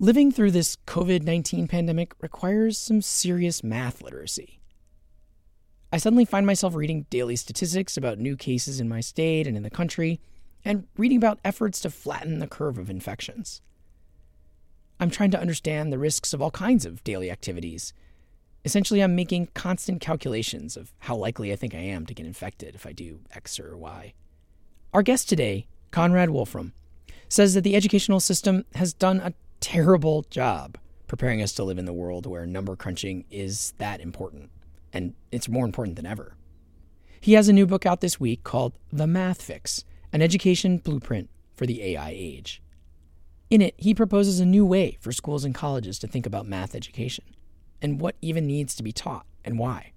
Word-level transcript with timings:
Living 0.00 0.30
through 0.30 0.52
this 0.52 0.76
COVID 0.86 1.24
19 1.24 1.66
pandemic 1.66 2.14
requires 2.20 2.78
some 2.78 3.02
serious 3.02 3.64
math 3.64 4.00
literacy. 4.00 4.60
I 5.92 5.96
suddenly 5.96 6.24
find 6.24 6.46
myself 6.46 6.76
reading 6.76 7.06
daily 7.10 7.34
statistics 7.34 7.96
about 7.96 8.20
new 8.20 8.36
cases 8.36 8.78
in 8.78 8.88
my 8.88 9.00
state 9.00 9.48
and 9.48 9.56
in 9.56 9.64
the 9.64 9.70
country, 9.70 10.20
and 10.64 10.86
reading 10.96 11.16
about 11.16 11.40
efforts 11.44 11.80
to 11.80 11.90
flatten 11.90 12.38
the 12.38 12.46
curve 12.46 12.78
of 12.78 12.88
infections. 12.88 13.60
I'm 15.00 15.10
trying 15.10 15.32
to 15.32 15.40
understand 15.40 15.92
the 15.92 15.98
risks 15.98 16.32
of 16.32 16.40
all 16.40 16.52
kinds 16.52 16.86
of 16.86 17.02
daily 17.02 17.28
activities. 17.28 17.92
Essentially, 18.64 19.02
I'm 19.02 19.16
making 19.16 19.48
constant 19.54 20.00
calculations 20.00 20.76
of 20.76 20.92
how 21.00 21.16
likely 21.16 21.52
I 21.52 21.56
think 21.56 21.74
I 21.74 21.78
am 21.78 22.06
to 22.06 22.14
get 22.14 22.24
infected 22.24 22.76
if 22.76 22.86
I 22.86 22.92
do 22.92 23.22
X 23.34 23.58
or 23.58 23.76
Y. 23.76 24.12
Our 24.94 25.02
guest 25.02 25.28
today, 25.28 25.66
Conrad 25.90 26.30
Wolfram, 26.30 26.72
says 27.28 27.54
that 27.54 27.62
the 27.62 27.74
educational 27.74 28.20
system 28.20 28.64
has 28.76 28.94
done 28.94 29.18
a 29.18 29.34
terrible 29.60 30.22
job 30.30 30.78
preparing 31.06 31.42
us 31.42 31.52
to 31.54 31.64
live 31.64 31.78
in 31.78 31.84
the 31.84 31.92
world 31.92 32.26
where 32.26 32.46
number 32.46 32.76
crunching 32.76 33.24
is 33.30 33.72
that 33.78 34.00
important, 34.00 34.50
and 34.92 35.14
it's 35.32 35.48
more 35.48 35.64
important 35.64 35.96
than 35.96 36.06
ever. 36.06 36.34
He 37.20 37.32
has 37.32 37.48
a 37.48 37.52
new 37.52 37.66
book 37.66 37.84
out 37.86 38.00
this 38.00 38.20
week 38.20 38.44
called 38.44 38.78
The 38.92 39.06
Math 39.06 39.42
Fix 39.42 39.84
An 40.12 40.22
Education 40.22 40.78
Blueprint 40.78 41.30
for 41.54 41.66
the 41.66 41.82
AI 41.82 42.12
Age. 42.14 42.62
In 43.50 43.62
it, 43.62 43.74
he 43.78 43.94
proposes 43.94 44.38
a 44.38 44.46
new 44.46 44.64
way 44.64 44.98
for 45.00 45.10
schools 45.10 45.44
and 45.44 45.54
colleges 45.54 45.98
to 46.00 46.06
think 46.06 46.26
about 46.26 46.46
math 46.46 46.74
education 46.74 47.24
and 47.80 48.00
what 48.00 48.16
even 48.20 48.46
needs 48.46 48.74
to 48.76 48.82
be 48.82 48.92
taught 48.92 49.26
and 49.44 49.58
why. 49.58 49.92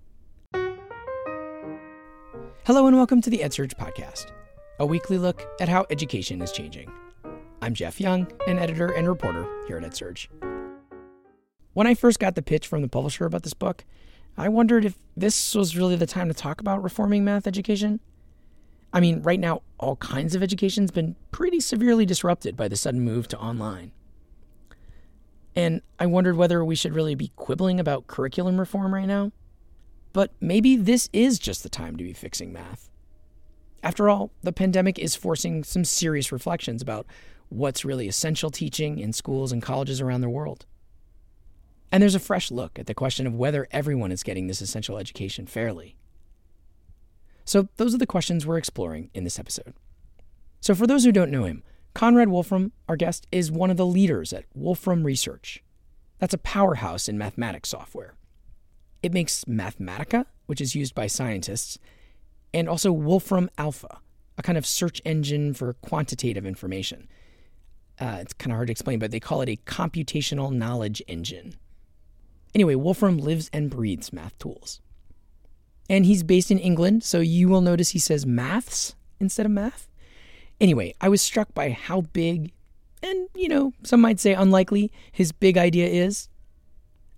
Hello, 2.63 2.87
and 2.87 2.95
welcome 2.95 3.21
to 3.21 3.29
the 3.29 3.39
EdSurge 3.39 3.75
Podcast, 3.75 4.31
a 4.79 4.85
weekly 4.85 5.17
look 5.17 5.45
at 5.59 5.67
how 5.67 5.85
education 5.89 6.41
is 6.41 6.51
changing. 6.51 6.89
I'm 7.63 7.75
Jeff 7.75 8.01
Young, 8.01 8.25
an 8.47 8.57
editor 8.57 8.87
and 8.87 9.07
reporter 9.07 9.47
here 9.67 9.77
at 9.77 9.83
EdSurge. 9.83 10.27
When 11.73 11.85
I 11.85 11.93
first 11.93 12.19
got 12.19 12.33
the 12.33 12.41
pitch 12.41 12.65
from 12.65 12.81
the 12.81 12.87
publisher 12.87 13.25
about 13.25 13.43
this 13.43 13.53
book, 13.53 13.85
I 14.35 14.49
wondered 14.49 14.83
if 14.83 14.97
this 15.15 15.53
was 15.53 15.77
really 15.77 15.95
the 15.95 16.07
time 16.07 16.27
to 16.27 16.33
talk 16.33 16.59
about 16.59 16.81
reforming 16.81 17.23
math 17.23 17.45
education. 17.45 17.99
I 18.91 18.99
mean, 18.99 19.21
right 19.21 19.39
now, 19.39 19.61
all 19.79 19.95
kinds 19.97 20.33
of 20.33 20.41
education's 20.41 20.89
been 20.89 21.15
pretty 21.29 21.59
severely 21.59 22.03
disrupted 22.03 22.57
by 22.57 22.67
the 22.67 22.75
sudden 22.75 23.01
move 23.01 23.27
to 23.27 23.37
online. 23.37 23.91
And 25.55 25.81
I 25.99 26.07
wondered 26.07 26.37
whether 26.37 26.65
we 26.65 26.75
should 26.75 26.95
really 26.95 27.13
be 27.13 27.31
quibbling 27.35 27.79
about 27.79 28.07
curriculum 28.07 28.59
reform 28.59 28.91
right 28.91 29.07
now. 29.07 29.33
But 30.13 30.31
maybe 30.41 30.77
this 30.77 31.09
is 31.13 31.37
just 31.37 31.61
the 31.61 31.69
time 31.69 31.95
to 31.97 32.03
be 32.03 32.13
fixing 32.13 32.51
math. 32.51 32.89
After 33.83 34.09
all, 34.09 34.31
the 34.41 34.51
pandemic 34.51 34.97
is 34.97 35.15
forcing 35.15 35.63
some 35.63 35.85
serious 35.85 36.31
reflections 36.31 36.81
about 36.81 37.05
what's 37.51 37.85
really 37.85 38.07
essential 38.07 38.49
teaching 38.49 38.97
in 38.97 39.11
schools 39.11 39.51
and 39.51 39.61
colleges 39.61 39.99
around 39.99 40.21
the 40.21 40.29
world. 40.29 40.65
And 41.91 42.01
there's 42.01 42.15
a 42.15 42.19
fresh 42.19 42.49
look 42.49 42.79
at 42.79 42.87
the 42.87 42.93
question 42.93 43.27
of 43.27 43.35
whether 43.35 43.67
everyone 43.71 44.11
is 44.11 44.23
getting 44.23 44.47
this 44.47 44.61
essential 44.61 44.97
education 44.97 45.45
fairly. 45.45 45.97
So, 47.43 47.67
those 47.75 47.93
are 47.93 47.97
the 47.97 48.05
questions 48.05 48.45
we're 48.45 48.57
exploring 48.57 49.09
in 49.13 49.25
this 49.25 49.37
episode. 49.37 49.73
So, 50.61 50.73
for 50.73 50.87
those 50.87 51.03
who 51.03 51.11
don't 51.11 51.31
know 51.31 51.43
him, 51.43 51.63
Conrad 51.93 52.29
Wolfram, 52.29 52.71
our 52.87 52.95
guest, 52.95 53.27
is 53.31 53.51
one 53.51 53.69
of 53.69 53.77
the 53.77 53.85
leaders 53.85 54.31
at 54.31 54.45
Wolfram 54.53 55.03
Research. 55.03 55.61
That's 56.19 56.33
a 56.33 56.37
powerhouse 56.37 57.09
in 57.09 57.17
mathematics 57.17 57.69
software. 57.69 58.13
It 59.03 59.11
makes 59.11 59.43
Mathematica, 59.45 60.25
which 60.45 60.61
is 60.61 60.75
used 60.75 60.95
by 60.95 61.07
scientists, 61.07 61.77
and 62.53 62.69
also 62.69 62.93
Wolfram 62.93 63.49
Alpha, 63.57 63.99
a 64.37 64.43
kind 64.43 64.57
of 64.57 64.65
search 64.65 65.01
engine 65.03 65.53
for 65.53 65.73
quantitative 65.73 66.45
information. 66.45 67.09
Uh, 68.01 68.17
it's 68.19 68.33
kind 68.33 68.51
of 68.51 68.55
hard 68.55 68.67
to 68.67 68.71
explain, 68.71 68.97
but 68.97 69.11
they 69.11 69.19
call 69.19 69.41
it 69.41 69.49
a 69.49 69.59
computational 69.67 70.51
knowledge 70.51 71.03
engine. 71.07 71.53
Anyway, 72.55 72.73
Wolfram 72.73 73.19
lives 73.19 73.47
and 73.53 73.69
breathes 73.69 74.11
math 74.11 74.37
tools. 74.39 74.81
And 75.87 76.05
he's 76.05 76.23
based 76.23 76.49
in 76.49 76.57
England, 76.57 77.03
so 77.03 77.19
you 77.19 77.47
will 77.47 77.61
notice 77.61 77.89
he 77.89 77.99
says 77.99 78.25
maths 78.25 78.95
instead 79.19 79.45
of 79.45 79.51
math. 79.51 79.87
Anyway, 80.59 80.95
I 80.99 81.09
was 81.09 81.21
struck 81.21 81.53
by 81.53 81.69
how 81.69 82.01
big, 82.01 82.51
and 83.03 83.27
you 83.35 83.47
know, 83.47 83.73
some 83.83 84.01
might 84.01 84.19
say 84.19 84.33
unlikely, 84.33 84.91
his 85.11 85.31
big 85.31 85.57
idea 85.57 85.87
is. 85.87 86.27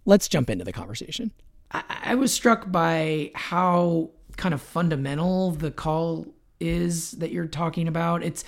Let's 0.05 0.27
jump 0.27 0.49
into 0.49 0.65
the 0.65 0.73
conversation. 0.73 1.31
I, 1.71 1.83
I 2.03 2.15
was 2.15 2.33
struck 2.33 2.69
by 2.71 3.31
how 3.35 4.09
kind 4.35 4.53
of 4.53 4.61
fundamental 4.61 5.51
the 5.51 5.71
call 5.71 6.27
is 6.59 7.11
that 7.11 7.31
you're 7.31 7.47
talking 7.47 7.87
about. 7.87 8.21
It's 8.23 8.43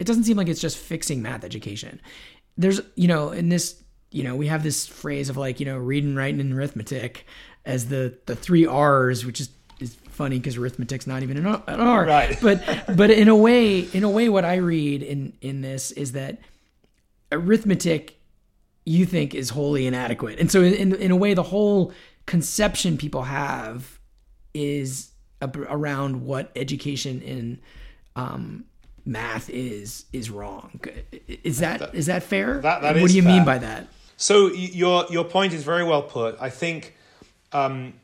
it 0.00 0.06
doesn't 0.06 0.24
seem 0.24 0.36
like 0.36 0.48
it's 0.48 0.60
just 0.60 0.78
fixing 0.78 1.20
math 1.20 1.44
education. 1.44 2.00
There's, 2.56 2.80
you 2.96 3.06
know, 3.06 3.30
in 3.30 3.50
this, 3.50 3.80
you 4.10 4.24
know, 4.24 4.34
we 4.34 4.48
have 4.48 4.62
this 4.62 4.86
phrase 4.86 5.28
of 5.28 5.36
like, 5.36 5.60
you 5.60 5.66
know, 5.66 5.76
reading, 5.76 6.16
writing, 6.16 6.40
and 6.40 6.52
arithmetic 6.54 7.26
as 7.64 7.88
the 7.88 8.18
the 8.26 8.34
three 8.34 8.66
R's, 8.66 9.24
which 9.24 9.40
is 9.40 9.50
is 9.78 9.94
funny 9.94 10.38
because 10.38 10.56
arithmetic's 10.56 11.06
not 11.06 11.22
even 11.22 11.36
an 11.36 11.46
R. 11.46 12.06
Right. 12.06 12.36
But 12.40 12.62
but 12.96 13.10
in 13.10 13.28
a 13.28 13.36
way, 13.36 13.80
in 13.80 14.02
a 14.02 14.10
way, 14.10 14.28
what 14.30 14.44
I 14.44 14.56
read 14.56 15.02
in 15.02 15.34
in 15.42 15.60
this 15.60 15.92
is 15.92 16.12
that 16.12 16.38
arithmetic 17.30 18.18
you 18.86 19.04
think 19.04 19.34
is 19.34 19.50
wholly 19.50 19.86
inadequate, 19.86 20.40
and 20.40 20.50
so 20.50 20.62
in 20.62 20.94
in 20.94 21.10
a 21.10 21.16
way, 21.16 21.34
the 21.34 21.42
whole 21.42 21.92
conception 22.24 22.96
people 22.96 23.22
have 23.22 24.00
is 24.54 25.10
around 25.42 26.24
what 26.24 26.50
education 26.56 27.20
in 27.22 27.60
um, 28.16 28.64
math 29.10 29.50
is 29.50 30.04
is 30.12 30.30
wrong. 30.30 30.80
Is 31.42 31.58
that, 31.58 31.80
that 31.80 31.94
is 31.94 32.06
that 32.06 32.22
fair? 32.22 32.60
That, 32.60 32.82
that 32.82 32.96
what 33.00 33.10
do 33.10 33.16
you 33.16 33.22
fair. 33.22 33.32
mean 33.32 33.44
by 33.44 33.58
that? 33.58 33.88
So 34.16 34.52
your 34.52 35.06
your 35.10 35.24
point 35.24 35.52
is 35.52 35.64
very 35.64 35.84
well 35.84 36.02
put. 36.02 36.36
I 36.40 36.50
think, 36.50 36.94
um, 37.52 37.94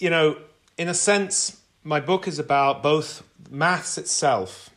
you 0.00 0.10
know, 0.10 0.38
in 0.78 0.88
a 0.88 0.94
sense, 0.94 1.60
my 1.84 2.00
book 2.00 2.26
is 2.26 2.38
about 2.38 2.82
both 2.82 3.22
maths 3.50 3.98
itself 3.98 4.70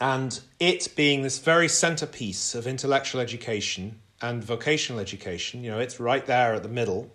and 0.00 0.40
it 0.58 0.88
being 0.96 1.22
this 1.22 1.38
very 1.38 1.68
centerpiece 1.68 2.54
of 2.54 2.66
intellectual 2.66 3.20
education 3.20 4.00
and 4.22 4.42
vocational 4.42 5.00
education. 5.00 5.62
You 5.62 5.72
know, 5.72 5.78
it's 5.78 6.00
right 6.00 6.24
there 6.24 6.54
at 6.54 6.62
the 6.62 6.68
middle, 6.68 7.10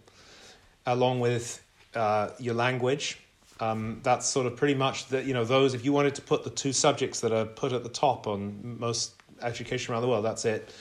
along 0.86 1.20
with 1.20 1.64
uh, 1.96 2.30
your 2.38 2.54
language 2.54 3.20
um, 3.60 4.00
that's 4.04 4.26
sort 4.26 4.46
of 4.46 4.56
pretty 4.56 4.76
much 4.76 5.08
the 5.08 5.24
you 5.24 5.34
know 5.34 5.44
those 5.44 5.74
if 5.74 5.84
you 5.84 5.92
wanted 5.92 6.16
to 6.16 6.22
put 6.22 6.44
the 6.44 6.50
two 6.50 6.74
subjects 6.74 7.20
that 7.22 7.32
are 7.32 7.46
put 7.46 7.74
at 7.74 7.84
the 7.84 7.90
top 7.90 8.28
on 8.28 8.78
most 8.80 9.14
education 9.42 9.94
around 9.94 10.02
the 10.02 10.08
world 10.08 10.26
that's 10.26 10.46
it. 10.46 10.74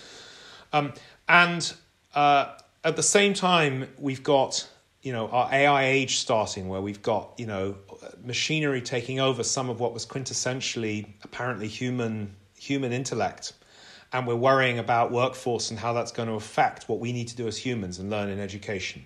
Um, 0.72 0.92
and 1.28 1.72
uh, 2.14 2.54
at 2.84 2.96
the 2.96 3.02
same 3.02 3.34
time 3.34 3.88
we've 3.98 4.22
got 4.22 4.68
you 5.02 5.12
know 5.12 5.28
our 5.28 5.52
AI 5.52 5.84
age 5.86 6.18
starting 6.18 6.68
where 6.68 6.80
we've 6.80 7.02
got 7.02 7.32
you 7.36 7.46
know 7.46 7.76
machinery 8.24 8.80
taking 8.80 9.20
over 9.20 9.42
some 9.42 9.70
of 9.70 9.80
what 9.80 9.92
was 9.92 10.06
quintessentially 10.06 11.06
apparently 11.22 11.68
human 11.68 12.34
human 12.58 12.92
intellect. 12.92 13.52
And 14.12 14.26
we're 14.26 14.36
worrying 14.36 14.78
about 14.78 15.12
workforce 15.12 15.70
and 15.70 15.78
how 15.78 15.92
that's 15.92 16.12
going 16.12 16.28
to 16.28 16.34
affect 16.34 16.88
what 16.88 16.98
we 16.98 17.12
need 17.12 17.28
to 17.28 17.36
do 17.36 17.46
as 17.46 17.58
humans 17.58 17.98
and 17.98 18.08
learn 18.08 18.30
in 18.30 18.40
education. 18.40 19.04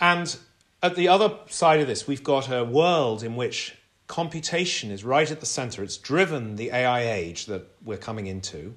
And 0.00 0.36
at 0.82 0.94
the 0.94 1.08
other 1.08 1.36
side 1.48 1.80
of 1.80 1.86
this, 1.86 2.06
we've 2.06 2.22
got 2.22 2.50
a 2.50 2.64
world 2.64 3.22
in 3.22 3.36
which 3.36 3.76
computation 4.06 4.90
is 4.90 5.04
right 5.04 5.30
at 5.30 5.40
the 5.40 5.46
center. 5.46 5.82
It's 5.82 5.96
driven 5.96 6.56
the 6.56 6.70
AI 6.70 7.00
age 7.00 7.46
that 7.46 7.66
we're 7.84 7.98
coming 7.98 8.26
into, 8.26 8.74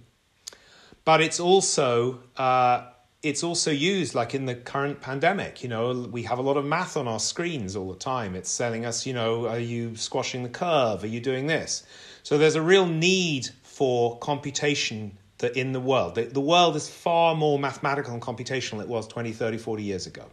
but 1.06 1.22
it's 1.22 1.40
also 1.40 2.24
uh, 2.38 2.88
it's 3.24 3.44
also 3.44 3.70
used 3.70 4.16
like 4.16 4.34
in 4.34 4.46
the 4.46 4.56
current 4.56 5.00
pandemic. 5.00 5.62
You 5.62 5.70
know, 5.70 6.08
we 6.12 6.24
have 6.24 6.40
a 6.40 6.42
lot 6.42 6.58
of 6.58 6.66
math 6.66 6.98
on 6.98 7.08
our 7.08 7.20
screens 7.20 7.76
all 7.76 7.92
the 7.92 8.00
time. 8.00 8.36
It's 8.36 8.56
telling 8.58 8.86
us, 8.86 9.06
you 9.06 9.14
know, 9.14 9.48
are 9.48 9.60
you 9.60 9.96
squashing 9.96 10.44
the 10.44 10.50
curve? 10.50 11.04
Are 11.04 11.08
you 11.08 11.20
doing 11.20 11.46
this? 11.46 11.84
So 12.24 12.38
there's 12.38 12.56
a 12.56 12.62
real 12.62 12.88
need 12.88 13.50
for 13.64 14.18
computation 14.20 15.18
in 15.56 15.72
the 15.72 15.80
world. 15.80 16.16
The, 16.16 16.24
the 16.24 16.42
world 16.42 16.76
is 16.76 16.90
far 16.90 17.36
more 17.36 17.58
mathematical 17.58 18.14
and 18.14 18.22
computational 18.22 18.72
than 18.72 18.82
it 18.82 18.88
was 18.88 19.08
20, 19.08 19.32
30, 19.32 19.58
40 19.58 19.84
years 19.84 20.08
ago. 20.08 20.26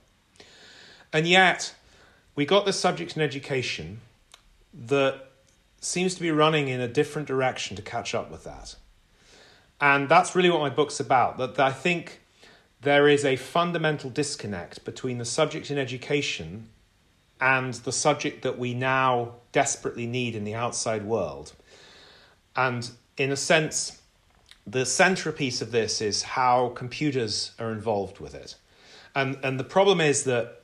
And 1.12 1.26
yet, 1.26 1.74
we 2.34 2.44
got 2.44 2.66
this 2.66 2.78
subject 2.78 3.16
in 3.16 3.22
education 3.22 4.00
that 4.72 5.28
seems 5.80 6.14
to 6.14 6.20
be 6.20 6.30
running 6.30 6.68
in 6.68 6.80
a 6.80 6.88
different 6.88 7.28
direction 7.28 7.76
to 7.76 7.82
catch 7.82 8.14
up 8.14 8.30
with 8.30 8.44
that. 8.44 8.76
And 9.80 10.08
that's 10.08 10.34
really 10.34 10.50
what 10.50 10.60
my 10.60 10.70
book's 10.70 11.00
about. 11.00 11.38
That 11.38 11.58
I 11.58 11.72
think 11.72 12.20
there 12.80 13.08
is 13.08 13.24
a 13.24 13.36
fundamental 13.36 14.10
disconnect 14.10 14.84
between 14.84 15.18
the 15.18 15.24
subject 15.24 15.70
in 15.70 15.78
education 15.78 16.68
and 17.40 17.74
the 17.74 17.92
subject 17.92 18.42
that 18.42 18.58
we 18.58 18.74
now 18.74 19.34
desperately 19.52 20.06
need 20.06 20.34
in 20.34 20.44
the 20.44 20.54
outside 20.54 21.04
world. 21.04 21.52
And 22.56 22.90
in 23.16 23.30
a 23.30 23.36
sense, 23.36 24.00
the 24.66 24.84
centerpiece 24.84 25.62
of 25.62 25.70
this 25.70 26.00
is 26.00 26.22
how 26.22 26.70
computers 26.70 27.52
are 27.58 27.72
involved 27.72 28.18
with 28.18 28.34
it. 28.34 28.56
And, 29.14 29.38
and 29.42 29.58
the 29.58 29.64
problem 29.64 30.00
is 30.00 30.24
that 30.24 30.62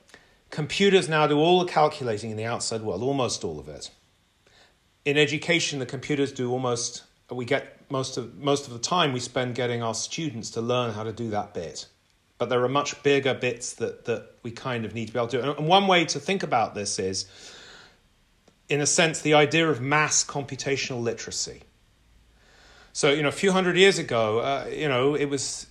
Computers 0.51 1.09
now 1.09 1.27
do 1.27 1.39
all 1.39 1.61
the 1.61 1.71
calculating 1.71 2.31
in 2.31 2.37
the 2.37 2.45
outside 2.45 2.83
world, 2.83 3.03
almost 3.03 3.45
all 3.45 3.59
of 3.59 3.69
it. 3.69 3.91
In 5.05 5.19
education, 5.19 5.79
the 5.79 5.87
computers 5.87 6.33
do 6.33 6.51
almost 6.51 7.03
we 7.31 7.45
get 7.45 7.91
most 7.91 8.17
of 8.17 8.37
most 8.39 8.67
of 8.67 8.73
the 8.73 8.79
time 8.79 9.13
we 9.13 9.21
spend 9.21 9.55
getting 9.55 9.83
our 9.83 9.95
students 9.95 10.51
to 10.51 10.61
learn 10.61 10.93
how 10.93 11.03
to 11.03 11.13
do 11.13 11.31
that 11.31 11.55
bit. 11.55 11.87
But 12.39 12.49
there 12.49 12.63
are 12.65 12.69
much 12.69 13.03
bigger 13.03 13.35
bits 13.35 13.75
that, 13.75 14.05
that 14.07 14.33
we 14.43 14.51
kind 14.51 14.85
of 14.85 14.95
need 14.95 15.07
to 15.07 15.13
be 15.13 15.19
able 15.19 15.29
to 15.29 15.43
do. 15.43 15.53
And 15.53 15.69
one 15.69 15.87
way 15.87 16.05
to 16.07 16.19
think 16.19 16.43
about 16.43 16.75
this 16.75 16.99
is, 16.99 17.27
in 18.69 18.81
a 18.81 18.87
sense, 18.87 19.21
the 19.21 19.35
idea 19.35 19.71
of 19.71 19.81
mass 19.81 20.25
computational 20.25 21.01
literacy. 21.01 21.63
So, 22.93 23.11
you 23.11 23.23
know, 23.23 23.29
a 23.29 23.33
few 23.33 23.53
hundred 23.53 23.77
years 23.77 23.99
ago, 23.99 24.41
uh, 24.41 24.67
you 24.71 24.89
know, 24.89 25.15
it 25.15 25.27
was, 25.27 25.67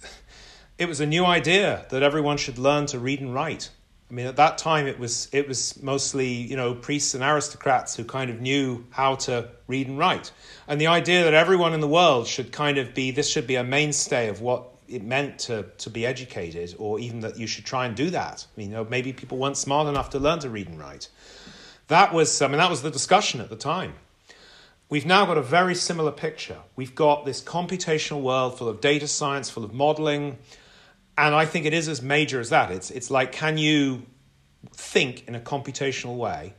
it 0.78 0.88
was 0.88 1.02
a 1.02 1.06
new 1.06 1.26
idea 1.26 1.86
that 1.90 2.02
everyone 2.02 2.38
should 2.38 2.58
learn 2.58 2.86
to 2.88 3.00
read 3.00 3.20
and 3.20 3.34
write. 3.34 3.70
I 4.14 4.16
mean, 4.16 4.28
at 4.28 4.36
that 4.36 4.60
time, 4.60 4.86
it 4.86 5.00
was 5.00 5.28
it 5.32 5.48
was 5.48 5.82
mostly 5.82 6.28
you 6.28 6.56
know 6.56 6.76
priests 6.76 7.16
and 7.16 7.24
aristocrats 7.24 7.96
who 7.96 8.04
kind 8.04 8.30
of 8.30 8.40
knew 8.40 8.86
how 8.92 9.16
to 9.16 9.50
read 9.66 9.88
and 9.88 9.98
write, 9.98 10.32
and 10.68 10.80
the 10.80 10.86
idea 10.86 11.24
that 11.24 11.34
everyone 11.34 11.74
in 11.74 11.80
the 11.80 11.88
world 11.88 12.28
should 12.28 12.52
kind 12.52 12.78
of 12.78 12.94
be 12.94 13.10
this 13.10 13.28
should 13.28 13.48
be 13.48 13.56
a 13.56 13.64
mainstay 13.64 14.30
of 14.30 14.40
what 14.40 14.66
it 14.88 15.04
meant 15.04 15.40
to 15.40 15.66
to 15.80 15.90
be 15.90 16.06
educated, 16.06 16.76
or 16.78 17.00
even 17.00 17.22
that 17.22 17.40
you 17.40 17.48
should 17.48 17.66
try 17.66 17.88
and 17.88 17.96
do 17.96 18.12
that. 18.12 18.46
I 18.56 18.60
mean, 18.60 18.70
you 18.70 18.76
know, 18.76 18.84
maybe 18.84 19.14
people 19.14 19.40
weren't 19.40 19.58
smart 19.58 19.88
enough 19.88 20.12
to 20.12 20.20
learn 20.20 20.38
to 20.42 20.50
read 20.52 20.68
and 20.68 20.78
write. 20.78 21.10
That 21.88 22.14
was 22.14 22.40
I 22.40 22.48
mean 22.48 22.60
that 22.60 22.70
was 22.70 22.84
the 22.84 22.92
discussion 22.92 23.42
at 23.42 23.50
the 23.50 23.56
time. 23.56 23.96
We've 24.90 25.08
now 25.08 25.26
got 25.26 25.40
a 25.40 25.42
very 25.42 25.74
similar 25.74 26.12
picture. 26.12 26.60
We've 26.76 26.94
got 26.94 27.26
this 27.26 27.42
computational 27.42 28.22
world 28.22 28.60
full 28.60 28.70
of 28.70 28.80
data 28.80 29.08
science, 29.08 29.50
full 29.50 29.64
of 29.64 29.74
modeling 29.74 30.38
and 31.18 31.36
I 31.36 31.46
think 31.46 31.66
it 31.66 31.74
is 31.74 31.88
as 31.88 32.02
major 32.02 32.40
as 32.40 32.50
that. 32.50 32.72
It's, 32.72 32.92
it's 32.92 33.12
like, 33.12 33.32
can 33.32 33.58
you 33.58 34.04
think 34.72 35.28
in 35.28 35.36
a 35.36 35.40
computational 35.40 36.18
way? 36.18 36.56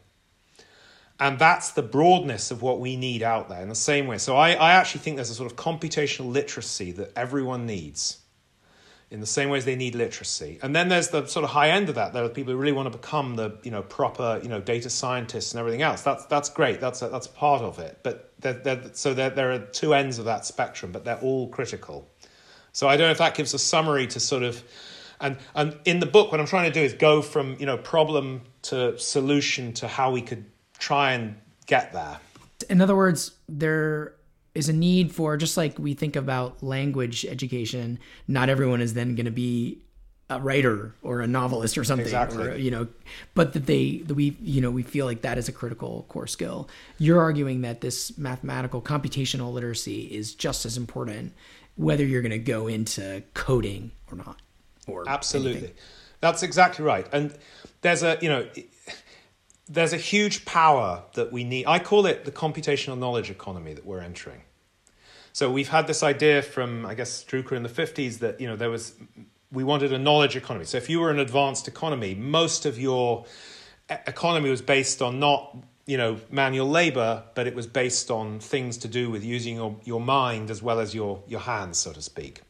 And 1.21 1.39
that's 1.39 1.71
the 1.71 1.83
broadness 1.83 2.51
of 2.51 2.61
what 2.61 2.81
we 2.81 2.97
need 2.97 3.23
out 3.23 3.49
there 3.49 3.62
in 3.62 3.69
the 3.69 3.75
same 3.75 4.06
way. 4.06 4.19
So 4.19 4.37
I, 4.37 4.53
I 4.53 4.73
actually 4.73 5.01
think 5.01 5.17
there's 5.17 5.31
a 5.31 5.35
sort 5.35 5.51
of 5.51 5.56
computational 5.56 6.33
literacy 6.33 6.93
that 6.93 7.12
everyone 7.17 7.67
needs 7.67 8.19
in 9.11 9.21
the 9.21 9.27
same 9.27 9.49
way 9.49 9.59
as 9.59 9.65
they 9.65 9.77
need 9.77 9.95
literacy. 9.95 10.59
And 10.61 10.75
then 10.75 10.89
there's 10.89 11.09
the 11.11 11.27
sort 11.27 11.45
of 11.45 11.51
high 11.51 11.71
end 11.71 11.89
of 11.89 11.95
that. 11.95 12.12
There 12.12 12.25
are 12.25 12.29
people 12.29 12.53
who 12.53 12.59
really 12.59 12.73
want 12.73 12.91
to 12.91 12.99
become 12.99 13.37
the 13.37 13.56
you 13.62 13.71
know 13.71 13.83
proper 13.83 14.41
you 14.43 14.49
know 14.49 14.61
data 14.61 14.91
scientists 14.91 15.53
and 15.53 15.61
everything 15.61 15.83
else. 15.83 16.03
That's 16.03 16.27
that's 16.27 16.49
great. 16.49 16.81
That's 16.81 16.99
that's 16.99 17.29
part 17.29 17.62
of 17.62 17.79
it. 17.79 18.01
But 18.03 18.33
they're, 18.41 18.55
they're, 18.55 18.91
so 18.93 19.15
there 19.15 19.31
there 19.31 19.53
are 19.53 19.61
two 19.61 19.95
ends 19.95 20.19
of 20.19 20.25
that 20.25 20.45
spectrum, 20.45 20.91
but 20.91 21.05
they're 21.05 21.21
all 21.21 21.49
critical. 21.49 22.11
So 22.75 22.88
I 22.88 22.97
don't 22.97 23.06
know 23.06 23.12
if 23.12 23.19
that 23.19 23.35
gives 23.35 23.55
a 23.55 23.59
summary 23.59 24.06
to 24.09 24.21
sort 24.21 24.43
of, 24.43 24.62
and 25.21 25.38
and 25.55 25.79
in 25.85 26.00
the 26.00 26.06
book, 26.06 26.31
what 26.31 26.41
I'm 26.41 26.47
trying 26.47 26.71
to 26.71 26.75
do 26.75 26.85
is 26.85 26.93
go 26.93 27.23
from 27.23 27.56
you 27.59 27.67
know 27.67 27.79
problem 27.79 28.43
to 28.62 28.99
solution 28.99 29.73
to 29.75 29.88
how 29.88 30.11
we 30.11 30.21
could 30.21 30.44
try 30.79 31.12
and 31.12 31.37
get 31.67 31.93
there. 31.93 32.19
In 32.69 32.81
other 32.81 32.97
words, 32.97 33.31
there 33.49 34.15
is 34.55 34.69
a 34.69 34.73
need 34.73 35.12
for 35.12 35.37
just 35.37 35.56
like 35.56 35.79
we 35.79 35.94
think 35.94 36.17
about 36.17 36.62
language 36.62 37.25
education. 37.25 38.00
Not 38.26 38.49
everyone 38.49 38.81
is 38.81 38.94
then 38.94 39.15
going 39.15 39.27
to 39.27 39.31
be 39.31 39.79
a 40.31 40.41
writer 40.41 40.94
or 41.03 41.20
a 41.20 41.27
novelist 41.27 41.77
or 41.77 41.85
something 41.85 42.06
exactly. 42.06 42.49
or 42.49 42.56
you 42.56 42.70
know 42.70 42.87
but 43.35 43.53
that 43.53 43.67
they 43.67 43.99
that 43.99 44.15
we 44.15 44.35
you 44.41 44.59
know 44.59 44.70
we 44.70 44.82
feel 44.82 45.05
like 45.05 45.20
that 45.20 45.37
is 45.37 45.50
a 45.50 45.53
critical 45.53 46.06
core 46.09 46.27
skill 46.27 46.67
you're 46.97 47.20
arguing 47.20 47.61
that 47.61 47.82
this 47.82 48.17
mathematical 48.17 48.81
computational 48.81 49.53
literacy 49.53 50.05
is 50.05 50.35
just 50.35 50.65
as 50.65 50.79
important 50.79 51.35
whether 51.76 52.05
you're 52.05 52.23
going 52.23 52.32
to 52.32 52.38
go 52.38 52.67
into 52.67 53.23
coding 53.35 53.91
or 54.11 54.17
not. 54.17 54.41
Or 54.87 55.09
absolutely, 55.09 55.59
anything. 55.59 55.76
that's 56.21 56.43
exactly 56.43 56.85
right. 56.85 57.06
And 57.12 57.37
there's 57.81 58.03
a 58.03 58.19
you 58.21 58.29
know 58.29 58.47
there's 59.69 59.93
a 59.93 59.99
huge 59.99 60.44
power 60.44 61.03
that 61.15 61.32
we 61.32 61.44
need. 61.44 61.67
I 61.67 61.79
call 61.79 62.06
it 62.06 62.25
the 62.25 62.32
computational 62.32 62.99
knowledge 62.99 63.31
economy 63.31 63.73
that 63.73 63.87
we're 63.87 64.00
entering. 64.00 64.43
So 65.32 65.50
we've 65.50 65.69
had 65.69 65.87
this 65.87 66.03
idea 66.03 66.43
from 66.43 66.85
I 66.87 66.94
guess 66.94 67.25
Drucker 67.25 67.53
in 67.53 67.62
the 67.62 67.69
fifties 67.69 68.19
that 68.19 68.41
you 68.41 68.47
know 68.47 68.56
there 68.56 68.70
was 68.70 68.94
we 69.50 69.65
wanted 69.65 69.93
a 69.93 69.99
knowledge 69.99 70.37
economy. 70.37 70.65
So 70.65 70.77
if 70.77 70.91
you 70.91 71.00
were 71.00 71.11
an 71.11 71.19
advanced 71.19 71.67
economy, 71.69 72.15
most 72.15 72.67
of 72.67 72.79
your 72.79 73.25
economy 73.88 74.50
was 74.50 74.62
based 74.62 75.00
on 75.00 75.19
not 75.19 75.56
you 75.86 75.96
know, 75.96 76.19
manual 76.31 76.69
labor, 76.69 77.22
but 77.34 77.46
it 77.46 77.54
was 77.54 77.66
based 77.66 78.10
on 78.10 78.40
things 78.40 78.78
to 78.78 78.88
do 78.88 79.10
with 79.10 79.25
using 79.25 79.56
your, 79.56 79.76
your 79.84 80.00
mind 80.00 80.50
as 80.50 80.62
well 80.62 80.81
as 80.81 80.94
your, 80.94 81.22
your 81.26 81.40
hands, 81.40 81.78
so 81.78 81.92
to 81.92 82.00
speak. 82.00 82.40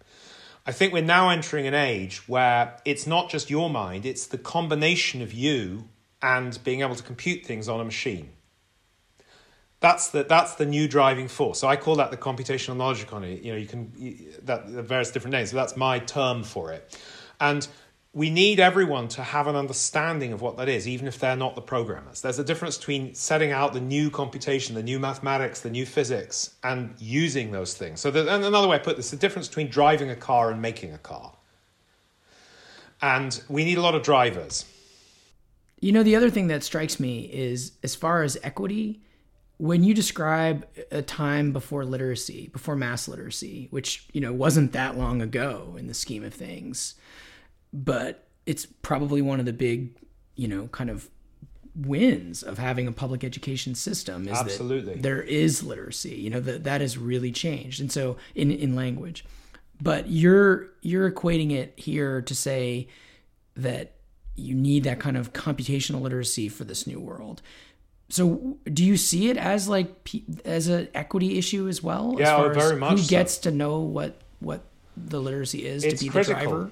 I 0.66 0.72
think 0.72 0.92
we're 0.92 1.02
now 1.02 1.28
entering 1.28 1.66
an 1.66 1.74
age 1.74 2.26
where 2.28 2.80
it's 2.84 3.06
not 3.06 3.28
just 3.28 3.50
your 3.50 3.68
mind, 3.68 4.06
it's 4.06 4.26
the 4.26 4.38
combination 4.38 5.20
of 5.20 5.32
you 5.32 5.88
and 6.22 6.58
being 6.64 6.80
able 6.80 6.94
to 6.94 7.02
compute 7.02 7.44
things 7.44 7.68
on 7.68 7.80
a 7.80 7.84
machine. 7.84 8.30
That's 9.80 10.08
the, 10.08 10.24
that's 10.24 10.54
the 10.54 10.64
new 10.64 10.88
driving 10.88 11.28
force. 11.28 11.58
So 11.58 11.68
I 11.68 11.76
call 11.76 11.96
that 11.96 12.10
the 12.10 12.16
computational 12.16 12.76
knowledge 12.76 13.02
economy. 13.02 13.38
You 13.42 13.52
know, 13.52 13.58
you 13.58 13.66
can, 13.66 13.92
you, 13.98 14.32
that, 14.44 14.66
various 14.66 15.10
different 15.10 15.32
names, 15.32 15.50
so 15.50 15.56
that's 15.56 15.76
my 15.76 15.98
term 15.98 16.42
for 16.42 16.72
it. 16.72 16.98
And 17.38 17.68
we 18.14 18.30
need 18.30 18.60
everyone 18.60 19.08
to 19.08 19.22
have 19.22 19.48
an 19.48 19.56
understanding 19.56 20.32
of 20.32 20.40
what 20.40 20.56
that 20.56 20.68
is, 20.68 20.86
even 20.86 21.08
if 21.08 21.18
they're 21.18 21.34
not 21.34 21.56
the 21.56 21.60
programmers. 21.60 22.20
There's 22.20 22.38
a 22.38 22.44
difference 22.44 22.78
between 22.78 23.12
setting 23.12 23.50
out 23.50 23.72
the 23.72 23.80
new 23.80 24.08
computation, 24.08 24.76
the 24.76 24.84
new 24.84 25.00
mathematics, 25.00 25.60
the 25.60 25.70
new 25.70 25.84
physics, 25.84 26.54
and 26.62 26.94
using 26.98 27.50
those 27.50 27.74
things. 27.74 28.00
So, 28.00 28.10
and 28.10 28.44
another 28.44 28.68
way 28.68 28.76
I 28.76 28.78
put 28.78 28.96
this, 28.96 29.10
the 29.10 29.16
difference 29.16 29.48
between 29.48 29.68
driving 29.68 30.10
a 30.10 30.16
car 30.16 30.52
and 30.52 30.62
making 30.62 30.94
a 30.94 30.98
car. 30.98 31.32
And 33.02 33.42
we 33.48 33.64
need 33.64 33.78
a 33.78 33.82
lot 33.82 33.96
of 33.96 34.04
drivers. 34.04 34.64
You 35.80 35.90
know, 35.90 36.04
the 36.04 36.14
other 36.14 36.30
thing 36.30 36.46
that 36.46 36.62
strikes 36.62 37.00
me 37.00 37.22
is 37.22 37.72
as 37.82 37.96
far 37.96 38.22
as 38.22 38.38
equity, 38.44 39.02
when 39.58 39.82
you 39.82 39.92
describe 39.92 40.66
a 40.92 41.02
time 41.02 41.52
before 41.52 41.84
literacy, 41.84 42.48
before 42.52 42.76
mass 42.76 43.08
literacy, 43.08 43.66
which, 43.70 44.06
you 44.12 44.20
know, 44.20 44.32
wasn't 44.32 44.72
that 44.72 44.96
long 44.96 45.20
ago 45.20 45.74
in 45.76 45.88
the 45.88 45.94
scheme 45.94 46.22
of 46.22 46.32
things 46.32 46.94
but 47.74 48.28
it's 48.46 48.64
probably 48.64 49.20
one 49.20 49.40
of 49.40 49.46
the 49.46 49.52
big, 49.52 49.96
you 50.36 50.48
know, 50.48 50.68
kind 50.68 50.88
of 50.88 51.10
wins 51.74 52.44
of 52.44 52.56
having 52.56 52.86
a 52.86 52.92
public 52.92 53.24
education 53.24 53.74
system 53.74 54.28
is 54.28 54.38
Absolutely. 54.38 54.94
that 54.94 55.02
there 55.02 55.20
is 55.20 55.64
literacy. 55.64 56.14
You 56.14 56.30
know, 56.30 56.40
that 56.40 56.64
that 56.64 56.80
has 56.80 56.96
really 56.96 57.32
changed. 57.32 57.80
And 57.80 57.90
so 57.90 58.16
in 58.34 58.50
in 58.50 58.76
language. 58.76 59.24
But 59.82 60.08
you're 60.08 60.68
you're 60.82 61.10
equating 61.10 61.50
it 61.50 61.74
here 61.76 62.22
to 62.22 62.34
say 62.34 62.88
that 63.56 63.94
you 64.36 64.54
need 64.54 64.84
that 64.84 65.00
kind 65.00 65.16
of 65.16 65.32
computational 65.32 66.00
literacy 66.00 66.48
for 66.48 66.64
this 66.64 66.86
new 66.86 67.00
world. 67.00 67.42
So, 68.08 68.58
do 68.64 68.84
you 68.84 68.96
see 68.96 69.30
it 69.30 69.36
as 69.36 69.68
like 69.68 70.08
as 70.44 70.68
an 70.68 70.88
equity 70.94 71.38
issue 71.38 71.66
as 71.68 71.82
well? 71.82 72.14
Yeah, 72.18 72.44
as 72.44 72.56
very 72.56 72.76
much. 72.76 73.00
Who 73.00 73.06
gets 73.06 73.38
to 73.38 73.50
know 73.50 73.80
what 73.80 74.20
what 74.38 74.64
the 74.96 75.20
literacy 75.20 75.66
is 75.66 75.82
it's 75.82 76.00
to 76.00 76.06
be 76.06 76.10
critical. 76.10 76.36
the 76.36 76.48
driver? 76.48 76.70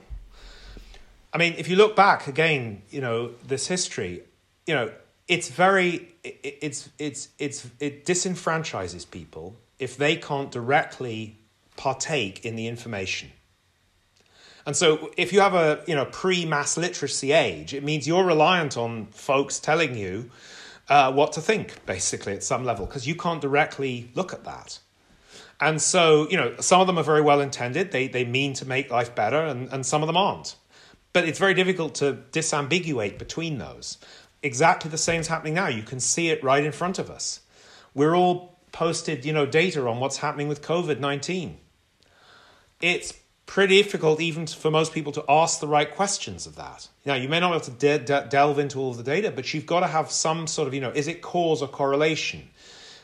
I 1.32 1.38
mean, 1.38 1.54
if 1.56 1.68
you 1.68 1.76
look 1.76 1.96
back 1.96 2.26
again, 2.26 2.82
you 2.90 3.00
know, 3.00 3.32
this 3.46 3.66
history, 3.66 4.22
you 4.66 4.74
know, 4.74 4.92
it's 5.28 5.48
very, 5.48 6.14
it, 6.22 6.58
it's, 6.60 6.90
it's, 6.98 7.28
it's, 7.38 7.66
it 7.80 8.04
disenfranchises 8.04 9.10
people 9.10 9.56
if 9.78 9.96
they 9.96 10.16
can't 10.16 10.50
directly 10.50 11.38
partake 11.76 12.44
in 12.44 12.54
the 12.54 12.66
information. 12.66 13.30
And 14.66 14.76
so 14.76 15.10
if 15.16 15.32
you 15.32 15.40
have 15.40 15.54
a, 15.54 15.82
you 15.86 15.94
know, 15.94 16.04
pre-mass 16.04 16.76
literacy 16.76 17.32
age, 17.32 17.74
it 17.74 17.82
means 17.82 18.06
you're 18.06 18.24
reliant 18.24 18.76
on 18.76 19.06
folks 19.06 19.58
telling 19.58 19.96
you 19.96 20.30
uh, 20.88 21.12
what 21.12 21.32
to 21.32 21.40
think, 21.40 21.84
basically, 21.86 22.34
at 22.34 22.44
some 22.44 22.64
level, 22.64 22.86
because 22.86 23.06
you 23.06 23.14
can't 23.14 23.40
directly 23.40 24.10
look 24.14 24.32
at 24.32 24.44
that. 24.44 24.78
And 25.60 25.80
so, 25.80 26.28
you 26.28 26.36
know, 26.36 26.54
some 26.60 26.80
of 26.80 26.86
them 26.86 26.98
are 26.98 27.04
very 27.04 27.22
well 27.22 27.40
intended. 27.40 27.92
They, 27.92 28.08
they 28.08 28.24
mean 28.24 28.52
to 28.54 28.66
make 28.66 28.90
life 28.90 29.14
better, 29.14 29.40
and, 29.40 29.72
and 29.72 29.86
some 29.86 30.02
of 30.02 30.06
them 30.06 30.16
aren't. 30.16 30.56
But 31.12 31.28
it's 31.28 31.38
very 31.38 31.54
difficult 31.54 31.94
to 31.96 32.18
disambiguate 32.32 33.18
between 33.18 33.58
those. 33.58 33.98
Exactly 34.42 34.90
the 34.90 34.98
same 34.98 35.20
is 35.20 35.28
happening 35.28 35.54
now. 35.54 35.68
You 35.68 35.82
can 35.82 36.00
see 36.00 36.30
it 36.30 36.42
right 36.42 36.64
in 36.64 36.72
front 36.72 36.98
of 36.98 37.10
us. 37.10 37.40
We're 37.94 38.16
all 38.16 38.58
posted, 38.72 39.24
you 39.24 39.32
know, 39.32 39.46
data 39.46 39.86
on 39.86 40.00
what's 40.00 40.18
happening 40.18 40.48
with 40.48 40.62
COVID 40.62 40.98
19. 40.98 41.58
It's 42.80 43.14
pretty 43.46 43.82
difficult 43.82 44.20
even 44.20 44.46
for 44.46 44.70
most 44.70 44.92
people 44.92 45.12
to 45.12 45.24
ask 45.28 45.60
the 45.60 45.68
right 45.68 45.94
questions 45.94 46.46
of 46.46 46.56
that. 46.56 46.88
Now, 47.04 47.14
you 47.14 47.28
may 47.28 47.38
not 47.38 47.50
be 47.50 47.56
able 47.56 47.64
to 47.66 47.70
de- 47.72 47.98
de- 47.98 48.26
delve 48.28 48.58
into 48.58 48.78
all 48.80 48.90
of 48.92 48.96
the 48.96 49.02
data, 49.02 49.30
but 49.30 49.52
you've 49.52 49.66
got 49.66 49.80
to 49.80 49.86
have 49.86 50.10
some 50.10 50.46
sort 50.46 50.68
of, 50.68 50.74
you 50.74 50.80
know, 50.80 50.90
is 50.90 51.06
it 51.06 51.20
cause 51.20 51.62
or 51.62 51.68
correlation? 51.68 52.48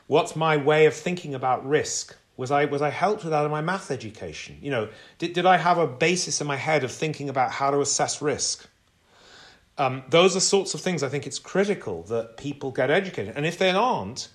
What's 0.06 0.34
my 0.34 0.56
way 0.56 0.86
of 0.86 0.94
thinking 0.94 1.34
about 1.34 1.68
risk? 1.68 2.16
Was 2.38 2.52
I, 2.52 2.66
was 2.66 2.80
I 2.80 2.90
helped 2.90 3.25
with 3.25 3.33
that 3.33 3.45
in 3.45 3.50
my 3.50 3.61
math 3.61 3.90
education? 3.90 4.59
You 4.62 4.71
know, 4.71 4.88
did, 5.18 5.33
did 5.33 5.45
I 5.45 5.57
have 5.57 5.76
a 5.76 5.88
basis 5.88 6.40
in 6.40 6.47
my 6.47 6.54
head 6.54 6.85
of 6.85 6.92
thinking 6.92 7.28
about 7.28 7.50
how 7.50 7.73
to 7.73 7.80
assess 7.80 8.23
risk? 8.23 8.64
Um, 9.76 10.04
those 10.09 10.37
are 10.37 10.40
sorts 10.40 10.73
of 10.73 10.80
things 10.80 11.02
I 11.02 11.09
think 11.09 11.26
it's 11.26 11.40
critical 11.40 12.04
that 12.04 12.37
people 12.37 12.71
get 12.71 12.92
educated. 12.92 13.35
And 13.37 13.45
if 13.45 13.59
they 13.59 13.71
aren't, 13.71 14.28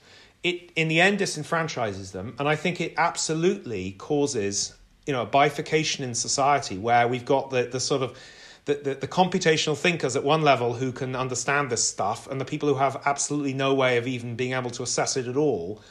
it 0.44 0.74
in 0.76 0.90
the 0.90 1.00
end 1.00 1.20
disenfranchises 1.20 2.12
them. 2.12 2.36
And 2.40 2.48
I 2.48 2.58
think 2.58 2.82
it 2.82 2.94
absolutely 2.98 3.94
causes, 3.94 4.76
you 5.08 5.14
know, 5.14 5.22
a 5.22 5.26
bifurcation 5.26 6.04
in 6.04 6.14
society 6.14 6.78
where 6.78 7.08
we've 7.08 7.26
got 7.26 7.52
the, 7.52 7.64
the 7.64 7.80
sort 7.80 8.02
of 8.02 8.20
the, 8.66 8.76
the, 8.76 8.96
the, 8.96 9.08
computational 9.08 9.78
thinkers 9.78 10.18
at 10.18 10.24
one 10.26 10.42
level 10.42 10.74
who 10.74 10.92
can 10.92 11.16
understand 11.16 11.70
this 11.70 11.86
stuff 11.86 12.30
and 12.30 12.40
the 12.40 12.46
people 12.46 12.68
who 12.68 12.76
have 12.76 13.02
absolutely 13.06 13.54
no 13.54 13.74
way 13.74 13.98
of 13.98 14.08
even 14.08 14.36
being 14.36 14.54
able 14.54 14.70
to 14.72 14.84
assess 14.84 15.18
it 15.18 15.28
at 15.28 15.36
all 15.38 15.82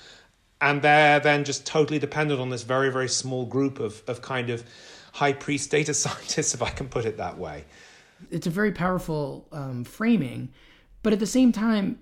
and 0.63 0.81
they're 0.81 1.21
then 1.21 1.45
just 1.45 1.67
totally 1.67 1.99
dependent 1.99 2.41
on 2.41 2.49
this 2.49 2.63
very 2.63 2.91
very 2.91 3.09
small 3.09 3.45
group 3.45 3.79
of 3.81 4.03
of 4.07 4.23
kind 4.23 4.49
of 4.49 4.65
high 5.13 5.33
priest 5.35 5.71
data 5.71 5.93
scientists, 6.05 6.55
if 6.55 6.63
I 6.63 6.71
can 6.71 6.89
put 6.89 7.05
it 7.05 7.19
that 7.19 7.37
way. 7.37 7.65
It's 8.31 8.47
a 8.47 8.51
very 8.51 8.73
powerful 8.73 9.49
um, 9.53 9.85
framing, 9.85 10.51
but 11.03 11.13
at 11.13 11.19
the 11.19 11.27
same 11.27 11.53
time, 11.53 11.99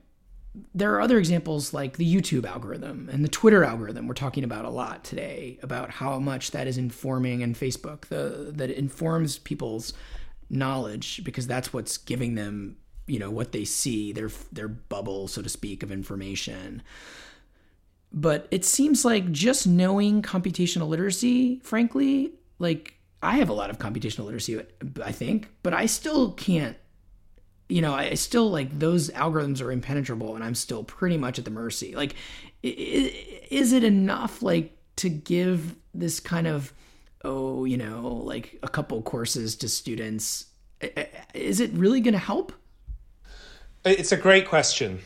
there 0.75 0.93
are 0.95 1.01
other 1.01 1.19
examples 1.19 1.73
like 1.73 1.97
the 1.97 2.15
YouTube 2.15 2.45
algorithm 2.45 3.09
and 3.11 3.25
the 3.25 3.29
Twitter 3.29 3.65
algorithm 3.65 4.07
we're 4.09 4.15
talking 4.15 4.45
about 4.45 4.65
a 4.65 4.71
lot 4.71 5.05
today 5.05 5.59
about 5.63 5.91
how 5.91 6.19
much 6.19 6.51
that 6.51 6.67
is 6.67 6.77
informing 6.77 7.43
and 7.43 7.55
Facebook 7.55 8.07
the 8.07 8.51
that 8.53 8.71
informs 8.71 9.39
people's 9.39 9.93
knowledge 10.51 11.23
because 11.23 11.47
that's 11.47 11.73
what's 11.73 11.97
giving 11.97 12.35
them 12.35 12.77
you 13.07 13.21
know 13.21 13.31
what 13.31 13.53
they 13.53 13.65
see 13.65 14.13
their 14.13 14.31
their 14.51 14.67
bubble 14.67 15.29
so 15.29 15.41
to 15.41 15.49
speak 15.49 15.85
of 15.85 15.93
information 15.93 16.83
but 18.13 18.49
it 18.51 18.65
seems 18.65 19.05
like 19.05 19.31
just 19.31 19.67
knowing 19.67 20.23
computational 20.23 20.89
literacy 20.89 21.61
frankly 21.63 22.33
like 22.59 22.95
I 23.23 23.37
have 23.37 23.49
a 23.49 23.53
lot 23.53 23.71
of 23.71 23.79
computational 23.79 24.25
literacy 24.25 24.61
I 25.05 25.13
think 25.13 25.49
but 25.63 25.75
I 25.75 25.87
still 25.87 26.33
can't 26.33 26.77
you 27.71 27.81
know, 27.81 27.95
I 27.95 28.15
still 28.15 28.51
like 28.51 28.79
those 28.79 29.11
algorithms 29.11 29.63
are 29.63 29.71
impenetrable 29.71 30.35
and 30.35 30.45
I'm 30.45 30.57
still 30.57 30.83
pretty 30.83 31.17
much 31.17 31.39
at 31.39 31.45
the 31.45 31.51
mercy. 31.51 31.95
Like, 31.95 32.17
is 32.63 33.73
it 33.73 33.85
enough, 33.85 34.43
like, 34.43 34.77
to 34.97 35.09
give 35.09 35.77
this 35.95 36.21
kind 36.21 36.47
of, 36.47 36.75
oh, 37.25 37.65
you 37.65 37.77
know, 37.77 38.23
like 38.25 38.59
a 38.63 38.69
couple 38.69 39.01
courses 39.03 39.55
to 39.57 39.69
students? 39.69 40.47
Is 41.33 41.61
it 41.61 41.71
really 41.73 42.01
going 42.01 42.13
to 42.13 42.19
help? 42.19 42.53
It's 43.85 44.13
a 44.13 44.17
great 44.17 44.49
question. 44.49 45.01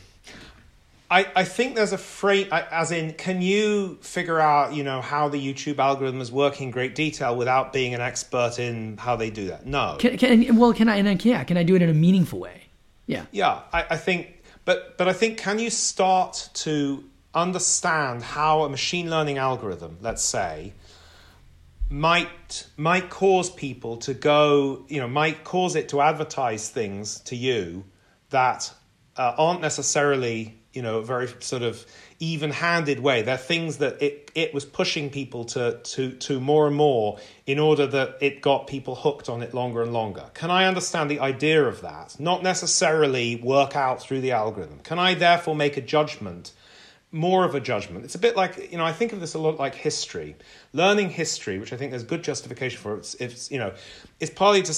I, 1.09 1.27
I 1.35 1.43
think 1.43 1.75
there's 1.75 1.93
a 1.93 1.97
phrase, 1.97 2.47
as 2.51 2.91
in, 2.91 3.13
can 3.13 3.41
you 3.41 3.99
figure 4.01 4.39
out, 4.39 4.73
you 4.73 4.83
know, 4.83 5.01
how 5.01 5.29
the 5.29 5.37
YouTube 5.37 5.77
algorithm 5.77 6.19
is 6.19 6.31
working 6.31 6.67
in 6.67 6.71
great 6.71 6.95
detail 6.95 7.35
without 7.35 7.71
being 7.71 7.93
an 7.93 8.01
expert 8.01 8.57
in 8.57 8.97
how 8.97 9.15
they 9.15 9.29
do 9.29 9.47
that? 9.47 9.65
No. 9.67 9.97
Can, 9.99 10.17
can 10.17 10.55
well, 10.57 10.73
can 10.73 10.89
I? 10.89 10.95
And 10.95 11.23
yeah, 11.23 11.43
can 11.43 11.57
I 11.57 11.63
do 11.63 11.75
it 11.75 11.81
in 11.81 11.89
a 11.89 11.93
meaningful 11.93 12.39
way? 12.39 12.63
Yeah. 13.05 13.25
Yeah, 13.31 13.61
I, 13.71 13.85
I 13.91 13.97
think, 13.97 14.43
but 14.65 14.97
but 14.97 15.07
I 15.07 15.13
think, 15.13 15.37
can 15.37 15.59
you 15.59 15.69
start 15.69 16.49
to 16.55 17.03
understand 17.35 18.23
how 18.23 18.63
a 18.63 18.69
machine 18.69 19.09
learning 19.09 19.37
algorithm, 19.37 19.97
let's 20.01 20.23
say, 20.23 20.73
might 21.89 22.67
might 22.77 23.11
cause 23.11 23.51
people 23.51 23.97
to 23.97 24.15
go, 24.15 24.85
you 24.87 24.99
know, 24.99 25.07
might 25.07 25.43
cause 25.43 25.75
it 25.75 25.89
to 25.89 26.01
advertise 26.01 26.69
things 26.69 27.19
to 27.21 27.35
you 27.35 27.83
that 28.31 28.73
uh, 29.17 29.35
aren't 29.37 29.61
necessarily 29.61 30.57
you 30.75 30.81
know, 30.81 30.97
a 30.97 31.03
very 31.03 31.29
sort 31.39 31.63
of 31.63 31.85
even-handed 32.19 32.99
way. 32.99 33.21
They're 33.21 33.37
things 33.37 33.77
that 33.77 34.01
it 34.01 34.31
it 34.35 34.53
was 34.53 34.65
pushing 34.65 35.09
people 35.09 35.45
to 35.45 35.79
to 35.81 36.11
to 36.11 36.39
more 36.39 36.67
and 36.67 36.75
more 36.75 37.17
in 37.45 37.57
order 37.59 37.87
that 37.87 38.17
it 38.21 38.41
got 38.41 38.67
people 38.67 38.95
hooked 38.95 39.29
on 39.29 39.41
it 39.41 39.53
longer 39.53 39.81
and 39.81 39.93
longer. 39.93 40.29
Can 40.33 40.51
I 40.51 40.65
understand 40.65 41.09
the 41.09 41.19
idea 41.21 41.63
of 41.63 41.81
that? 41.81 42.19
Not 42.19 42.43
necessarily 42.43 43.37
work 43.37 43.75
out 43.75 44.01
through 44.01 44.21
the 44.21 44.33
algorithm. 44.33 44.79
Can 44.79 44.99
I 44.99 45.13
therefore 45.13 45.55
make 45.55 45.77
a 45.77 45.81
judgment? 45.81 46.51
More 47.11 47.45
of 47.45 47.55
a 47.55 47.61
judgment. 47.61 48.03
It's 48.03 48.15
a 48.15 48.19
bit 48.19 48.35
like 48.35 48.71
you 48.71 48.77
know. 48.77 48.83
I 48.83 48.91
think 48.91 49.13
of 49.13 49.21
this 49.21 49.35
a 49.35 49.39
lot 49.39 49.57
like 49.57 49.73
history. 49.73 50.35
Learning 50.73 51.09
history, 51.09 51.59
which 51.59 51.71
I 51.71 51.77
think 51.77 51.91
there's 51.91 52.03
good 52.03 52.23
justification 52.23 52.77
for. 52.77 52.97
It's, 52.97 53.15
it's 53.15 53.49
you 53.49 53.57
know, 53.57 53.73
it's 54.19 54.31
partly 54.31 54.63
to 54.63 54.73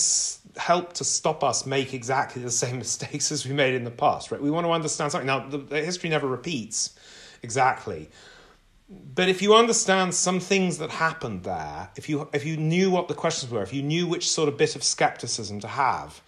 help 0.58 0.94
to 0.94 1.04
stop 1.04 1.44
us 1.44 1.66
make 1.66 1.94
exactly 1.94 2.42
the 2.42 2.52
same 2.64 2.78
mistakes 2.78 3.32
as 3.32 3.46
we 3.46 3.54
made 3.54 3.76
in 3.76 3.84
the 3.84 3.92
past, 3.92 4.32
right? 4.32 4.42
We 4.42 4.52
want 4.52 4.66
to 4.66 4.72
understand 4.72 5.12
something. 5.12 5.28
Now, 5.28 5.48
the, 5.48 5.58
the 5.58 5.82
history 5.82 6.10
never 6.10 6.28
repeats 6.28 6.96
exactly. 7.44 8.10
But 8.90 9.28
if 9.28 9.42
you 9.42 9.54
understand 9.54 10.14
some 10.14 10.40
things 10.40 10.78
that 10.78 10.90
happened 10.90 11.44
there, 11.44 11.90
if 11.98 12.08
you 12.08 12.30
if 12.32 12.46
you 12.46 12.56
knew 12.56 12.90
what 12.90 13.10
the 13.10 13.14
questions 13.14 13.52
were, 13.52 13.62
if 13.62 13.74
you 13.74 13.84
knew 13.84 14.08
which 14.08 14.30
sort 14.30 14.48
of 14.48 14.58
bit 14.58 14.78
of 14.78 14.84
skepticism 14.84 15.60
to 15.60 15.68
have, 15.68 16.22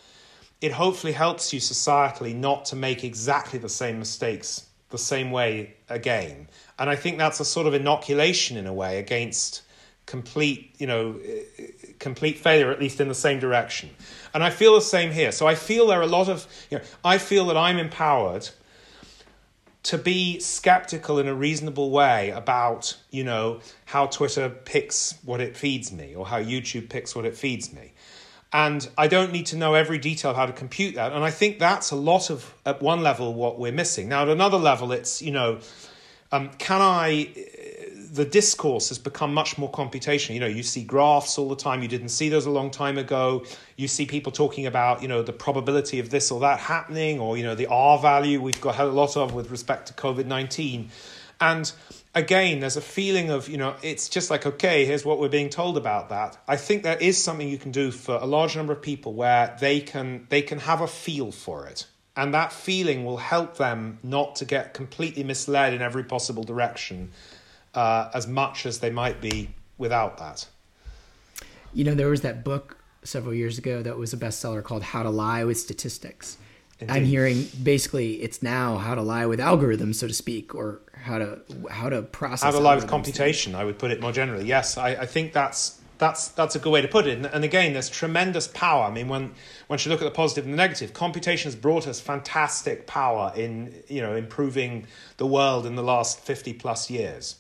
it 0.59 0.73
hopefully 0.73 1.13
helps 1.13 1.53
you 1.53 1.61
societally 1.61 2.35
not 2.35 2.65
to 2.65 2.75
make 2.75 3.05
exactly 3.05 3.59
the 3.59 3.69
same 3.69 3.97
mistakes 3.97 4.65
the 4.89 4.97
same 4.97 5.31
way 5.31 5.75
again. 5.87 6.47
And 6.77 6.89
I 6.89 6.95
think 6.95 7.17
that's 7.17 7.39
a 7.39 7.45
sort 7.45 7.67
of 7.67 7.73
inoculation 7.73 8.57
in 8.57 8.67
a 8.67 8.73
way 8.73 8.99
against 8.99 9.61
complete, 10.05 10.75
you 10.79 10.87
know, 10.87 11.19
complete 11.99 12.39
failure, 12.39 12.71
at 12.71 12.79
least 12.79 12.99
in 12.99 13.07
the 13.07 13.15
same 13.15 13.39
direction. 13.39 13.91
And 14.33 14.43
I 14.43 14.49
feel 14.49 14.75
the 14.75 14.81
same 14.81 15.11
here. 15.11 15.31
So 15.31 15.47
I 15.47 15.55
feel 15.55 15.87
there 15.87 15.99
are 15.99 16.03
a 16.03 16.07
lot 16.07 16.29
of, 16.29 16.47
you 16.69 16.77
know, 16.77 16.83
I 17.03 17.17
feel 17.17 17.45
that 17.45 17.57
I'm 17.57 17.77
empowered 17.77 18.49
to 19.81 19.97
be 19.97 20.39
skeptical 20.39 21.19
in 21.19 21.27
a 21.27 21.33
reasonable 21.33 21.89
way 21.89 22.29
about, 22.31 22.97
you 23.11 23.23
know, 23.23 23.61
how 23.85 24.05
Twitter 24.07 24.49
picks 24.49 25.15
what 25.23 25.39
it 25.39 25.55
feeds 25.55 25.91
me 25.91 26.13
or 26.15 26.25
how 26.25 26.39
YouTube 26.39 26.89
picks 26.89 27.15
what 27.15 27.25
it 27.25 27.35
feeds 27.35 27.73
me. 27.73 27.93
And 28.51 28.87
I 28.97 29.07
don't 29.07 29.31
need 29.31 29.45
to 29.47 29.57
know 29.57 29.75
every 29.75 29.99
detail 29.99 30.31
of 30.31 30.37
how 30.37 30.47
to 30.47 30.53
compute 30.53 30.95
that. 30.95 31.13
And 31.13 31.23
I 31.23 31.31
think 31.31 31.59
that's 31.59 31.91
a 31.91 31.95
lot 31.95 32.29
of, 32.29 32.53
at 32.65 32.81
one 32.81 33.01
level, 33.03 33.33
what 33.33 33.59
we're 33.59 33.71
missing. 33.71 34.09
Now, 34.09 34.23
at 34.23 34.29
another 34.29 34.57
level, 34.57 34.91
it's, 34.91 35.21
you 35.21 35.31
know, 35.31 35.59
um, 36.31 36.49
can 36.57 36.81
I 36.81 37.33
the 38.11 38.25
discourse 38.25 38.89
has 38.89 38.97
become 38.97 39.33
much 39.33 39.57
more 39.57 39.71
computational. 39.71 40.33
You 40.33 40.39
know, 40.39 40.47
you 40.47 40.63
see 40.63 40.83
graphs 40.83 41.37
all 41.37 41.49
the 41.49 41.55
time. 41.55 41.81
You 41.81 41.87
didn't 41.87 42.09
see 42.09 42.29
those 42.29 42.45
a 42.45 42.51
long 42.51 42.71
time 42.71 42.97
ago. 42.97 43.45
You 43.75 43.87
see 43.87 44.05
people 44.05 44.31
talking 44.31 44.65
about, 44.65 45.01
you 45.01 45.07
know, 45.07 45.21
the 45.21 45.33
probability 45.33 45.99
of 45.99 46.09
this 46.09 46.31
or 46.31 46.39
that 46.41 46.59
happening, 46.59 47.19
or 47.19 47.37
you 47.37 47.43
know, 47.43 47.55
the 47.55 47.67
R 47.67 47.99
value 47.99 48.41
we've 48.41 48.61
got 48.61 48.79
a 48.79 48.85
lot 48.85 49.15
of 49.17 49.33
with 49.33 49.51
respect 49.51 49.87
to 49.87 49.93
COVID 49.93 50.25
nineteen, 50.25 50.89
and 51.39 51.71
again, 52.15 52.59
there's 52.59 52.77
a 52.77 52.81
feeling 52.81 53.29
of, 53.29 53.47
you 53.47 53.57
know, 53.57 53.75
it's 53.83 54.09
just 54.09 54.29
like, 54.31 54.45
okay, 54.45 54.85
here's 54.85 55.05
what 55.05 55.19
we're 55.19 55.29
being 55.29 55.49
told 55.49 55.77
about 55.77 56.09
that. 56.09 56.37
I 56.47 56.57
think 56.57 56.83
there 56.83 56.97
is 56.97 57.21
something 57.23 57.47
you 57.47 57.57
can 57.57 57.71
do 57.71 57.91
for 57.91 58.15
a 58.15 58.25
large 58.25 58.55
number 58.55 58.73
of 58.73 58.81
people 58.81 59.13
where 59.13 59.55
they 59.59 59.79
can 59.79 60.25
they 60.29 60.41
can 60.41 60.59
have 60.59 60.81
a 60.81 60.87
feel 60.87 61.31
for 61.31 61.67
it. 61.67 61.85
And 62.15 62.33
that 62.33 62.51
feeling 62.51 63.05
will 63.05 63.17
help 63.17 63.55
them 63.57 63.99
not 64.03 64.35
to 64.37 64.45
get 64.45 64.73
completely 64.73 65.23
misled 65.23 65.73
in 65.73 65.81
every 65.81 66.03
possible 66.03 66.43
direction 66.43 67.11
uh, 67.73 68.09
as 68.13 68.27
much 68.27 68.65
as 68.65 68.79
they 68.79 68.89
might 68.89 69.21
be 69.21 69.49
without 69.77 70.17
that. 70.17 70.47
You 71.73 71.83
know, 71.83 71.93
there 71.93 72.09
was 72.09 72.21
that 72.21 72.43
book 72.43 72.77
several 73.03 73.33
years 73.33 73.57
ago 73.57 73.81
that 73.81 73.97
was 73.97 74.13
a 74.13 74.17
bestseller 74.17 74.63
called 74.63 74.83
How 74.83 75.03
to 75.03 75.09
Lie 75.09 75.43
with 75.43 75.57
Statistics. 75.57 76.37
Indeed. 76.79 76.93
I'm 76.93 77.05
hearing 77.05 77.47
basically 77.61 78.21
it's 78.21 78.41
now 78.41 78.77
how 78.77 78.95
to 78.95 79.01
lie 79.01 79.25
with 79.25 79.39
algorithms, 79.39 79.95
so 79.95 80.07
to 80.07 80.13
speak, 80.13 80.55
or 80.55 80.79
how 80.93 81.17
to 81.17 81.39
how 81.69 81.89
to 81.89 82.01
process. 82.03 82.43
How 82.43 82.51
to 82.51 82.59
lie 82.59 82.75
with 82.75 82.87
computation, 82.87 83.53
I 83.53 83.65
would 83.65 83.77
put 83.77 83.91
it 83.91 83.99
more 83.99 84.13
generally. 84.13 84.45
Yes, 84.45 84.77
I, 84.77 84.91
I 84.91 85.05
think 85.05 85.33
that's 85.33 85.79
that's 85.97 86.29
that's 86.29 86.55
a 86.55 86.59
good 86.59 86.71
way 86.71 86.81
to 86.81 86.87
put 86.87 87.05
it. 87.05 87.17
And, 87.17 87.25
and, 87.25 87.43
again, 87.43 87.73
there's 87.73 87.89
tremendous 87.89 88.47
power. 88.47 88.85
I 88.85 88.91
mean, 88.91 89.09
when 89.09 89.33
once 89.67 89.85
you 89.85 89.91
look 89.91 90.01
at 90.01 90.05
the 90.05 90.11
positive 90.11 90.45
and 90.45 90.53
the 90.53 90.57
negative, 90.57 90.93
computation 90.93 91.49
has 91.49 91.55
brought 91.55 91.85
us 91.85 91.99
fantastic 91.99 92.87
power 92.87 93.33
in 93.35 93.83
you 93.87 94.01
know 94.01 94.15
improving 94.15 94.87
the 95.17 95.27
world 95.27 95.65
in 95.65 95.75
the 95.75 95.83
last 95.83 96.21
fifty 96.21 96.53
plus 96.53 96.89
years. 96.89 97.35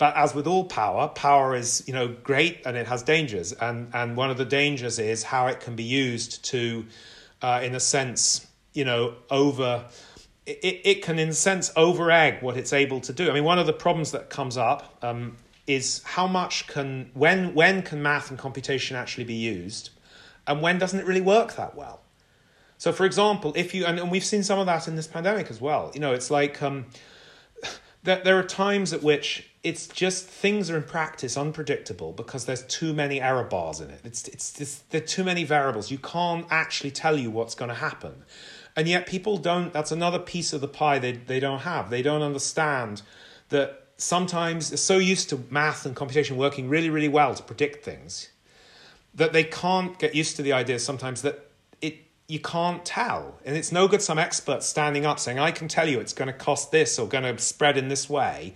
But 0.00 0.16
as 0.16 0.34
with 0.34 0.46
all 0.46 0.64
power, 0.64 1.08
power 1.08 1.54
is 1.54 1.84
you 1.86 1.92
know 1.92 2.08
great 2.08 2.62
and 2.64 2.74
it 2.74 2.86
has 2.86 3.02
dangers, 3.02 3.52
and 3.52 3.90
and 3.92 4.16
one 4.16 4.30
of 4.30 4.38
the 4.38 4.46
dangers 4.46 4.98
is 4.98 5.22
how 5.22 5.48
it 5.48 5.60
can 5.60 5.76
be 5.76 5.82
used 5.82 6.42
to, 6.46 6.86
uh, 7.42 7.60
in 7.62 7.74
a 7.74 7.80
sense, 7.80 8.46
you 8.72 8.86
know, 8.86 9.14
over. 9.30 9.84
It, 10.46 10.80
it 10.84 11.02
can, 11.02 11.18
in 11.18 11.28
a 11.28 11.34
sense, 11.34 11.70
over 11.76 12.10
egg 12.10 12.42
what 12.42 12.56
it's 12.56 12.72
able 12.72 13.00
to 13.02 13.12
do. 13.12 13.30
I 13.30 13.34
mean, 13.34 13.44
one 13.44 13.58
of 13.58 13.66
the 13.66 13.74
problems 13.74 14.12
that 14.12 14.30
comes 14.30 14.56
up 14.56 14.96
um, 15.02 15.36
is 15.66 16.02
how 16.02 16.26
much 16.26 16.66
can 16.66 17.10
when 17.12 17.52
when 17.52 17.82
can 17.82 18.02
math 18.02 18.30
and 18.30 18.38
computation 18.38 18.96
actually 18.96 19.24
be 19.24 19.34
used, 19.34 19.90
and 20.46 20.62
when 20.62 20.78
doesn't 20.78 20.98
it 20.98 21.04
really 21.04 21.20
work 21.20 21.56
that 21.56 21.76
well? 21.76 22.00
So, 22.78 22.90
for 22.90 23.04
example, 23.04 23.52
if 23.54 23.74
you 23.74 23.84
and, 23.84 23.98
and 23.98 24.10
we've 24.10 24.24
seen 24.24 24.44
some 24.44 24.58
of 24.58 24.64
that 24.64 24.88
in 24.88 24.96
this 24.96 25.06
pandemic 25.06 25.50
as 25.50 25.60
well. 25.60 25.90
You 25.92 26.00
know, 26.00 26.14
it's 26.14 26.30
like 26.30 26.62
um, 26.62 26.86
that 28.02 28.24
there 28.24 28.38
are 28.38 28.42
times 28.42 28.92
at 28.92 29.02
which 29.02 29.50
it's 29.62 29.86
just 29.86 30.26
things 30.26 30.70
are 30.70 30.76
in 30.76 30.82
practice 30.82 31.36
unpredictable 31.36 32.12
because 32.12 32.46
there's 32.46 32.62
too 32.64 32.94
many 32.94 33.20
error 33.20 33.44
bars 33.44 33.80
in 33.80 33.90
it. 33.90 34.00
It's 34.04 34.26
it's, 34.28 34.60
it's 34.60 34.78
there 34.90 35.02
are 35.02 35.06
too 35.06 35.24
many 35.24 35.44
variables. 35.44 35.90
You 35.90 35.98
can't 35.98 36.46
actually 36.50 36.90
tell 36.90 37.18
you 37.18 37.30
what's 37.30 37.54
going 37.54 37.68
to 37.68 37.74
happen, 37.74 38.24
and 38.74 38.88
yet 38.88 39.06
people 39.06 39.36
don't. 39.36 39.72
That's 39.72 39.92
another 39.92 40.18
piece 40.18 40.52
of 40.52 40.60
the 40.60 40.68
pie 40.68 40.98
they 40.98 41.12
they 41.12 41.40
don't 41.40 41.60
have. 41.60 41.90
They 41.90 42.02
don't 42.02 42.22
understand 42.22 43.02
that 43.50 43.88
sometimes 43.98 44.70
they're 44.70 44.78
so 44.78 44.96
used 44.96 45.28
to 45.28 45.44
math 45.50 45.84
and 45.84 45.94
computation 45.94 46.38
working 46.38 46.68
really 46.70 46.88
really 46.88 47.08
well 47.08 47.34
to 47.34 47.42
predict 47.42 47.84
things 47.84 48.30
that 49.14 49.32
they 49.32 49.44
can't 49.44 49.98
get 49.98 50.14
used 50.14 50.36
to 50.36 50.42
the 50.42 50.52
idea 50.52 50.78
sometimes 50.78 51.22
that 51.22 51.49
you 52.30 52.38
can't 52.38 52.84
tell. 52.84 53.38
And 53.44 53.56
it's 53.56 53.72
no 53.72 53.88
good 53.88 54.00
some 54.00 54.18
expert 54.18 54.62
standing 54.62 55.04
up 55.04 55.18
saying, 55.18 55.38
I 55.38 55.50
can 55.50 55.68
tell 55.68 55.88
you 55.88 56.00
it's 56.00 56.12
going 56.12 56.28
to 56.28 56.32
cost 56.32 56.70
this 56.70 56.98
or 56.98 57.08
going 57.08 57.24
to 57.24 57.42
spread 57.42 57.76
in 57.76 57.88
this 57.88 58.08
way. 58.08 58.54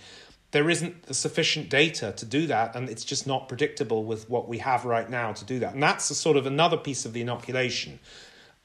There 0.52 0.70
isn't 0.70 1.04
the 1.04 1.14
sufficient 1.14 1.68
data 1.68 2.12
to 2.16 2.24
do 2.24 2.46
that, 2.46 2.76
and 2.76 2.88
it's 2.88 3.04
just 3.04 3.26
not 3.26 3.48
predictable 3.48 4.04
with 4.04 4.30
what 4.30 4.48
we 4.48 4.58
have 4.58 4.84
right 4.84 5.10
now 5.10 5.32
to 5.32 5.44
do 5.44 5.58
that. 5.58 5.74
And 5.74 5.82
that's 5.82 6.08
a 6.10 6.14
sort 6.14 6.36
of 6.36 6.46
another 6.46 6.76
piece 6.76 7.04
of 7.04 7.12
the 7.12 7.22
inoculation. 7.22 7.98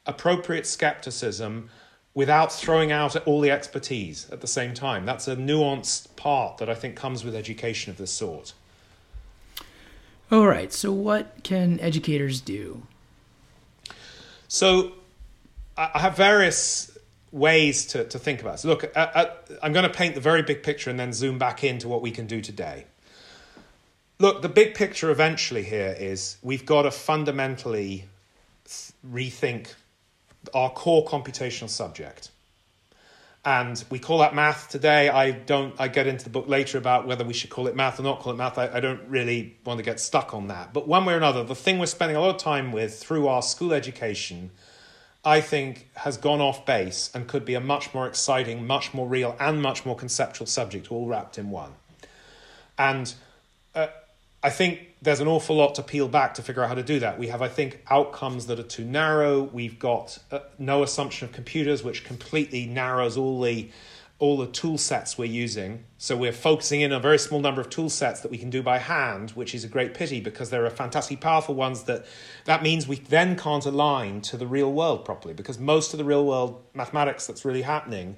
Appropriate 0.06 0.68
skepticism 0.68 1.72
without 2.14 2.54
throwing 2.54 2.92
out 2.92 3.16
all 3.26 3.42
the 3.42 3.50
expertise 3.50 4.30
at 4.32 4.42
the 4.42 4.48
same 4.48 4.76
time. 4.76 5.06
That's 5.06 5.28
a 5.28 5.36
nuanced 5.36 6.16
part 6.16 6.60
that 6.60 6.70
I 6.70 6.76
think 6.76 6.96
comes 6.96 7.24
with 7.24 7.34
education 7.34 7.90
of 7.90 7.98
this 7.98 8.12
sort. 8.12 8.54
All 10.32 10.46
right. 10.46 10.72
So, 10.72 10.92
what 10.92 11.44
can 11.44 11.80
educators 11.80 12.40
do? 12.40 12.84
So, 14.48 14.94
I 15.80 16.00
have 16.00 16.18
various 16.18 16.98
ways 17.32 17.86
to, 17.88 18.04
to 18.04 18.20
think 18.20 18.42
about 18.42 18.56
it. 18.56 18.58
So, 18.60 18.68
look, 18.68 18.84
uh, 18.84 19.00
uh, 19.00 19.26
I'm 19.64 19.72
going 19.72 19.88
to 19.88 19.94
paint 19.94 20.16
the 20.16 20.22
very 20.22 20.42
big 20.42 20.62
picture 20.62 20.90
and 20.90 21.00
then 21.00 21.14
zoom 21.14 21.38
back 21.38 21.64
into 21.64 21.88
what 21.88 22.02
we 22.02 22.12
can 22.12 22.28
do 22.28 22.42
today. 22.42 22.86
Look, 24.20 24.42
the 24.42 24.50
big 24.50 24.76
picture 24.76 25.10
eventually 25.10 25.64
here 25.64 25.96
is 25.98 26.36
we've 26.42 26.66
got 26.66 26.82
to 26.82 26.92
fundamentally 26.92 28.06
rethink 29.10 29.74
our 30.54 30.70
core 30.70 31.06
computational 31.06 31.70
subject. 31.70 32.30
And 33.46 33.82
we 33.90 34.00
call 34.00 34.18
that 34.18 34.36
math 34.36 34.68
today. 34.70 35.08
I 35.08 35.32
don't. 35.32 35.74
I 35.80 35.88
get 35.88 36.08
into 36.08 36.26
the 36.26 36.30
book 36.30 36.50
later 36.50 36.78
about 36.78 37.08
whether 37.08 37.24
we 37.24 37.34
should 37.34 37.50
call 37.50 37.68
it 37.68 37.76
math 37.76 37.98
or 37.98 38.04
not 38.04 38.20
call 38.20 38.34
it 38.34 38.36
math. 38.36 38.58
I, 38.58 38.68
I 38.68 38.80
don't 38.82 39.08
really 39.08 39.56
want 39.66 39.78
to 39.78 39.84
get 39.84 40.02
stuck 40.02 40.34
on 40.34 40.48
that. 40.48 40.74
But 40.74 40.90
one 40.90 41.06
way 41.06 41.14
or 41.14 41.18
another, 41.18 41.46
the 41.46 41.56
thing 41.56 41.80
we're 41.80 41.86
spending 41.86 42.18
a 42.18 42.20
lot 42.20 42.36
of 42.36 42.42
time 42.42 42.74
with 42.74 43.00
through 43.00 43.30
our 43.30 43.42
school 43.42 43.72
education, 43.72 44.52
I 45.24 45.42
think, 45.42 45.90
has 45.96 46.18
gone 46.18 46.40
off 46.40 46.66
base 46.66 47.12
and 47.14 47.28
could 47.28 47.44
be 47.44 47.54
a 47.54 47.60
much 47.60 47.94
more 47.94 48.08
exciting, 48.08 48.66
much 48.66 48.94
more 48.94 49.08
real, 49.08 49.36
and 49.40 49.62
much 49.62 49.86
more 49.86 49.96
conceptual 49.96 50.48
subject, 50.48 50.92
all 50.92 51.08
wrapped 51.08 51.38
in 51.38 51.50
one. 51.50 51.72
And 52.78 53.14
uh, 53.76 53.88
I 54.42 54.50
think 54.50 54.96
there's 55.02 55.20
an 55.20 55.28
awful 55.28 55.58
lot 55.58 55.76
to 55.76 55.84
peel 55.84 56.08
back 56.08 56.36
to 56.36 56.42
figure 56.42 56.64
out 56.64 56.70
how 56.70 56.76
to 56.76 56.84
do 56.84 57.00
that. 57.00 57.20
We 57.20 57.28
have, 57.28 57.42
I 57.42 57.50
think, 57.50 57.84
outcomes 57.90 58.48
that 58.48 58.60
are 58.60 58.64
too 58.64 58.86
narrow. 58.86 59.44
We've 59.44 59.78
got 59.78 60.20
uh, 60.32 60.40
no 60.58 60.84
assumption 60.84 61.28
of 61.28 61.34
computers, 61.34 61.84
which 61.84 62.06
completely 62.06 62.66
narrows 62.66 63.18
all 63.18 63.42
the 63.42 63.70
all 64.20 64.36
the 64.36 64.48
tool 64.48 64.78
sets 64.78 65.18
we're 65.18 65.24
using. 65.24 65.86
So 65.98 66.18
we're 66.18 66.34
focusing 66.34 66.82
in 66.82 66.92
on 66.92 66.98
a 66.98 67.02
very 67.02 67.18
small 67.18 67.40
number 67.40 67.62
of 67.62 67.70
tool 67.70 67.90
sets 67.90 68.20
that 68.20 68.30
we 68.30 68.38
can 68.38 68.50
do 68.50 68.62
by 68.62 68.78
hand, 68.78 69.32
which 69.32 69.56
is 69.56 69.64
a 69.64 69.70
great 69.70 69.94
pity 69.94 70.20
because 70.20 70.50
there 70.50 70.66
are 70.66 70.70
fantastic 70.70 71.22
powerful 71.22 71.56
ones 71.56 71.84
that 71.84 72.06
that 72.44 72.62
means 72.62 72.86
we 72.86 72.98
then 72.98 73.38
can't 73.38 73.66
align 73.66 74.20
to 74.22 74.36
the 74.36 74.46
real 74.46 74.72
world 74.74 75.06
properly 75.06 75.34
because 75.34 75.58
most 75.58 75.94
of 75.94 75.98
the 75.98 76.04
real 76.04 76.26
world 76.26 76.62
mathematics 76.74 77.28
that's 77.28 77.46
really 77.46 77.62
happening 77.62 78.18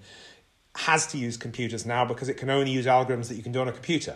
has 0.75 1.05
to 1.05 1.20
use 1.20 1.38
computers 1.38 1.86
now 1.86 2.03
because 2.03 2.29
it 2.29 2.38
can 2.38 2.50
only 2.50 2.72
use 2.72 2.88
algorithms 2.88 3.27
that 3.27 3.36
you 3.36 3.43
can 3.43 3.51
do 3.51 3.62
on 3.62 3.67
a 3.67 3.72
computer. 3.72 4.15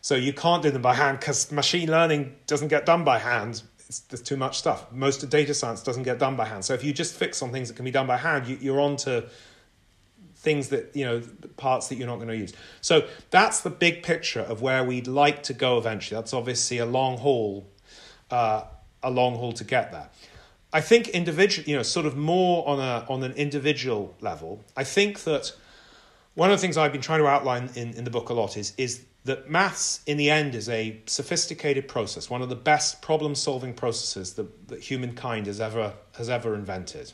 So 0.00 0.14
you 0.14 0.32
can't 0.32 0.62
do 0.62 0.70
them 0.70 0.82
by 0.82 0.94
hand 0.94 1.18
because 1.18 1.50
machine 1.50 1.90
learning 1.90 2.36
doesn't 2.46 2.68
get 2.68 2.86
done 2.86 3.02
by 3.02 3.18
hand. 3.18 3.62
It's, 3.88 4.00
there's 4.00 4.22
too 4.22 4.36
much 4.36 4.58
stuff. 4.58 4.92
Most 4.92 5.24
of 5.24 5.30
data 5.30 5.52
science 5.52 5.82
doesn't 5.82 6.04
get 6.04 6.20
done 6.20 6.36
by 6.36 6.44
hand. 6.44 6.64
So 6.64 6.74
if 6.74 6.84
you 6.84 6.92
just 6.92 7.14
fix 7.14 7.42
on 7.42 7.50
things 7.50 7.68
that 7.68 7.74
can 7.74 7.84
be 7.84 7.90
done 7.90 8.06
by 8.06 8.18
hand, 8.18 8.46
you, 8.46 8.56
you're 8.60 8.80
on 8.80 8.96
to 8.98 9.28
things 10.48 10.68
that, 10.68 10.84
you 10.98 11.04
know, 11.04 11.22
parts 11.56 11.88
that 11.88 11.96
you're 11.96 12.06
not 12.12 12.16
going 12.16 12.28
to 12.28 12.36
use. 12.36 12.54
So 12.80 13.06
that's 13.30 13.60
the 13.60 13.70
big 13.70 14.02
picture 14.02 14.44
of 14.52 14.62
where 14.62 14.82
we'd 14.82 15.06
like 15.06 15.42
to 15.44 15.52
go 15.52 15.70
eventually. 15.76 16.18
That's 16.18 16.32
obviously 16.32 16.78
a 16.78 16.86
long 16.86 17.18
haul, 17.18 17.66
uh, 18.30 18.62
a 19.02 19.10
long 19.10 19.34
haul 19.34 19.52
to 19.52 19.64
get 19.64 19.92
there. 19.92 20.08
I 20.72 20.80
think 20.80 21.08
individual, 21.08 21.68
you 21.68 21.76
know, 21.76 21.82
sort 21.82 22.06
of 22.06 22.16
more 22.16 22.66
on 22.72 22.78
a 22.78 23.06
on 23.12 23.22
an 23.22 23.32
individual 23.32 24.14
level. 24.20 24.50
I 24.76 24.84
think 24.84 25.24
that 25.24 25.52
one 26.34 26.50
of 26.50 26.56
the 26.58 26.60
things 26.60 26.76
I've 26.76 26.92
been 26.92 27.06
trying 27.10 27.20
to 27.20 27.26
outline 27.26 27.70
in, 27.74 27.94
in 27.94 28.04
the 28.04 28.10
book 28.10 28.28
a 28.30 28.34
lot 28.34 28.56
is 28.56 28.72
is 28.76 29.04
that 29.24 29.50
maths 29.50 30.00
in 30.06 30.16
the 30.16 30.30
end 30.30 30.54
is 30.54 30.68
a 30.68 31.00
sophisticated 31.06 31.86
process, 31.86 32.30
one 32.30 32.42
of 32.42 32.48
the 32.48 32.62
best 32.72 33.02
problem 33.02 33.34
solving 33.34 33.74
processes 33.74 34.34
that, 34.34 34.68
that 34.68 34.80
humankind 34.80 35.46
has 35.46 35.60
ever, 35.60 35.92
has 36.16 36.28
ever 36.30 36.54
invented. 36.54 37.12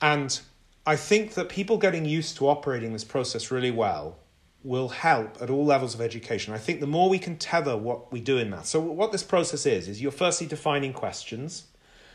And 0.00 0.40
I 0.88 0.96
think 0.96 1.34
that 1.34 1.50
people 1.50 1.76
getting 1.76 2.06
used 2.06 2.38
to 2.38 2.48
operating 2.48 2.94
this 2.94 3.04
process 3.04 3.50
really 3.50 3.70
well 3.70 4.16
will 4.64 4.88
help 4.88 5.36
at 5.42 5.50
all 5.50 5.66
levels 5.66 5.94
of 5.94 6.00
education. 6.00 6.54
I 6.54 6.58
think 6.58 6.80
the 6.80 6.86
more 6.86 7.10
we 7.10 7.18
can 7.18 7.36
tether 7.36 7.76
what 7.76 8.10
we 8.10 8.22
do 8.22 8.38
in 8.38 8.48
maths. 8.48 8.70
So, 8.70 8.80
what 8.80 9.12
this 9.12 9.22
process 9.22 9.66
is, 9.66 9.86
is 9.86 10.00
you're 10.00 10.10
firstly 10.10 10.46
defining 10.46 10.94
questions, 10.94 11.64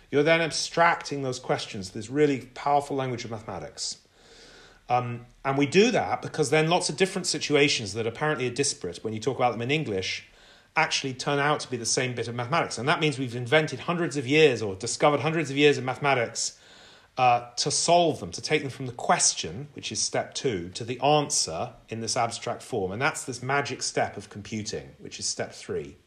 you're 0.10 0.24
then 0.24 0.42
abstracting 0.42 1.22
those 1.22 1.38
questions, 1.38 1.92
this 1.92 2.10
really 2.10 2.48
powerful 2.56 2.96
language 2.96 3.24
of 3.24 3.30
mathematics. 3.30 4.00
Um, 4.90 5.28
and 5.46 5.56
we 5.56 5.68
do 5.68 5.92
that 5.92 6.24
because 6.24 6.50
then 6.50 6.68
lots 6.68 6.90
of 6.90 6.98
different 6.98 7.28
situations 7.28 7.94
that 7.94 8.08
apparently 8.08 8.48
are 8.48 8.56
disparate 8.56 9.04
when 9.04 9.14
you 9.14 9.20
talk 9.20 9.38
about 9.38 9.52
them 9.52 9.62
in 9.62 9.70
English 9.70 10.28
actually 10.76 11.14
turn 11.14 11.38
out 11.38 11.60
to 11.60 11.70
be 11.70 11.78
the 11.78 11.86
same 11.86 12.16
bit 12.16 12.28
of 12.28 12.34
mathematics. 12.34 12.80
And 12.80 12.90
that 12.90 13.00
means 13.00 13.20
we've 13.20 13.36
invented 13.36 13.82
hundreds 13.82 14.18
of 14.18 14.26
years 14.26 14.64
or 14.64 14.74
discovered 14.74 15.20
hundreds 15.20 15.52
of 15.52 15.58
years 15.58 15.78
of 15.78 15.84
mathematics 15.84 16.58
uh, 17.18 17.50
to 17.58 17.70
solve 17.70 18.20
them, 18.20 18.32
to 18.32 18.42
take 18.42 18.62
them 18.62 18.72
from 18.72 18.88
the 18.88 18.94
question, 18.94 19.68
which 19.74 19.92
is 19.92 20.02
step 20.02 20.34
two, 20.34 20.70
to 20.70 20.84
the 20.84 21.00
answer 21.02 21.74
in 21.90 22.02
this 22.02 22.18
abstract 22.18 22.64
form. 22.64 22.92
And 22.92 23.02
that's 23.02 23.24
this 23.24 23.44
magic 23.44 23.84
step 23.84 24.18
of 24.18 24.30
computing, 24.30 24.90
which 25.00 25.20
is 25.20 25.26
step 25.26 25.54
three. 25.54 25.98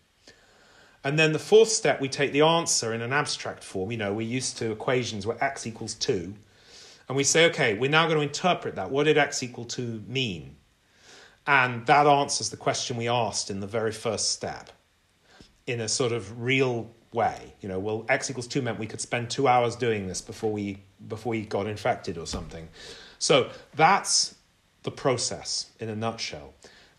And 1.05 1.19
then 1.19 1.33
the 1.33 1.38
fourth 1.38 1.69
step, 1.69 2.01
we 2.01 2.09
take 2.09 2.33
the 2.33 2.42
answer 2.42 2.92
in 2.92 3.03
an 3.03 3.12
abstract 3.12 3.62
form. 3.62 3.92
You 3.92 3.99
know, 3.99 4.12
we're 4.12 4.27
used 4.27 4.57
to 4.59 4.73
equations 4.73 5.27
where 5.27 5.42
x 5.42 5.66
equals 5.66 5.95
2 5.95 6.35
and 7.09 7.16
we 7.16 7.25
say, 7.25 7.47
okay, 7.47 7.75
we're 7.75 7.90
now 7.90 8.07
going 8.07 8.19
to 8.19 8.27
interpret 8.27 8.75
that. 8.77 8.90
What 8.90 9.05
did 9.05 9.16
x 9.16 9.42
equal 9.42 9.64
2 9.64 10.05
mean? 10.07 10.57
And 11.47 11.87
that 11.87 12.07
answers 12.07 12.51
the 12.51 12.57
question 12.57 12.97
we 12.97 13.09
asked 13.09 13.51
in 13.51 13.61
the 13.61 13.66
very 13.66 13.92
first 13.92 14.33
step 14.33 14.71
in 15.66 15.81
a 15.81 15.88
sort 15.88 16.12
of 16.12 16.42
real 16.42 16.90
way. 17.12 17.55
You 17.61 17.69
know, 17.69 17.79
well, 17.79 18.05
x 18.09 18.31
equals 18.31 18.47
2 18.47 18.62
meant 18.62 18.79
we 18.79 18.87
could 18.87 19.01
spend 19.01 19.31
two 19.31 19.49
hours 19.49 19.77
doing 19.77 20.07
this 20.07 20.21
before 20.21 20.53
we, 20.53 20.83
before 21.07 21.31
we 21.31 21.42
got 21.42 21.66
infected 21.66 22.19
or 22.19 22.27
something. 22.27 22.69
So 23.19 23.51
that's 23.75 24.35
the 24.83 24.90
process 24.90 25.71
in 25.81 25.88
a 25.88 25.97
nutshell. 25.97 26.55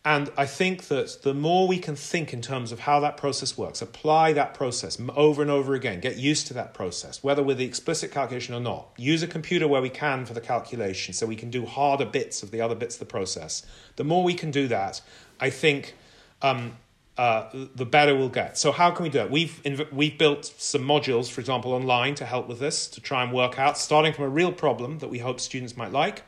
And 0.08 0.32
I 0.38 0.46
think 0.46 0.84
that 0.84 1.24
the 1.24 1.34
more 1.34 1.68
we 1.68 1.80
can 1.80 1.98
think 1.98 2.32
in 2.32 2.42
terms 2.42 2.72
of 2.72 2.80
how 2.80 3.02
that 3.02 3.18
process 3.18 3.58
works, 3.58 3.82
apply 3.82 4.32
that 4.34 4.54
process 4.54 4.98
over 5.18 5.42
and 5.42 5.52
over 5.52 5.74
again, 5.74 6.00
get 6.00 6.16
used 6.16 6.48
to 6.48 6.54
that 6.54 6.74
process, 6.74 7.22
whether 7.26 7.44
with 7.44 7.58
the 7.58 7.66
explicit 7.66 8.10
calculation 8.10 8.56
or 8.56 8.62
not, 8.62 8.88
use 8.96 9.22
a 9.22 9.28
computer 9.28 9.68
where 9.68 9.82
we 9.82 9.90
can 9.90 10.26
for 10.26 10.34
the 10.34 10.40
calculation 10.40 11.14
so 11.14 11.26
we 11.26 11.36
can 11.36 11.50
do 11.50 11.66
harder 11.66 12.06
bits 12.06 12.42
of 12.42 12.52
the 12.52 12.62
other 12.62 12.74
bits 12.74 12.96
of 12.96 13.00
the 13.00 13.06
process. 13.06 13.66
The 13.98 14.06
more 14.06 14.24
we 14.24 14.34
can 14.34 14.50
do 14.50 14.70
that, 14.70 15.02
I 15.42 15.50
think 15.50 15.94
um, 16.42 16.78
uh, 17.18 17.50
the 17.76 17.86
better 17.86 18.16
we'll 18.16 18.30
get. 18.30 18.58
So 18.58 18.72
how 18.72 18.92
can 18.92 19.04
we 19.04 19.10
do 19.10 19.20
it? 19.20 19.32
We've 19.32 19.62
inv- 19.64 19.92
we've 19.92 20.18
built 20.18 20.46
some 20.58 20.84
modules, 20.84 21.30
for 21.30 21.42
example, 21.42 21.74
online 21.74 22.16
to 22.16 22.26
help 22.26 22.48
with 22.48 22.60
this 22.60 22.88
to 22.90 23.02
try 23.02 23.24
and 23.24 23.34
work 23.34 23.58
out, 23.58 23.78
starting 23.78 24.14
from 24.14 24.26
a 24.26 24.30
real 24.30 24.52
problem 24.52 25.00
that 25.00 25.10
we 25.10 25.20
hope 25.20 25.40
students 25.40 25.76
might 25.76 25.92
like. 25.92 26.24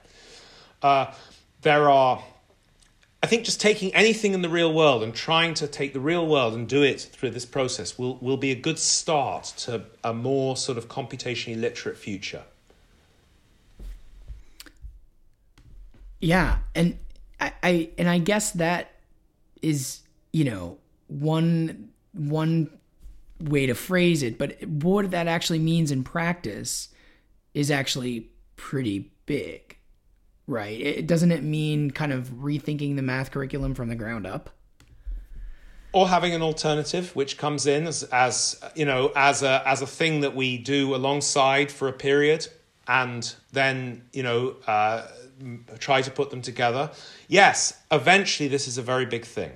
Uh, 0.81 1.13
there 1.61 1.89
are 1.89 2.23
I 3.21 3.27
think 3.27 3.43
just 3.43 3.59
taking 3.59 3.93
anything 3.93 4.33
in 4.33 4.41
the 4.41 4.49
real 4.49 4.73
world 4.73 5.03
and 5.03 5.13
trying 5.13 5.53
to 5.55 5.67
take 5.67 5.91
the 5.91 5.99
real 5.99 6.25
world 6.25 6.53
and 6.53 6.67
do 6.67 6.83
it 6.83 7.01
through 7.01 7.31
this 7.31 7.45
process 7.45 7.97
will, 7.97 8.17
will 8.17 8.37
be 8.37 8.51
a 8.51 8.55
good 8.55 8.79
start 8.79 9.43
to 9.57 9.83
a 10.03 10.13
more 10.13 10.55
sort 10.55 10.77
of 10.77 10.87
computationally 10.87 11.59
literate 11.59 11.97
future. 11.97 12.43
Yeah, 16.21 16.59
and 16.73 16.97
I, 17.39 17.53
I 17.61 17.89
and 17.97 18.09
I 18.09 18.19
guess 18.19 18.51
that 18.51 18.91
is 19.61 19.99
you 20.31 20.43
know 20.43 20.77
one 21.07 21.89
one 22.13 22.69
way 23.39 23.65
to 23.65 23.73
phrase 23.73 24.23
it, 24.23 24.37
but 24.37 24.61
what 24.67 25.11
that 25.11 25.27
actually 25.27 25.59
means 25.59 25.91
in 25.91 26.03
practice 26.03 26.89
is 27.53 27.71
actually 27.71 28.29
pretty 28.55 29.11
big. 29.25 29.77
Right. 30.47 30.79
It, 30.81 31.07
doesn't 31.07 31.31
it 31.31 31.43
mean 31.43 31.91
kind 31.91 32.11
of 32.11 32.29
rethinking 32.29 32.95
the 32.95 33.01
math 33.01 33.31
curriculum 33.31 33.75
from 33.75 33.89
the 33.89 33.95
ground 33.95 34.25
up? 34.25 34.49
Or 35.91 36.07
having 36.07 36.33
an 36.33 36.41
alternative, 36.41 37.15
which 37.15 37.37
comes 37.37 37.65
in 37.65 37.87
as, 37.87 38.03
as 38.03 38.59
you 38.75 38.85
know, 38.85 39.11
as 39.15 39.41
a 39.41 39.63
as 39.65 39.81
a 39.81 39.87
thing 39.87 40.21
that 40.21 40.35
we 40.35 40.57
do 40.57 40.95
alongside 40.95 41.71
for 41.71 41.87
a 41.87 41.93
period, 41.93 42.47
and 42.87 43.35
then 43.53 44.03
you 44.13 44.21
know 44.21 44.55
uh, 44.67 45.07
try 45.79 46.03
to 46.03 46.11
put 46.11 46.29
them 46.29 46.43
together. 46.43 46.91
Yes, 47.27 47.73
eventually 47.91 48.49
this 48.49 48.67
is 48.67 48.77
a 48.77 48.83
very 48.83 49.07
big 49.07 49.25
thing. 49.25 49.51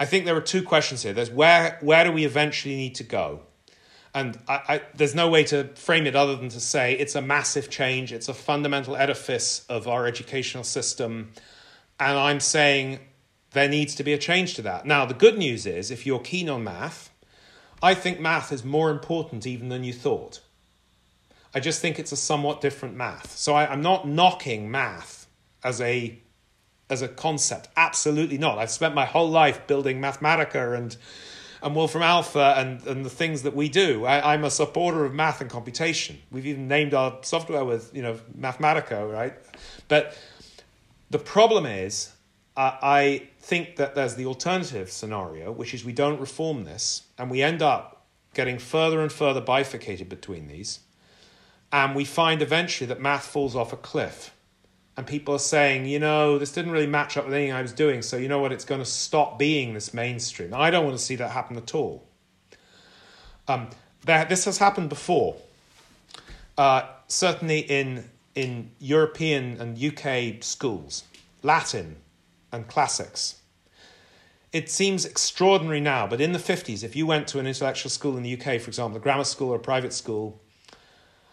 I 0.00 0.06
think 0.06 0.24
there 0.24 0.34
are 0.34 0.40
two 0.40 0.62
questions 0.62 1.02
here. 1.02 1.12
There's 1.12 1.30
where 1.30 1.76
where 1.82 2.04
do 2.04 2.10
we 2.10 2.24
eventually 2.24 2.74
need 2.74 2.94
to 2.96 3.04
go? 3.04 3.42
And 4.14 4.38
I, 4.48 4.54
I, 4.54 4.82
there's 4.94 5.14
no 5.14 5.28
way 5.28 5.44
to 5.44 5.64
frame 5.74 6.06
it 6.06 6.16
other 6.16 6.34
than 6.34 6.48
to 6.48 6.60
say 6.60 6.94
it's 6.94 7.14
a 7.14 7.22
massive 7.22 7.70
change. 7.70 8.10
It's 8.12 8.28
a 8.28 8.34
fundamental 8.34 8.96
edifice 8.96 9.64
of 9.68 9.86
our 9.86 10.06
educational 10.06 10.64
system. 10.64 11.32
And 12.00 12.18
I'm 12.18 12.40
saying 12.40 12.98
there 13.52 13.68
needs 13.68 13.94
to 13.96 14.02
be 14.02 14.12
a 14.12 14.18
change 14.18 14.54
to 14.54 14.62
that. 14.62 14.86
Now, 14.86 15.04
the 15.04 15.14
good 15.14 15.38
news 15.38 15.66
is 15.66 15.90
if 15.90 16.06
you're 16.06 16.18
keen 16.18 16.48
on 16.48 16.64
math, 16.64 17.10
I 17.82 17.94
think 17.94 18.18
math 18.18 18.52
is 18.52 18.64
more 18.64 18.90
important 18.90 19.46
even 19.46 19.68
than 19.68 19.84
you 19.84 19.92
thought. 19.92 20.40
I 21.54 21.60
just 21.60 21.80
think 21.80 21.98
it's 21.98 22.12
a 22.12 22.16
somewhat 22.16 22.60
different 22.60 22.96
math. 22.96 23.36
So 23.36 23.54
I, 23.54 23.70
I'm 23.70 23.82
not 23.82 24.08
knocking 24.08 24.70
math 24.70 25.26
as 25.62 25.80
a 25.80 26.18
as 26.90 27.02
a 27.02 27.08
concept. 27.08 27.68
Absolutely 27.76 28.38
not. 28.38 28.58
I've 28.58 28.70
spent 28.70 28.94
my 28.94 29.04
whole 29.04 29.30
life 29.30 29.66
building 29.66 30.00
Mathematica 30.00 30.76
and 30.76 30.96
and 31.62 31.74
Wolfram 31.74 32.02
Alpha 32.02 32.54
and, 32.56 32.82
and 32.86 33.04
the 33.04 33.10
things 33.10 33.42
that 33.42 33.54
we 33.54 33.68
do. 33.68 34.04
I, 34.06 34.34
am 34.34 34.44
a 34.44 34.50
supporter 34.50 35.04
of 35.04 35.12
math 35.12 35.40
and 35.40 35.50
computation. 35.50 36.18
We've 36.30 36.46
even 36.46 36.68
named 36.68 36.94
our 36.94 37.18
software 37.22 37.64
with, 37.64 37.94
you 37.94 38.02
know, 38.02 38.18
Mathematica, 38.38 39.10
right? 39.10 39.34
But 39.88 40.16
the 41.10 41.18
problem 41.18 41.66
is, 41.66 42.12
uh, 42.56 42.76
I 42.82 43.28
think 43.40 43.76
that 43.76 43.94
there's 43.94 44.14
the 44.14 44.26
alternative 44.26 44.90
scenario, 44.90 45.52
which 45.52 45.74
is 45.74 45.84
we 45.84 45.92
don't 45.92 46.20
reform 46.20 46.64
this 46.64 47.02
and 47.18 47.30
we 47.30 47.42
end 47.42 47.62
up 47.62 48.06
getting 48.34 48.58
further 48.58 49.00
and 49.00 49.12
further 49.12 49.40
bifurcated 49.40 50.08
between 50.08 50.46
these. 50.46 50.80
And 51.72 51.94
we 51.94 52.04
find 52.04 52.42
eventually 52.42 52.86
that 52.88 53.00
math 53.00 53.26
falls 53.26 53.54
off 53.54 53.72
a 53.72 53.76
cliff 53.76 54.34
and 54.96 55.06
people 55.06 55.34
are 55.34 55.38
saying, 55.38 55.86
you 55.86 55.98
know, 55.98 56.38
this 56.38 56.52
didn't 56.52 56.72
really 56.72 56.86
match 56.86 57.16
up 57.16 57.24
with 57.24 57.34
anything 57.34 57.52
I 57.52 57.62
was 57.62 57.72
doing, 57.72 58.02
so 58.02 58.16
you 58.16 58.28
know 58.28 58.38
what, 58.38 58.52
it's 58.52 58.64
going 58.64 58.80
to 58.80 58.86
stop 58.86 59.38
being 59.38 59.74
this 59.74 59.94
mainstream. 59.94 60.52
I 60.52 60.70
don't 60.70 60.84
want 60.84 60.96
to 60.96 61.02
see 61.02 61.16
that 61.16 61.30
happen 61.30 61.56
at 61.56 61.74
all. 61.74 62.06
Um, 63.48 63.70
that, 64.04 64.28
this 64.28 64.44
has 64.44 64.58
happened 64.58 64.88
before, 64.88 65.36
uh, 66.58 66.82
certainly 67.08 67.60
in, 67.60 68.10
in 68.34 68.70
European 68.78 69.60
and 69.60 69.82
UK 69.82 70.42
schools, 70.42 71.04
Latin 71.42 71.96
and 72.52 72.66
classics. 72.68 73.40
It 74.52 74.68
seems 74.68 75.04
extraordinary 75.04 75.80
now, 75.80 76.08
but 76.08 76.20
in 76.20 76.32
the 76.32 76.38
50s, 76.38 76.82
if 76.82 76.96
you 76.96 77.06
went 77.06 77.28
to 77.28 77.38
an 77.38 77.46
intellectual 77.46 77.90
school 77.90 78.16
in 78.16 78.24
the 78.24 78.34
UK, 78.34 78.60
for 78.60 78.68
example, 78.68 78.96
a 78.96 79.00
grammar 79.00 79.24
school 79.24 79.50
or 79.50 79.56
a 79.56 79.60
private 79.60 79.92
school, 79.92 80.40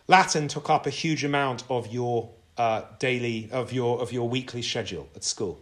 Latin 0.07 0.47
took 0.47 0.69
up 0.69 0.85
a 0.85 0.91
huge 0.91 1.23
amount 1.23 1.63
of 1.69 1.91
your 1.91 2.29
uh, 2.57 2.83
daily 2.99 3.49
of 3.51 3.71
your 3.71 3.99
of 4.01 4.11
your 4.11 4.27
weekly 4.27 4.61
schedule 4.61 5.09
at 5.15 5.23
school. 5.23 5.61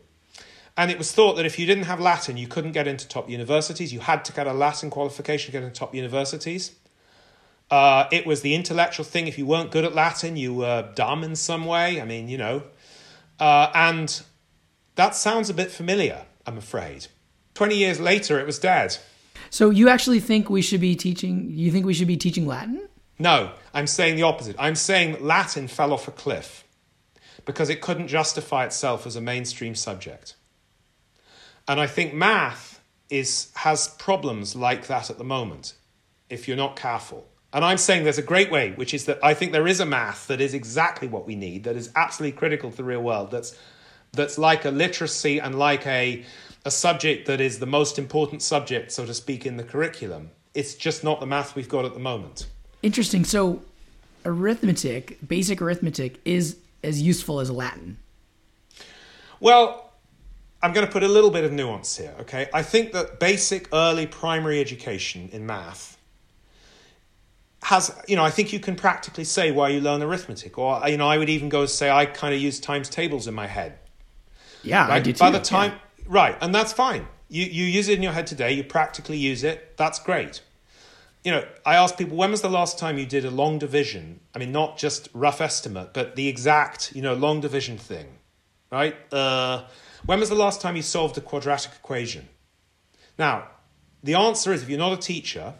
And 0.77 0.91
it 0.91 0.97
was 0.97 1.13
thought 1.13 1.35
that 1.35 1.45
if 1.45 1.57
you 1.57 1.65
didn't 1.65 1.85
have 1.85 2.01
Latin, 2.01 2.35
you 2.35 2.47
couldn't 2.47 2.73
get 2.73 2.85
into 2.85 3.07
top 3.07 3.29
universities. 3.29 3.93
You 3.93 4.01
had 4.01 4.25
to 4.25 4.33
get 4.33 4.45
a 4.45 4.53
Latin 4.53 4.89
qualification 4.89 5.47
to 5.47 5.51
get 5.53 5.63
into 5.63 5.79
top 5.79 5.95
universities. 5.95 6.75
Uh, 7.71 8.05
it 8.11 8.25
was 8.25 8.41
the 8.41 8.53
intellectual 8.53 9.05
thing. 9.05 9.27
If 9.27 9.37
you 9.37 9.45
weren't 9.45 9.71
good 9.71 9.85
at 9.85 9.95
Latin, 9.95 10.35
you 10.35 10.53
were 10.53 10.89
dumb 10.93 11.23
in 11.23 11.35
some 11.35 11.65
way. 11.65 12.01
I 12.01 12.05
mean, 12.05 12.27
you 12.27 12.37
know. 12.37 12.63
Uh, 13.39 13.71
and 13.73 14.21
that 14.95 15.15
sounds 15.15 15.49
a 15.49 15.53
bit 15.53 15.71
familiar, 15.71 16.25
I'm 16.45 16.57
afraid. 16.57 17.07
20 17.53 17.75
years 17.75 17.99
later, 17.99 18.39
it 18.39 18.45
was 18.45 18.59
dead. 18.59 18.97
So 19.49 19.69
you 19.69 19.87
actually 19.87 20.19
think 20.19 20.49
we 20.49 20.61
should 20.61 20.81
be 20.81 20.95
teaching, 20.95 21.49
you 21.51 21.71
think 21.71 21.85
we 21.85 21.93
should 21.93 22.07
be 22.07 22.17
teaching 22.17 22.45
Latin? 22.45 22.87
No, 23.17 23.51
I'm 23.73 23.87
saying 23.87 24.17
the 24.17 24.23
opposite. 24.23 24.57
I'm 24.59 24.75
saying 24.75 25.25
Latin 25.25 25.69
fell 25.69 25.93
off 25.93 26.07
a 26.07 26.11
cliff 26.11 26.64
because 27.45 27.69
it 27.69 27.81
couldn't 27.81 28.07
justify 28.07 28.65
itself 28.65 29.05
as 29.05 29.15
a 29.15 29.21
mainstream 29.21 29.75
subject. 29.75 30.35
And 31.67 31.79
I 31.79 31.87
think 31.87 32.13
math 32.13 32.81
is, 33.09 33.51
has 33.55 33.87
problems 33.87 34.55
like 34.55 34.87
that 34.87 35.09
at 35.09 35.17
the 35.17 35.23
moment 35.23 35.73
if 36.29 36.47
you're 36.47 36.57
not 36.57 36.75
careful. 36.75 37.27
And 37.53 37.63
I'm 37.63 37.77
saying 37.77 38.03
there's 38.03 38.17
a 38.17 38.23
great 38.23 38.51
way, 38.51 38.71
which 38.71 38.93
is 38.93 39.05
that 39.05 39.19
I 39.23 39.33
think 39.33 39.51
there 39.51 39.67
is 39.67 39.79
a 39.79 39.85
math 39.85 40.27
that 40.27 40.41
is 40.41 40.53
exactly 40.53 41.07
what 41.07 41.25
we 41.25 41.35
need, 41.35 41.63
that 41.63 41.75
is 41.75 41.89
absolutely 41.95 42.37
critical 42.37 42.71
to 42.71 42.77
the 42.77 42.83
real 42.83 43.01
world, 43.01 43.31
that's, 43.31 43.57
that's 44.11 44.37
like 44.37 44.65
a 44.65 44.71
literacy 44.71 45.39
and 45.39 45.57
like 45.57 45.87
a, 45.87 46.25
a 46.65 46.71
subject 46.71 47.27
that 47.27 47.39
is 47.39 47.59
the 47.59 47.65
most 47.65 47.97
important 47.97 48.41
subject, 48.41 48.91
so 48.91 49.05
to 49.05 49.13
speak, 49.13 49.45
in 49.45 49.55
the 49.55 49.63
curriculum. 49.63 50.31
It's 50.53 50.73
just 50.73 51.03
not 51.03 51.19
the 51.19 51.25
math 51.25 51.55
we've 51.55 51.69
got 51.69 51.85
at 51.85 51.93
the 51.93 51.99
moment. 51.99 52.47
Interesting. 52.81 53.23
So, 53.23 53.61
arithmetic, 54.25 55.17
basic 55.25 55.61
arithmetic, 55.61 56.19
is 56.25 56.57
as 56.85 57.01
useful 57.01 57.39
as 57.39 57.51
Latin? 57.51 57.97
Well, 59.39 59.93
I'm 60.61 60.73
going 60.73 60.85
to 60.85 60.91
put 60.91 61.03
a 61.03 61.07
little 61.07 61.29
bit 61.29 61.43
of 61.43 61.51
nuance 61.51 61.97
here, 61.97 62.15
okay? 62.21 62.49
I 62.53 62.63
think 62.63 62.93
that 62.93 63.19
basic 63.19 63.67
early 63.73 64.07
primary 64.07 64.59
education 64.59 65.29
in 65.31 65.45
math 65.45 65.97
has, 67.63 67.95
you 68.07 68.15
know, 68.15 68.23
I 68.23 68.29
think 68.29 68.53
you 68.53 68.59
can 68.59 68.75
practically 68.75 69.23
say 69.23 69.51
why 69.51 69.69
you 69.69 69.81
learn 69.81 70.01
arithmetic. 70.01 70.57
Or, 70.57 70.81
you 70.87 70.97
know, 70.97 71.07
I 71.07 71.17
would 71.17 71.29
even 71.29 71.49
go 71.49 71.61
and 71.61 71.69
say 71.69 71.89
I 71.89 72.05
kind 72.05 72.33
of 72.33 72.39
use 72.39 72.59
times 72.59 72.89
tables 72.89 73.27
in 73.27 73.33
my 73.33 73.47
head. 73.47 73.77
Yeah, 74.63 74.87
right? 74.87 74.95
I 74.95 74.99
do 74.99 75.13
too. 75.13 75.19
By 75.19 75.31
the 75.31 75.39
time, 75.39 75.71
yeah. 75.71 76.05
right, 76.07 76.37
and 76.41 76.53
that's 76.53 76.73
fine. 76.73 77.07
You, 77.27 77.45
you 77.45 77.65
use 77.65 77.89
it 77.89 77.97
in 77.97 78.03
your 78.03 78.13
head 78.13 78.27
today, 78.27 78.53
you 78.53 78.63
practically 78.63 79.17
use 79.17 79.43
it, 79.43 79.77
that's 79.77 79.99
great 79.99 80.41
you 81.25 81.31
know, 81.31 81.43
I 81.65 81.75
ask 81.75 81.97
people, 81.97 82.15
when 82.15 82.29
was 82.29 82.43
the 82.43 82.49
last 82.49 82.77
time 82.77 82.99
you 82.99 83.05
did 83.07 83.25
a 83.25 83.31
long 83.31 83.57
division? 83.57 84.19
I 84.35 84.37
mean, 84.37 84.51
not 84.51 84.77
just 84.77 85.09
rough 85.11 85.41
estimate, 85.41 85.89
but 85.91 86.15
the 86.15 86.27
exact, 86.27 86.95
you 86.95 87.01
know, 87.01 87.15
long 87.15 87.41
division 87.41 87.79
thing, 87.79 88.19
right? 88.71 88.95
Uh, 89.11 89.63
when 90.05 90.19
was 90.19 90.29
the 90.29 90.35
last 90.35 90.61
time 90.61 90.75
you 90.75 90.83
solved 90.83 91.17
a 91.17 91.21
quadratic 91.21 91.71
equation? 91.73 92.29
Now, 93.17 93.47
the 94.03 94.13
answer 94.13 94.53
is 94.53 94.61
if 94.61 94.69
you're 94.69 94.77
not 94.77 94.93
a 94.93 94.97
teacher, 94.97 95.55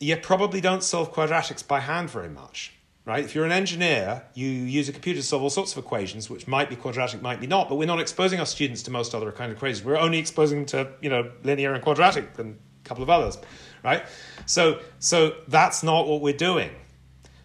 you 0.00 0.16
probably 0.16 0.62
don't 0.62 0.82
solve 0.82 1.12
quadratics 1.12 1.66
by 1.66 1.80
hand 1.80 2.08
very 2.08 2.30
much, 2.30 2.72
right? 3.04 3.22
If 3.22 3.34
you're 3.34 3.44
an 3.44 3.52
engineer, 3.52 4.24
you 4.32 4.48
use 4.48 4.88
a 4.88 4.92
computer 4.92 5.20
to 5.20 5.26
solve 5.26 5.42
all 5.42 5.50
sorts 5.50 5.72
of 5.72 5.84
equations, 5.84 6.30
which 6.30 6.48
might 6.48 6.70
be 6.70 6.76
quadratic, 6.76 7.20
might 7.20 7.40
be 7.40 7.46
not, 7.46 7.68
but 7.68 7.74
we're 7.74 7.84
not 7.84 8.00
exposing 8.00 8.40
our 8.40 8.46
students 8.46 8.82
to 8.84 8.90
most 8.90 9.14
other 9.14 9.30
kind 9.32 9.52
of 9.52 9.58
equations. 9.58 9.84
We're 9.84 9.98
only 9.98 10.16
exposing 10.16 10.60
them 10.60 10.66
to, 10.68 10.92
you 11.02 11.10
know, 11.10 11.30
linear 11.42 11.74
and 11.74 11.84
quadratic 11.84 12.38
and 12.38 12.58
couple 12.84 13.02
of 13.02 13.10
others 13.10 13.38
right? 13.84 14.04
So, 14.46 14.80
so 14.98 15.36
that's 15.46 15.84
not 15.84 16.08
what 16.08 16.22
we're 16.22 16.36
doing. 16.36 16.70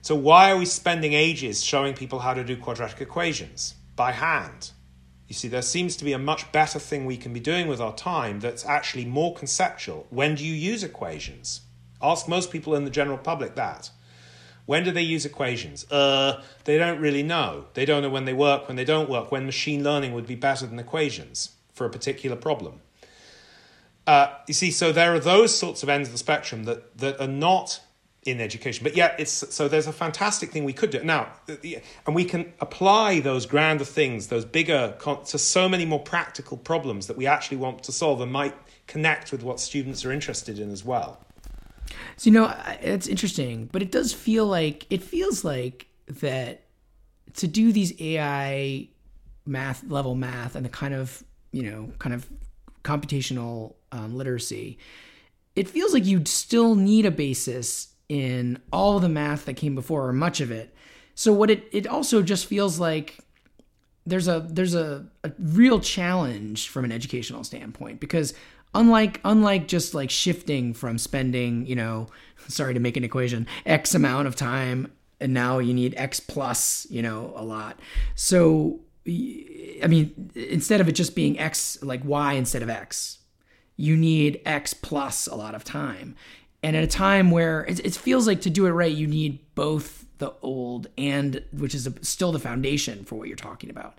So 0.01 0.15
why 0.15 0.51
are 0.51 0.57
we 0.57 0.65
spending 0.65 1.13
ages 1.13 1.63
showing 1.63 1.93
people 1.93 2.19
how 2.19 2.33
to 2.33 2.43
do 2.43 2.57
quadratic 2.57 3.01
equations 3.01 3.75
by 3.95 4.13
hand? 4.13 4.71
You 5.27 5.35
see, 5.35 5.49
there 5.49 5.61
seems 5.61 5.95
to 5.97 6.05
be 6.05 6.13
a 6.13 6.17
much 6.17 6.51
better 6.51 6.79
thing 6.79 7.05
we 7.05 7.17
can 7.17 7.33
be 7.33 7.39
doing 7.39 7.67
with 7.67 7.79
our 7.79 7.93
time 7.93 8.39
that's 8.39 8.65
actually 8.65 9.05
more 9.05 9.35
conceptual. 9.35 10.07
When 10.09 10.33
do 10.33 10.43
you 10.43 10.53
use 10.53 10.83
equations? 10.83 11.61
Ask 12.01 12.27
most 12.27 12.49
people 12.49 12.73
in 12.73 12.85
the 12.85 12.89
general 12.89 13.17
public 13.17 13.55
that. 13.55 13.91
When 14.65 14.83
do 14.83 14.91
they 14.91 15.01
use 15.01 15.25
equations? 15.25 15.91
Uh, 15.91 16.41
they 16.63 16.77
don't 16.77 17.01
really 17.01 17.23
know. 17.23 17.65
They 17.73 17.85
don't 17.85 18.01
know 18.01 18.09
when 18.09 18.25
they 18.25 18.33
work, 18.33 18.67
when 18.67 18.77
they 18.77 18.85
don't 18.85 19.09
work, 19.09 19.31
when 19.31 19.45
machine 19.45 19.83
learning 19.83 20.13
would 20.13 20.27
be 20.27 20.35
better 20.35 20.65
than 20.65 20.79
equations 20.79 21.51
for 21.73 21.85
a 21.85 21.89
particular 21.89 22.35
problem. 22.35 22.81
Uh, 24.09 24.33
you 24.47 24.55
see, 24.55 24.71
so 24.71 24.91
there 24.91 25.13
are 25.13 25.19
those 25.19 25.55
sorts 25.55 25.83
of 25.83 25.89
ends 25.89 26.09
of 26.09 26.13
the 26.13 26.17
spectrum 26.17 26.63
that, 26.63 26.97
that 26.97 27.21
are 27.21 27.27
not 27.27 27.79
in 28.23 28.41
education, 28.41 28.83
but 28.83 28.95
yet 28.95 29.13
it's 29.19 29.31
so 29.31 29.67
there's 29.67 29.85
a 29.85 29.93
fantastic 29.93 30.49
thing 30.49 30.63
we 30.63 30.73
could 30.73 30.89
do 30.89 31.03
now, 31.03 31.31
and 31.47 32.15
we 32.15 32.25
can 32.25 32.51
apply 32.59 33.19
those 33.19 33.45
grander 33.45 33.85
things, 33.85 34.29
those 34.29 34.45
bigger 34.45 34.97
to 35.27 35.37
so 35.37 35.69
many 35.69 35.85
more 35.85 35.99
practical 35.99 36.57
problems 36.57 37.05
that 37.05 37.17
we 37.17 37.27
actually 37.27 37.57
want 37.57 37.83
to 37.83 37.91
solve 37.91 38.19
and 38.19 38.31
might 38.31 38.55
connect 38.87 39.31
with 39.31 39.43
what 39.43 39.59
students 39.59 40.03
are 40.03 40.11
interested 40.11 40.57
in 40.57 40.71
as 40.71 40.83
well. 40.83 41.23
So 42.17 42.31
you 42.31 42.31
know, 42.31 42.51
it's 42.81 43.05
interesting, 43.05 43.69
but 43.71 43.83
it 43.83 43.91
does 43.91 44.11
feel 44.11 44.47
like 44.47 44.87
it 44.89 45.03
feels 45.03 45.43
like 45.43 45.85
that 46.07 46.63
to 47.35 47.47
do 47.47 47.71
these 47.71 47.93
AI 48.01 48.87
math 49.45 49.83
level 49.87 50.15
math 50.15 50.55
and 50.55 50.65
the 50.65 50.69
kind 50.69 50.95
of 50.95 51.23
you 51.51 51.61
know 51.61 51.91
kind 51.99 52.15
of 52.15 52.27
computational 52.83 53.75
um, 53.91 54.15
literacy, 54.15 54.77
it 55.55 55.67
feels 55.67 55.93
like 55.93 56.05
you'd 56.05 56.27
still 56.27 56.75
need 56.75 57.05
a 57.05 57.11
basis 57.11 57.93
in 58.07 58.59
all 58.71 58.99
the 58.99 59.09
math 59.09 59.45
that 59.45 59.55
came 59.55 59.75
before, 59.75 60.07
or 60.07 60.13
much 60.13 60.41
of 60.41 60.51
it. 60.51 60.73
So 61.15 61.33
what 61.33 61.49
it 61.49 61.67
it 61.71 61.87
also 61.87 62.21
just 62.21 62.45
feels 62.45 62.79
like 62.79 63.19
there's 64.05 64.27
a 64.27 64.45
there's 64.49 64.73
a, 64.73 65.05
a 65.23 65.31
real 65.37 65.79
challenge 65.79 66.67
from 66.69 66.85
an 66.85 66.91
educational 66.91 67.43
standpoint 67.43 67.99
because 67.99 68.33
unlike 68.73 69.21
unlike 69.23 69.67
just 69.67 69.93
like 69.93 70.09
shifting 70.09 70.73
from 70.73 70.97
spending 70.97 71.65
you 71.65 71.75
know 71.75 72.07
sorry 72.47 72.73
to 72.73 72.79
make 72.79 72.97
an 72.97 73.03
equation 73.03 73.47
x 73.65 73.93
amount 73.93 74.27
of 74.27 74.35
time 74.35 74.91
and 75.19 75.33
now 75.33 75.59
you 75.59 75.73
need 75.73 75.93
x 75.97 76.19
plus 76.19 76.87
you 76.89 77.01
know 77.01 77.33
a 77.35 77.43
lot 77.43 77.79
so 78.15 78.79
i 79.07 79.87
mean 79.87 80.31
instead 80.35 80.81
of 80.81 80.87
it 80.87 80.93
just 80.93 81.15
being 81.15 81.39
x 81.39 81.81
like 81.83 82.03
y 82.03 82.33
instead 82.33 82.61
of 82.61 82.69
x 82.69 83.18
you 83.79 83.95
need 83.95 84.41
X 84.45 84.73
plus 84.73 85.25
a 85.25 85.35
lot 85.35 85.55
of 85.55 85.63
time. 85.63 86.13
And 86.61 86.75
at 86.75 86.83
a 86.83 86.87
time 86.87 87.31
where 87.31 87.61
it, 87.61 87.79
it 87.79 87.95
feels 87.95 88.27
like 88.27 88.41
to 88.41 88.49
do 88.49 88.65
it 88.65 88.71
right, 88.71 88.91
you 88.91 89.07
need 89.07 89.39
both 89.55 90.05
the 90.17 90.33
old 90.41 90.87
and 90.97 91.41
which 91.53 91.73
is 91.73 91.87
a, 91.87 91.93
still 92.03 92.33
the 92.33 92.39
foundation 92.39 93.05
for 93.05 93.15
what 93.15 93.29
you're 93.29 93.37
talking 93.37 93.69
about. 93.69 93.97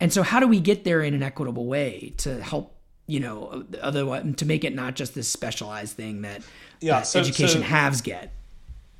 And 0.00 0.10
so, 0.10 0.22
how 0.22 0.40
do 0.40 0.48
we 0.48 0.60
get 0.60 0.84
there 0.84 1.02
in 1.02 1.12
an 1.12 1.22
equitable 1.22 1.66
way 1.66 2.14
to 2.18 2.42
help, 2.42 2.74
you 3.06 3.20
know, 3.20 3.64
otherwise 3.82 4.34
to 4.36 4.46
make 4.46 4.64
it 4.64 4.74
not 4.74 4.94
just 4.94 5.14
this 5.14 5.28
specialized 5.28 5.94
thing 5.94 6.22
that, 6.22 6.40
yeah, 6.80 7.00
that 7.00 7.06
so, 7.06 7.20
education 7.20 7.60
so 7.60 7.66
halves 7.66 8.00
get? 8.00 8.32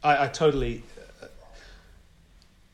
I, 0.03 0.25
I 0.25 0.29
totally. 0.29 0.83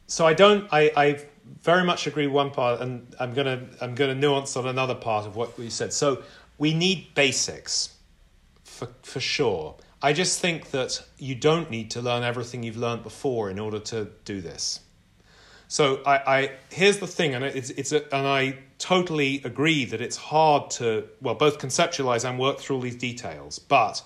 So 0.09 0.27
I 0.27 0.35
don't. 0.35 0.67
I, 0.73 0.91
I 0.97 1.25
very 1.63 1.85
much 1.85 2.09
agree 2.09 2.27
one 2.27 2.51
part, 2.51 2.81
and 2.81 3.15
I'm 3.21 3.33
gonna 3.33 3.65
I'm 3.81 3.95
gonna 3.95 4.17
nuance 4.17 4.57
on 4.57 4.67
another 4.67 4.97
part 4.97 5.25
of 5.25 5.37
what 5.37 5.57
we 5.57 5.71
said. 5.71 5.93
So 5.93 6.25
we 6.59 6.75
need 6.75 7.15
basics 7.15 7.97
for, 8.63 8.89
for 9.03 9.21
sure. 9.21 9.77
I 10.03 10.13
just 10.13 10.41
think 10.41 10.71
that 10.71 11.03
you 11.19 11.35
don't 11.35 11.71
need 11.71 11.91
to 11.93 12.03
learn 12.03 12.23
everything 12.23 12.63
you've 12.63 12.77
learned 12.77 13.03
before 13.03 13.51
in 13.51 13.59
order 13.59 13.79
to 13.79 14.09
do 14.25 14.41
this. 14.41 14.81
So 15.67 16.03
I, 16.05 16.17
I 16.17 16.51
here's 16.71 16.99
the 16.99 17.07
thing, 17.07 17.35
and 17.35 17.45
it's 17.45 17.71
it's 17.71 17.91
a, 17.93 18.05
and 18.15 18.27
I 18.27 18.59
totally 18.79 19.41
agree 19.45 19.87
that 19.87 20.01
it's 20.01 20.17
hard 20.17 20.71
to 20.73 21.09
well 21.23 21.35
both 21.35 21.59
conceptualize 21.59 22.29
and 22.29 22.39
work 22.39 22.59
through 22.59 22.77
all 22.77 22.83
these 22.83 22.97
details. 22.97 23.59
But 23.59 24.03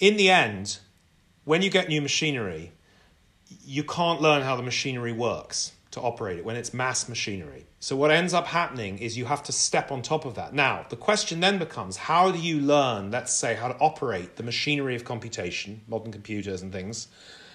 in 0.00 0.16
the 0.16 0.30
end, 0.30 0.78
when 1.44 1.62
you 1.62 1.70
get 1.70 1.88
new 1.88 2.02
machinery, 2.02 2.72
you 3.64 3.84
can't 3.84 4.20
learn 4.20 4.42
how 4.42 4.56
the 4.56 4.62
machinery 4.62 5.12
works 5.12 5.72
to 5.94 6.00
operate 6.00 6.38
it 6.38 6.44
when 6.44 6.56
it's 6.56 6.74
mass 6.74 7.08
machinery. 7.08 7.66
So 7.80 7.96
what 7.96 8.10
ends 8.10 8.34
up 8.34 8.46
happening 8.46 8.98
is 8.98 9.16
you 9.16 9.24
have 9.24 9.42
to 9.44 9.52
step 9.52 9.90
on 9.90 10.02
top 10.02 10.24
of 10.24 10.34
that. 10.34 10.52
Now, 10.52 10.84
the 10.88 10.96
question 10.96 11.40
then 11.40 11.58
becomes 11.58 11.96
how 11.96 12.30
do 12.30 12.38
you 12.38 12.60
learn, 12.60 13.10
let's 13.10 13.32
say, 13.32 13.54
how 13.54 13.68
to 13.68 13.78
operate 13.78 14.36
the 14.36 14.42
machinery 14.42 14.96
of 14.96 15.04
computation, 15.04 15.80
modern 15.88 16.12
computers 16.12 16.62
and 16.62 16.72
things, 16.72 17.08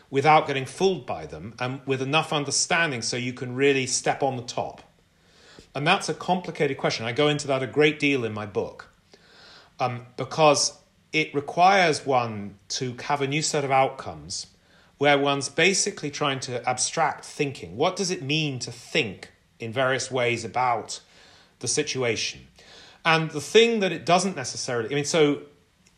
without 0.09 0.47
getting 0.47 0.65
fooled 0.65 1.05
by 1.05 1.25
them 1.25 1.53
and 1.59 1.81
with 1.85 2.01
enough 2.01 2.33
understanding 2.33 3.01
so 3.01 3.17
you 3.17 3.33
can 3.33 3.55
really 3.55 3.85
step 3.85 4.23
on 4.23 4.37
the 4.37 4.43
top? 4.43 4.81
And 5.75 5.85
that's 5.85 6.09
a 6.09 6.13
complicated 6.13 6.77
question. 6.77 7.05
I 7.05 7.11
go 7.11 7.27
into 7.27 7.47
that 7.47 7.61
a 7.61 7.67
great 7.67 7.99
deal 7.99 8.23
in 8.23 8.33
my 8.33 8.45
book 8.45 8.89
um, 9.79 10.05
because 10.17 10.77
it 11.11 11.33
requires 11.35 12.05
one 12.05 12.55
to 12.69 12.95
have 13.03 13.21
a 13.21 13.27
new 13.27 13.41
set 13.41 13.63
of 13.63 13.71
outcomes 13.71 14.47
where 14.99 15.17
one's 15.17 15.49
basically 15.49 16.11
trying 16.11 16.41
to 16.41 16.69
abstract 16.69 17.25
thinking. 17.25 17.75
What 17.77 17.95
does 17.95 18.11
it 18.11 18.21
mean 18.21 18.59
to 18.59 18.71
think 18.71 19.31
in 19.57 19.71
various 19.71 20.11
ways 20.11 20.45
about 20.45 20.99
the 21.59 21.69
situation? 21.69 22.41
And 23.05 23.31
the 23.31 23.41
thing 23.41 23.79
that 23.79 23.93
it 23.93 24.05
doesn't 24.05 24.35
necessarily, 24.35 24.91
I 24.91 24.95
mean, 24.95 25.05
so 25.05 25.43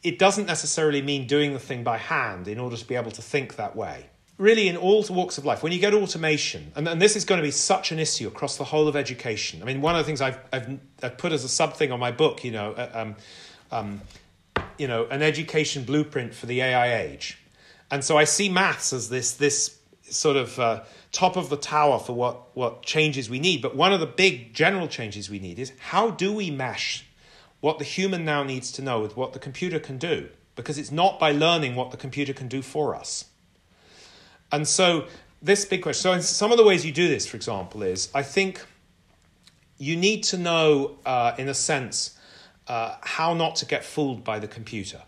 it 0.04 0.20
doesn't 0.20 0.46
necessarily 0.46 1.02
mean 1.02 1.26
doing 1.26 1.54
the 1.54 1.60
thing 1.60 1.84
by 1.84 1.98
hand 1.98 2.48
in 2.48 2.60
order 2.60 2.78
to 2.78 2.86
be 2.86 2.96
able 2.96 3.10
to 3.12 3.24
think 3.24 3.56
that 3.56 3.76
way. 3.76 4.06
Really, 4.38 4.68
in 4.68 4.78
all 4.78 5.04
walks 5.10 5.38
of 5.40 5.46
life, 5.46 5.64
when 5.64 5.72
you 5.72 5.80
get 5.80 5.96
automation, 5.96 6.72
and, 6.76 6.88
and 6.88 7.02
this 7.02 7.16
is 7.16 7.26
going 7.26 7.40
to 7.40 7.44
be 7.44 7.52
such 7.52 7.92
an 7.92 7.98
issue 7.98 8.28
across 8.28 8.58
the 8.58 8.64
whole 8.64 8.88
of 8.88 8.96
education. 8.96 9.64
I 9.64 9.66
mean, 9.66 9.82
one 9.82 9.96
of 9.96 10.00
the 10.00 10.06
things 10.06 10.22
I've, 10.22 10.40
I've, 10.54 10.80
I've 11.02 11.18
put 11.18 11.32
as 11.32 11.44
a 11.44 11.50
sub 11.50 11.74
thing 11.74 11.92
on 11.92 12.00
my 12.00 12.12
book, 12.12 12.44
you 12.44 12.52
know, 12.52 12.74
uh, 12.74 12.90
um, 12.94 13.16
um, 13.72 14.02
you 14.78 14.88
know, 14.88 15.08
an 15.08 15.24
education 15.24 15.84
blueprint 15.84 16.36
for 16.36 16.46
the 16.46 16.62
AI 16.62 17.02
age 17.02 17.41
and 17.92 18.04
so 18.04 18.18
I 18.18 18.24
see 18.24 18.50
maths 18.50 18.94
as 18.94 19.10
this 19.10 19.34
this 19.34 19.78
sort 20.04 20.38
of 20.38 20.60
uh, 20.60 20.84
top 21.12 21.36
of 21.36 21.50
the 21.50 21.58
tower 21.58 22.00
for 22.00 22.14
what 22.14 22.56
what 22.56 22.84
changes 22.84 23.30
we 23.30 23.40
need. 23.40 23.62
But 23.62 23.76
one 23.76 23.94
of 23.94 24.00
the 24.00 24.08
big 24.08 24.54
general 24.54 24.88
changes 24.88 25.30
we 25.30 25.40
need 25.40 25.60
is 25.60 25.74
how 25.80 26.10
do 26.10 26.34
we 26.34 26.50
mesh 26.50 27.06
what 27.60 27.78
the 27.78 27.86
human 27.86 28.26
now 28.26 28.44
needs 28.44 28.72
to 28.72 28.82
know 28.82 29.00
with 29.02 29.16
what 29.16 29.34
the 29.34 29.40
computer 29.40 29.80
can 29.80 29.98
do? 29.98 30.30
Because 30.56 30.78
it's 30.78 30.92
not 30.92 31.20
by 31.20 31.32
learning 31.32 31.76
what 31.76 31.92
the 31.92 31.98
computer 31.98 32.34
can 32.34 32.48
do 32.48 32.62
for 32.62 32.96
us. 32.96 33.26
And 34.52 34.68
so 34.68 35.08
this 35.42 35.66
big 35.66 35.82
question. 35.82 36.02
So 36.14 36.22
some 36.22 36.52
of 36.52 36.58
the 36.58 36.64
ways 36.64 36.86
you 36.86 36.92
do 36.92 37.08
this, 37.08 37.26
for 37.26 37.38
example, 37.38 37.84
is 37.84 38.10
I 38.14 38.24
think 38.24 38.66
you 39.78 39.96
need 39.96 40.24
to 40.24 40.38
know, 40.38 40.98
uh, 41.06 41.34
in 41.38 41.50
a 41.50 41.54
sense, 41.54 42.18
uh, 42.68 42.96
how 43.02 43.34
not 43.34 43.56
to 43.58 43.66
get 43.66 43.84
fooled 43.84 44.24
by 44.24 44.40
the 44.40 44.48
computer. 44.48 45.02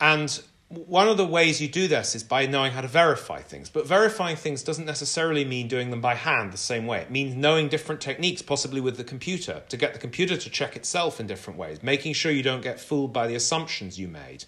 And 0.00 0.42
one 0.70 1.08
of 1.08 1.16
the 1.16 1.26
ways 1.26 1.60
you 1.60 1.66
do 1.66 1.88
this 1.88 2.14
is 2.14 2.22
by 2.22 2.46
knowing 2.46 2.70
how 2.70 2.80
to 2.80 2.86
verify 2.86 3.40
things. 3.40 3.68
But 3.68 3.88
verifying 3.88 4.36
things 4.36 4.62
doesn't 4.62 4.84
necessarily 4.84 5.44
mean 5.44 5.66
doing 5.66 5.90
them 5.90 6.00
by 6.00 6.14
hand 6.14 6.52
the 6.52 6.58
same 6.58 6.86
way. 6.86 7.00
It 7.00 7.10
means 7.10 7.34
knowing 7.34 7.68
different 7.68 8.00
techniques, 8.00 8.40
possibly 8.40 8.80
with 8.80 8.96
the 8.96 9.02
computer, 9.02 9.64
to 9.68 9.76
get 9.76 9.94
the 9.94 9.98
computer 9.98 10.36
to 10.36 10.48
check 10.48 10.76
itself 10.76 11.18
in 11.18 11.26
different 11.26 11.58
ways, 11.58 11.82
making 11.82 12.12
sure 12.12 12.30
you 12.30 12.44
don't 12.44 12.62
get 12.62 12.78
fooled 12.78 13.12
by 13.12 13.26
the 13.26 13.34
assumptions 13.34 13.98
you 13.98 14.06
made. 14.06 14.44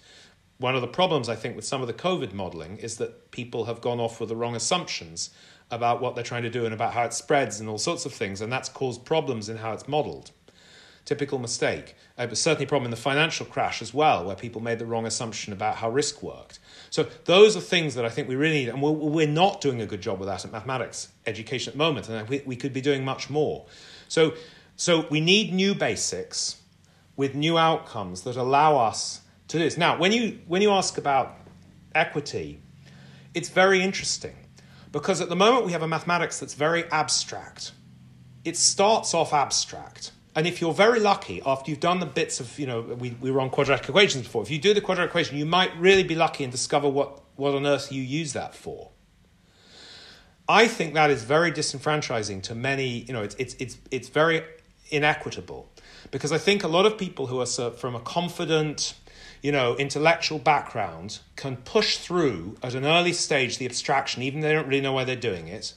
One 0.59 0.75
of 0.75 0.81
the 0.81 0.87
problems, 0.87 1.27
I 1.27 1.35
think, 1.35 1.57
with 1.57 1.65
some 1.65 1.81
of 1.81 1.87
the 1.87 1.93
COVID 1.93 2.31
modeling 2.31 2.77
is 2.77 2.95
that 2.97 3.31
people 3.31 3.65
have 3.65 3.81
gone 3.81 3.99
off 3.99 4.21
with 4.21 4.29
the 4.29 4.35
wrong 4.37 4.55
assumptions 4.55 5.29
about 5.71 6.01
what 6.01 6.15
they're 6.15 6.23
trying 6.23 6.43
to 6.43 6.49
do 6.49 6.63
and 6.63 6.73
about 6.73 6.93
how 6.93 7.03
it 7.03 7.13
spreads 7.13 7.59
and 7.59 7.67
all 7.67 7.77
sorts 7.77 8.05
of 8.05 8.13
things, 8.13 8.39
and 8.39 8.49
that's 8.49 8.69
caused 8.69 9.03
problems 9.03 9.49
in 9.49 9.57
how 9.57 9.73
it's 9.73 9.89
modeled 9.89 10.31
typical 11.05 11.39
mistake. 11.39 11.95
Uh, 12.17 12.27
but 12.27 12.37
certainly 12.37 12.65
a 12.65 12.67
problem 12.67 12.85
in 12.85 12.91
the 12.91 12.97
financial 12.97 13.45
crash 13.45 13.81
as 13.81 13.93
well, 13.93 14.25
where 14.25 14.35
people 14.35 14.61
made 14.61 14.79
the 14.79 14.85
wrong 14.85 15.05
assumption 15.05 15.51
about 15.51 15.77
how 15.77 15.89
risk 15.89 16.21
worked. 16.23 16.59
So 16.89 17.07
those 17.25 17.57
are 17.57 17.61
things 17.61 17.95
that 17.95 18.05
I 18.05 18.09
think 18.09 18.27
we 18.27 18.35
really 18.35 18.65
need, 18.65 18.69
and 18.69 18.81
we're, 18.81 18.91
we're 18.91 19.27
not 19.27 19.61
doing 19.61 19.81
a 19.81 19.85
good 19.85 20.01
job 20.01 20.19
with 20.19 20.27
that 20.29 20.45
at 20.45 20.51
mathematics 20.51 21.09
education 21.25 21.71
at 21.71 21.73
the 21.73 21.79
moment, 21.79 22.09
and 22.09 22.27
we, 22.29 22.41
we 22.45 22.55
could 22.55 22.73
be 22.73 22.81
doing 22.81 23.03
much 23.03 23.29
more. 23.29 23.65
So, 24.07 24.33
so 24.75 25.07
we 25.09 25.19
need 25.19 25.53
new 25.53 25.75
basics 25.75 26.61
with 27.15 27.35
new 27.35 27.57
outcomes 27.57 28.21
that 28.21 28.35
allow 28.35 28.77
us 28.77 29.21
to 29.47 29.57
do 29.57 29.63
this. 29.63 29.77
Now, 29.77 29.97
when 29.97 30.11
you, 30.11 30.39
when 30.47 30.61
you 30.61 30.71
ask 30.71 30.97
about 30.97 31.37
equity, 31.93 32.61
it's 33.33 33.49
very 33.49 33.81
interesting 33.81 34.35
because 34.91 35.21
at 35.21 35.29
the 35.29 35.35
moment 35.35 35.65
we 35.65 35.71
have 35.73 35.81
a 35.81 35.87
mathematics 35.87 36.39
that's 36.39 36.53
very 36.53 36.85
abstract. 36.91 37.71
It 38.45 38.57
starts 38.57 39.13
off 39.13 39.33
abstract 39.33 40.11
and 40.35 40.47
if 40.47 40.61
you're 40.61 40.73
very 40.73 40.99
lucky, 40.99 41.41
after 41.45 41.69
you've 41.69 41.79
done 41.79 41.99
the 41.99 42.07
bits 42.07 42.39
of, 42.39 42.57
you 42.57 42.65
know, 42.65 42.81
we, 42.81 43.11
we 43.21 43.29
were 43.29 43.39
on 43.39 43.49
quadratic 43.49 43.87
equations 43.87 44.23
before, 44.23 44.41
if 44.41 44.49
you 44.49 44.57
do 44.57 44.73
the 44.73 44.81
quadratic 44.81 45.11
equation, 45.11 45.37
you 45.37 45.45
might 45.45 45.75
really 45.77 46.03
be 46.03 46.15
lucky 46.15 46.43
and 46.43 46.51
discover 46.51 46.89
what, 46.89 47.21
what 47.35 47.53
on 47.53 47.67
earth 47.67 47.91
you 47.91 48.01
use 48.01 48.33
that 48.33 48.55
for. 48.55 48.89
I 50.49 50.67
think 50.67 50.95
that 50.95 51.09
is 51.11 51.23
very 51.23 51.51
disenfranchising 51.51 52.43
to 52.43 52.55
many, 52.55 52.99
you 52.99 53.13
know, 53.13 53.21
it's, 53.21 53.35
it's, 53.35 53.55
it's, 53.59 53.77
it's 53.91 54.09
very 54.09 54.43
inequitable 54.89 55.69
because 56.11 56.31
I 56.31 56.37
think 56.37 56.63
a 56.63 56.67
lot 56.67 56.85
of 56.85 56.97
people 56.97 57.27
who 57.27 57.39
are 57.39 57.45
from 57.71 57.95
a 57.95 57.99
confident, 57.99 58.95
you 59.41 59.51
know, 59.51 59.75
intellectual 59.77 60.39
background 60.39 61.19
can 61.35 61.57
push 61.57 61.97
through 61.97 62.57
at 62.63 62.73
an 62.73 62.85
early 62.85 63.13
stage 63.13 63.57
the 63.57 63.65
abstraction, 63.65 64.23
even 64.23 64.41
though 64.41 64.47
they 64.47 64.53
don't 64.53 64.67
really 64.67 64.81
know 64.81 64.93
why 64.93 65.03
they're 65.03 65.15
doing 65.15 65.47
it. 65.47 65.73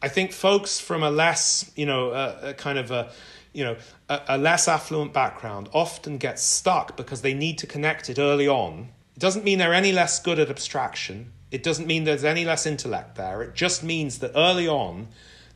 I 0.00 0.08
think 0.08 0.32
folks 0.32 0.78
from 0.78 1.02
a 1.02 1.10
less, 1.10 1.70
you 1.74 1.84
know, 1.84 2.12
a, 2.12 2.50
a 2.50 2.54
kind 2.54 2.78
of 2.78 2.90
a, 2.90 3.10
you 3.52 3.64
know, 3.64 3.76
a, 4.08 4.20
a 4.28 4.38
less 4.38 4.68
affluent 4.68 5.12
background 5.12 5.68
often 5.72 6.18
gets 6.18 6.42
stuck 6.42 6.96
because 6.96 7.22
they 7.22 7.34
need 7.34 7.58
to 7.58 7.66
connect 7.66 8.08
it 8.10 8.18
early 8.18 8.48
on. 8.48 8.88
It 9.16 9.20
doesn't 9.20 9.44
mean 9.44 9.58
they're 9.58 9.74
any 9.74 9.92
less 9.92 10.20
good 10.20 10.38
at 10.38 10.50
abstraction. 10.50 11.32
It 11.50 11.62
doesn't 11.62 11.86
mean 11.86 12.04
there's 12.04 12.24
any 12.24 12.44
less 12.44 12.66
intellect 12.66 13.16
there. 13.16 13.42
It 13.42 13.54
just 13.54 13.82
means 13.82 14.18
that 14.18 14.32
early 14.34 14.68
on 14.68 15.08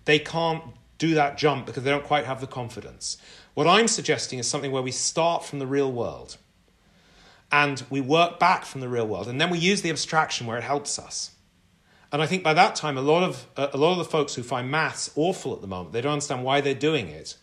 they 0.05 0.19
can't 0.19 0.65
do 0.99 1.15
that 1.15 1.37
jump 1.37 1.67
because 1.67 1.83
they 1.83 1.91
don't 1.91 2.05
quite 2.05 2.25
have 2.25 2.41
the 2.41 2.47
confidence. 2.47 3.19
What 3.55 3.67
I'm 3.67 3.89
suggesting 3.89 4.39
is 4.39 4.49
something 4.49 4.73
where 4.73 4.83
we 4.83 4.91
start 4.91 5.45
from 5.45 5.59
the 5.59 5.67
real 5.67 5.93
world 5.93 6.39
and 7.51 7.83
we 7.91 8.01
work 8.01 8.39
back 8.41 8.65
from 8.65 8.81
the 8.81 8.89
real 8.89 9.07
world 9.07 9.29
and 9.29 9.41
then 9.41 9.51
we 9.51 9.59
use 9.59 9.83
the 9.83 9.91
abstraction 9.91 10.47
where 10.47 10.57
it 10.57 10.65
helps 10.65 10.99
us. 10.99 11.33
And 12.11 12.23
I 12.23 12.27
think 12.27 12.43
by 12.43 12.55
that 12.55 12.75
time, 12.75 12.99
a 12.99 13.03
lot 13.03 13.23
of 13.23 13.47
a 13.57 13.77
lot 13.77 13.93
of 13.93 13.99
the 13.99 14.05
folks 14.05 14.35
who 14.35 14.43
find 14.43 14.71
maths 14.71 15.11
awful 15.17 15.55
at 15.55 15.61
the 15.61 15.67
moment, 15.67 15.93
they 15.93 16.03
don't 16.03 16.13
understand 16.13 16.45
why 16.45 16.61
they're 16.61 16.75
doing 16.75 17.09
it 17.09 17.37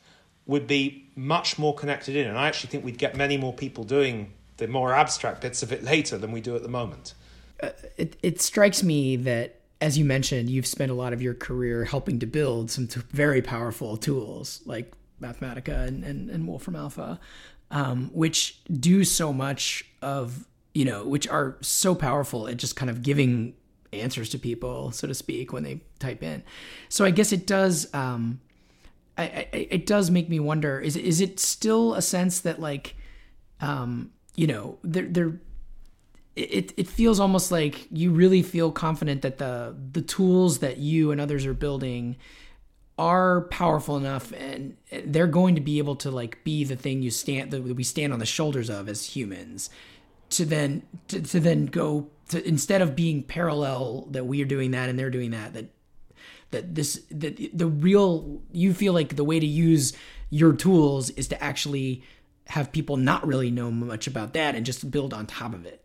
would 0.49 0.65
be 0.65 1.07
much 1.15 1.59
more 1.59 1.75
connected 1.75 2.15
in. 2.15 2.25
And 2.25 2.35
I 2.35 2.47
actually 2.47 2.71
think 2.71 2.83
we'd 2.83 2.97
get 2.97 3.15
many 3.15 3.37
more 3.37 3.53
people 3.53 3.83
doing 3.83 4.33
the 4.57 4.67
more 4.67 4.93
abstract 4.93 5.41
bits 5.41 5.61
of 5.61 5.71
it 5.71 5.83
later 5.83 6.17
than 6.17 6.31
we 6.31 6.41
do 6.41 6.55
at 6.55 6.63
the 6.63 6.69
moment. 6.69 7.13
Uh, 7.61 7.69
it, 7.97 8.17
it 8.23 8.41
strikes 8.41 8.81
me 8.81 9.15
that, 9.15 9.59
as 9.79 9.95
you 9.95 10.03
mentioned, 10.03 10.49
you've 10.49 10.65
spent 10.65 10.89
a 10.89 10.95
lot 10.95 11.13
of 11.13 11.21
your 11.21 11.35
career 11.35 11.85
helping 11.85 12.17
to 12.17 12.25
build 12.25 12.71
some 12.71 12.87
t- 12.87 12.99
very 13.11 13.43
powerful 13.43 13.95
tools 13.95 14.61
like 14.65 14.91
Mathematica 15.21 15.87
and, 15.87 16.03
and, 16.03 16.31
and 16.31 16.47
Wolfram 16.47 16.75
Alpha, 16.75 17.19
um, 17.69 18.09
which 18.11 18.59
do 18.73 19.03
so 19.03 19.31
much 19.31 19.85
of, 20.01 20.47
you 20.73 20.83
know, 20.83 21.05
which 21.05 21.27
are 21.27 21.57
so 21.61 21.93
powerful 21.93 22.47
at 22.47 22.57
just 22.57 22.75
kind 22.75 22.89
of 22.89 23.03
giving 23.03 23.53
answers 23.93 24.29
to 24.29 24.39
people, 24.39 24.91
so 24.91 25.07
to 25.07 25.13
speak, 25.13 25.53
when 25.53 25.61
they 25.61 25.81
type 25.99 26.23
in. 26.23 26.41
So 26.89 27.05
I 27.05 27.11
guess 27.11 27.31
it 27.31 27.45
does. 27.45 27.93
Um, 27.93 28.39
I, 29.21 29.47
it 29.51 29.85
does 29.85 30.09
make 30.09 30.29
me 30.29 30.39
wonder 30.39 30.79
is 30.79 30.95
is 30.95 31.21
it 31.21 31.39
still 31.39 31.93
a 31.93 32.01
sense 32.01 32.41
that 32.41 32.59
like 32.59 32.95
um 33.61 34.11
you 34.35 34.47
know 34.47 34.77
there 34.83 35.05
there 35.05 35.39
it, 36.35 36.73
it 36.77 36.87
feels 36.87 37.19
almost 37.19 37.51
like 37.51 37.87
you 37.91 38.11
really 38.11 38.41
feel 38.41 38.71
confident 38.71 39.21
that 39.23 39.37
the 39.37 39.75
the 39.91 40.01
tools 40.01 40.59
that 40.59 40.77
you 40.77 41.11
and 41.11 41.19
others 41.19 41.45
are 41.45 41.53
building 41.53 42.15
are 42.97 43.41
powerful 43.43 43.97
enough 43.97 44.31
and 44.33 44.75
they're 45.05 45.27
going 45.27 45.55
to 45.55 45.61
be 45.61 45.77
able 45.77 45.95
to 45.95 46.11
like 46.11 46.43
be 46.43 46.63
the 46.63 46.75
thing 46.75 47.01
you 47.01 47.09
stand 47.09 47.51
that 47.51 47.61
we 47.63 47.83
stand 47.83 48.11
on 48.11 48.19
the 48.19 48.25
shoulders 48.25 48.69
of 48.69 48.89
as 48.89 49.05
humans 49.05 49.69
to 50.29 50.45
then 50.45 50.83
to, 51.07 51.21
to 51.21 51.39
then 51.39 51.65
go 51.65 52.07
to 52.27 52.45
instead 52.47 52.81
of 52.81 52.95
being 52.95 53.23
parallel 53.23 54.07
that 54.11 54.25
we 54.25 54.41
are 54.41 54.45
doing 54.45 54.71
that 54.71 54.89
and 54.89 54.99
they're 54.99 55.09
doing 55.09 55.31
that 55.31 55.53
that 55.53 55.65
that 56.51 56.75
this 56.75 57.01
that 57.11 57.37
the 57.53 57.67
real 57.67 58.41
you 58.51 58.73
feel 58.73 58.93
like 58.93 59.15
the 59.15 59.23
way 59.23 59.39
to 59.39 59.45
use 59.45 59.93
your 60.29 60.53
tools 60.53 61.09
is 61.11 61.27
to 61.27 61.43
actually 61.43 62.03
have 62.47 62.71
people 62.71 62.97
not 62.97 63.25
really 63.25 63.51
know 63.51 63.69
much 63.69 64.07
about 64.07 64.33
that 64.33 64.55
and 64.55 64.65
just 64.65 64.89
build 64.89 65.13
on 65.13 65.25
top 65.27 65.53
of 65.53 65.65
it. 65.65 65.83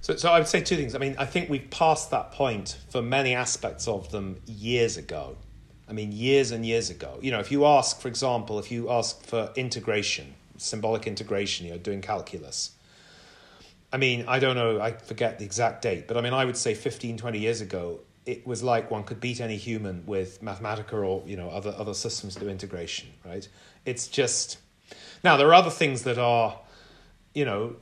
So, 0.00 0.16
so 0.16 0.30
I 0.30 0.38
would 0.38 0.48
say 0.48 0.60
two 0.60 0.76
things. 0.76 0.94
I 0.94 0.98
mean, 0.98 1.14
I 1.18 1.26
think 1.26 1.48
we've 1.48 1.70
passed 1.70 2.10
that 2.10 2.32
point 2.32 2.78
for 2.88 3.02
many 3.02 3.34
aspects 3.34 3.86
of 3.86 4.10
them 4.10 4.40
years 4.46 4.96
ago. 4.96 5.36
I 5.88 5.92
mean, 5.92 6.10
years 6.10 6.50
and 6.50 6.64
years 6.64 6.90
ago. 6.90 7.18
You 7.20 7.30
know, 7.30 7.40
if 7.40 7.52
you 7.52 7.66
ask, 7.66 8.00
for 8.00 8.08
example, 8.08 8.58
if 8.58 8.72
you 8.72 8.90
ask 8.90 9.22
for 9.24 9.52
integration, 9.54 10.34
symbolic 10.56 11.06
integration, 11.06 11.66
you 11.66 11.72
know, 11.72 11.78
doing 11.78 12.00
calculus. 12.00 12.72
I 13.92 13.98
mean, 13.98 14.24
I 14.26 14.38
don't 14.38 14.56
know, 14.56 14.80
I 14.80 14.92
forget 14.92 15.38
the 15.38 15.44
exact 15.44 15.82
date, 15.82 16.08
but 16.08 16.16
I 16.16 16.22
mean, 16.22 16.32
I 16.32 16.46
would 16.46 16.56
say 16.56 16.74
15, 16.74 17.18
20 17.18 17.38
years 17.38 17.60
ago, 17.60 18.00
it 18.24 18.46
was 18.46 18.62
like 18.62 18.90
one 18.90 19.04
could 19.04 19.20
beat 19.20 19.40
any 19.40 19.56
human 19.56 20.04
with 20.06 20.42
Mathematica 20.42 20.94
or 20.94 21.22
you 21.26 21.36
know 21.36 21.48
other 21.50 21.74
other 21.76 21.94
systems 21.94 22.34
to 22.36 22.48
integration, 22.48 23.10
right? 23.24 23.48
It's 23.84 24.08
just 24.08 24.58
now 25.24 25.36
there 25.36 25.48
are 25.48 25.54
other 25.54 25.70
things 25.70 26.02
that 26.02 26.18
are, 26.18 26.58
you 27.34 27.44
know, 27.44 27.76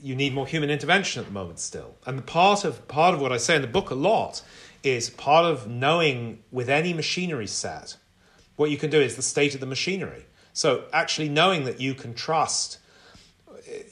you 0.00 0.14
need 0.14 0.32
more 0.34 0.46
human 0.46 0.70
intervention 0.70 1.20
at 1.20 1.26
the 1.26 1.32
moment 1.32 1.58
still, 1.58 1.96
and 2.06 2.18
the 2.18 2.22
part 2.22 2.64
of 2.64 2.88
part 2.88 3.14
of 3.14 3.20
what 3.20 3.32
I 3.32 3.36
say 3.36 3.56
in 3.56 3.62
the 3.62 3.68
book 3.68 3.90
a 3.90 3.94
lot 3.94 4.42
is 4.82 5.10
part 5.10 5.44
of 5.44 5.68
knowing 5.68 6.42
with 6.50 6.68
any 6.68 6.92
machinery 6.92 7.46
set, 7.46 7.96
what 8.56 8.70
you 8.70 8.76
can 8.76 8.90
do 8.90 9.00
is 9.00 9.16
the 9.16 9.22
state 9.22 9.54
of 9.54 9.60
the 9.60 9.66
machinery. 9.66 10.26
So 10.52 10.84
actually 10.92 11.28
knowing 11.28 11.64
that 11.64 11.80
you 11.80 11.94
can 11.94 12.14
trust 12.14 12.78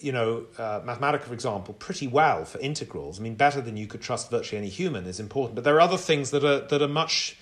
you 0.01 0.12
know, 0.12 0.47
uh, 0.59 0.81
Mathematica, 0.81 1.23
for 1.23 1.35
example, 1.35 1.75
pretty 1.75 2.07
well 2.07 2.45
for 2.45 2.59
integrals. 2.59 3.19
I 3.21 3.23
mean, 3.23 3.35
better 3.35 3.61
than 3.61 3.77
you 3.77 3.87
could 3.87 4.03
trust 4.03 4.31
virtually 4.31 4.59
any 4.59 4.69
human 4.69 5.07
is 5.07 5.21
important. 5.21 5.55
But 5.55 5.65
there 5.65 5.75
are 5.77 5.81
other 5.81 5.97
things 5.97 6.31
that 6.31 6.45
are 6.45 6.61
that 6.61 6.83
are 6.83 6.89
much 6.89 7.37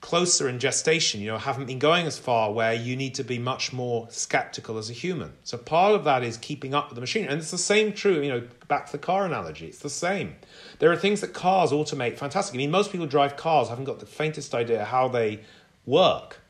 closer 0.00 0.48
in 0.48 0.58
gestation. 0.58 1.20
You 1.20 1.28
know, 1.28 1.38
haven't 1.38 1.66
been 1.66 1.78
going 1.78 2.06
as 2.06 2.18
far 2.18 2.52
where 2.52 2.74
you 2.74 2.96
need 2.96 3.14
to 3.14 3.24
be 3.24 3.38
much 3.38 3.72
more 3.72 4.06
skeptical 4.10 4.76
as 4.78 4.90
a 4.90 4.92
human. 4.92 5.32
So 5.44 5.56
part 5.56 5.94
of 5.94 6.04
that 6.04 6.22
is 6.22 6.36
keeping 6.36 6.74
up 6.74 6.88
with 6.88 6.94
the 6.94 7.00
machine, 7.00 7.26
and 7.26 7.38
it's 7.40 7.50
the 7.50 7.58
same 7.58 7.92
true. 7.92 8.20
You 8.20 8.28
know, 8.28 8.48
back 8.68 8.86
to 8.86 8.92
the 8.92 8.98
car 8.98 9.24
analogy, 9.24 9.66
it's 9.66 9.78
the 9.78 9.90
same. 9.90 10.36
There 10.78 10.92
are 10.92 10.96
things 10.96 11.20
that 11.20 11.32
cars 11.32 11.70
automate 11.72 12.18
fantastic. 12.18 12.54
I 12.54 12.58
mean, 12.58 12.70
most 12.70 12.92
people 12.92 13.06
drive 13.06 13.36
cars 13.36 13.68
haven't 13.68 13.84
got 13.84 14.00
the 14.00 14.06
faintest 14.06 14.54
idea 14.54 14.84
how 14.84 15.08
they 15.08 15.40
work. 15.86 16.40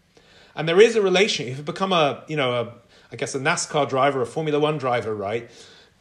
And 0.57 0.69
there 0.69 0.81
is 0.81 0.95
a 0.95 1.03
relation. 1.03 1.49
If 1.49 1.59
you 1.59 1.65
become 1.65 1.93
a, 1.93 2.23
you 2.29 2.37
know, 2.37 2.53
a 2.55 2.73
I 3.15 3.17
guess, 3.17 3.37
a 3.37 3.39
NASCAR 3.39 3.89
driver, 3.89 4.23
a 4.23 4.27
Formula 4.27 4.59
One 4.59 4.77
driver, 4.77 5.15
right? 5.15 5.49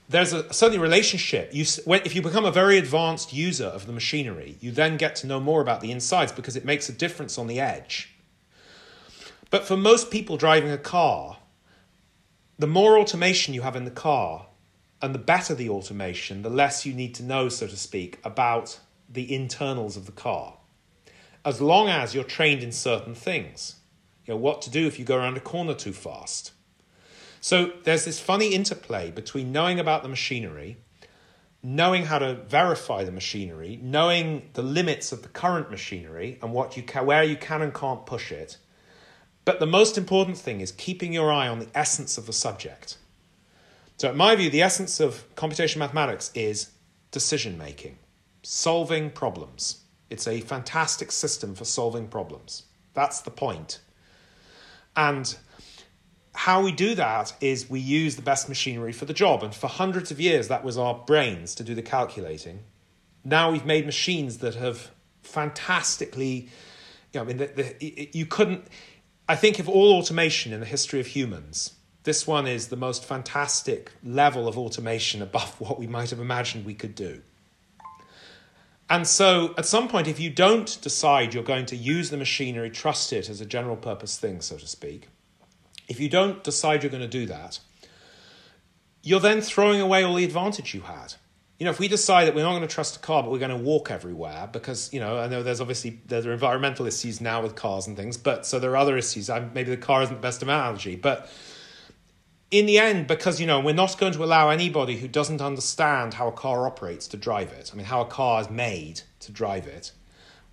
There's 0.09 0.33
a 0.33 0.51
certain 0.51 0.81
relationship. 0.81 1.51
You, 1.53 1.63
when, 1.85 2.01
if 2.05 2.15
you 2.15 2.23
become 2.23 2.43
a 2.43 2.51
very 2.51 2.79
advanced 2.79 3.31
user 3.31 3.67
of 3.67 3.85
the 3.85 3.93
machinery, 3.93 4.57
you 4.61 4.71
then 4.71 4.97
get 4.97 5.15
to 5.17 5.27
know 5.27 5.39
more 5.39 5.61
about 5.61 5.81
the 5.81 5.91
insides 5.91 6.31
because 6.31 6.55
it 6.55 6.65
makes 6.65 6.89
a 6.89 6.91
difference 6.91 7.37
on 7.37 7.45
the 7.45 7.59
edge. 7.59 8.15
But 9.51 9.63
for 9.63 9.77
most 9.77 10.09
people 10.09 10.37
driving 10.37 10.71
a 10.71 10.77
car, 10.79 11.37
the 12.57 12.65
more 12.65 12.97
automation 12.97 13.53
you 13.53 13.61
have 13.61 13.75
in 13.75 13.85
the 13.85 13.91
car, 13.91 14.47
and 14.99 15.13
the 15.13 15.19
better 15.19 15.53
the 15.53 15.69
automation, 15.69 16.41
the 16.41 16.49
less 16.49 16.83
you 16.83 16.95
need 16.95 17.13
to 17.13 17.23
know, 17.23 17.47
so 17.47 17.67
to 17.67 17.77
speak, 17.77 18.17
about 18.23 18.79
the 19.07 19.31
internals 19.31 19.95
of 19.97 20.07
the 20.07 20.11
car. 20.11 20.55
As 21.45 21.61
long 21.61 21.89
as 21.89 22.15
you're 22.15 22.23
trained 22.23 22.63
in 22.63 22.71
certain 22.71 23.13
things. 23.13 23.75
You 24.25 24.33
know, 24.33 24.39
what 24.39 24.63
to 24.63 24.71
do 24.71 24.87
if 24.87 24.97
you 24.97 25.05
go 25.05 25.17
around 25.17 25.37
a 25.37 25.41
corner 25.41 25.75
too 25.75 25.93
fast 25.93 26.53
so 27.43 27.73
there's 27.83 28.05
this 28.05 28.21
funny 28.21 28.53
interplay 28.53 29.11
between 29.11 29.51
knowing 29.51 29.77
about 29.77 30.01
the 30.01 30.07
machinery, 30.07 30.77
knowing 31.61 32.05
how 32.05 32.19
to 32.19 32.35
verify 32.35 33.03
the 33.03 33.11
machinery, 33.11 33.77
knowing 33.83 34.49
the 34.53 34.61
limits 34.61 35.11
of 35.11 35.23
the 35.23 35.27
current 35.27 35.69
machinery 35.69 36.39
and 36.41 36.53
what 36.53 36.77
you 36.77 36.83
can, 36.83 37.05
where 37.05 37.21
you 37.21 37.35
can 37.35 37.61
and 37.61 37.73
can't 37.73 38.05
push 38.05 38.31
it. 38.31 38.55
But 39.43 39.59
the 39.59 39.65
most 39.65 39.97
important 39.97 40.37
thing 40.37 40.61
is 40.61 40.71
keeping 40.71 41.11
your 41.11 41.33
eye 41.33 41.49
on 41.49 41.59
the 41.59 41.67
essence 41.75 42.17
of 42.17 42.27
the 42.27 42.31
subject. 42.31 42.97
So, 43.97 44.11
in 44.11 44.15
my 44.15 44.37
view, 44.37 44.49
the 44.49 44.61
essence 44.61 45.01
of 45.01 45.25
computational 45.35 45.79
mathematics 45.79 46.31
is 46.33 46.71
decision 47.11 47.57
making, 47.57 47.97
solving 48.41 49.09
problems. 49.09 49.81
It's 50.09 50.29
a 50.29 50.39
fantastic 50.39 51.11
system 51.11 51.55
for 51.55 51.65
solving 51.65 52.07
problems. 52.07 52.63
That's 52.93 53.19
the 53.19 53.31
point. 53.31 53.81
And 54.95 55.35
how 56.35 56.61
we 56.63 56.71
do 56.71 56.95
that 56.95 57.33
is 57.41 57.69
we 57.69 57.79
use 57.79 58.15
the 58.15 58.21
best 58.21 58.49
machinery 58.49 58.91
for 58.91 59.05
the 59.05 59.13
job. 59.13 59.43
And 59.43 59.53
for 59.53 59.67
hundreds 59.67 60.11
of 60.11 60.19
years, 60.19 60.47
that 60.47 60.63
was 60.63 60.77
our 60.77 60.95
brains 60.95 61.55
to 61.55 61.63
do 61.63 61.75
the 61.75 61.81
calculating. 61.81 62.61
Now 63.23 63.51
we've 63.51 63.65
made 63.65 63.85
machines 63.85 64.39
that 64.39 64.55
have 64.55 64.91
fantastically, 65.21 66.49
you 67.13 67.19
know, 67.19 67.21
I 67.21 67.23
mean, 67.25 67.37
the, 67.37 67.45
the, 67.47 68.09
you 68.13 68.25
couldn't, 68.25 68.67
I 69.29 69.35
think 69.35 69.59
of 69.59 69.69
all 69.69 69.93
automation 69.93 70.51
in 70.53 70.59
the 70.59 70.65
history 70.65 70.99
of 70.99 71.07
humans, 71.07 71.73
this 72.03 72.27
one 72.27 72.47
is 72.47 72.67
the 72.67 72.75
most 72.75 73.05
fantastic 73.05 73.91
level 74.03 74.47
of 74.47 74.57
automation 74.57 75.21
above 75.21 75.59
what 75.59 75.79
we 75.79 75.87
might 75.87 76.09
have 76.09 76.19
imagined 76.19 76.65
we 76.65 76.73
could 76.73 76.95
do. 76.95 77.21
And 78.89 79.07
so, 79.07 79.53
at 79.57 79.65
some 79.65 79.87
point, 79.87 80.07
if 80.07 80.19
you 80.19 80.29
don't 80.29 80.77
decide 80.81 81.33
you're 81.33 81.41
going 81.41 81.65
to 81.67 81.75
use 81.75 82.09
the 82.09 82.17
machinery, 82.17 82.69
trust 82.69 83.13
it 83.13 83.29
as 83.29 83.39
a 83.39 83.45
general 83.45 83.77
purpose 83.77 84.17
thing, 84.17 84.41
so 84.41 84.57
to 84.57 84.67
speak, 84.67 85.07
if 85.93 85.99
you 85.99 86.09
don't 86.09 86.43
decide 86.43 86.81
you're 86.81 86.89
going 86.89 87.03
to 87.03 87.07
do 87.07 87.27
that, 87.27 87.59
you're 89.03 89.19
then 89.19 89.41
throwing 89.41 89.79
away 89.79 90.03
all 90.03 90.15
the 90.15 90.23
advantage 90.23 90.73
you 90.73 90.81
had. 90.81 91.13
You 91.59 91.65
know, 91.65 91.71
if 91.71 91.79
we 91.79 91.87
decide 91.87 92.25
that 92.25 92.33
we're 92.33 92.41
not 92.41 92.49
going 92.49 92.67
to 92.67 92.73
trust 92.73 92.95
a 92.95 92.99
car, 92.99 93.21
but 93.21 93.31
we're 93.31 93.37
going 93.37 93.51
to 93.51 93.63
walk 93.71 93.91
everywhere, 93.91 94.49
because 94.51 94.91
you 94.91 94.99
know, 94.99 95.19
I 95.19 95.27
know 95.27 95.43
there's 95.43 95.61
obviously 95.61 96.01
there 96.07 96.27
are 96.27 96.33
environmental 96.33 96.87
issues 96.87 97.21
now 97.21 97.43
with 97.43 97.55
cars 97.55 97.85
and 97.85 97.95
things, 97.95 98.17
but 98.17 98.47
so 98.47 98.59
there 98.59 98.71
are 98.71 98.77
other 98.77 98.97
issues. 98.97 99.29
I, 99.29 99.39
maybe 99.53 99.69
the 99.69 99.77
car 99.77 100.01
isn't 100.01 100.15
the 100.15 100.21
best 100.21 100.41
analogy, 100.41 100.95
but 100.95 101.29
in 102.49 102.65
the 102.65 102.79
end, 102.79 103.05
because 103.05 103.39
you 103.39 103.45
know, 103.45 103.59
we're 103.59 103.75
not 103.75 103.97
going 103.99 104.13
to 104.13 104.23
allow 104.23 104.49
anybody 104.49 104.97
who 104.97 105.07
doesn't 105.07 105.41
understand 105.41 106.15
how 106.15 106.27
a 106.27 106.31
car 106.31 106.65
operates 106.65 107.07
to 107.09 107.17
drive 107.17 107.51
it. 107.51 107.69
I 107.71 107.77
mean, 107.77 107.85
how 107.85 108.01
a 108.01 108.05
car 108.05 108.41
is 108.41 108.49
made 108.49 109.01
to 109.19 109.31
drive 109.31 109.67
it. 109.67 109.91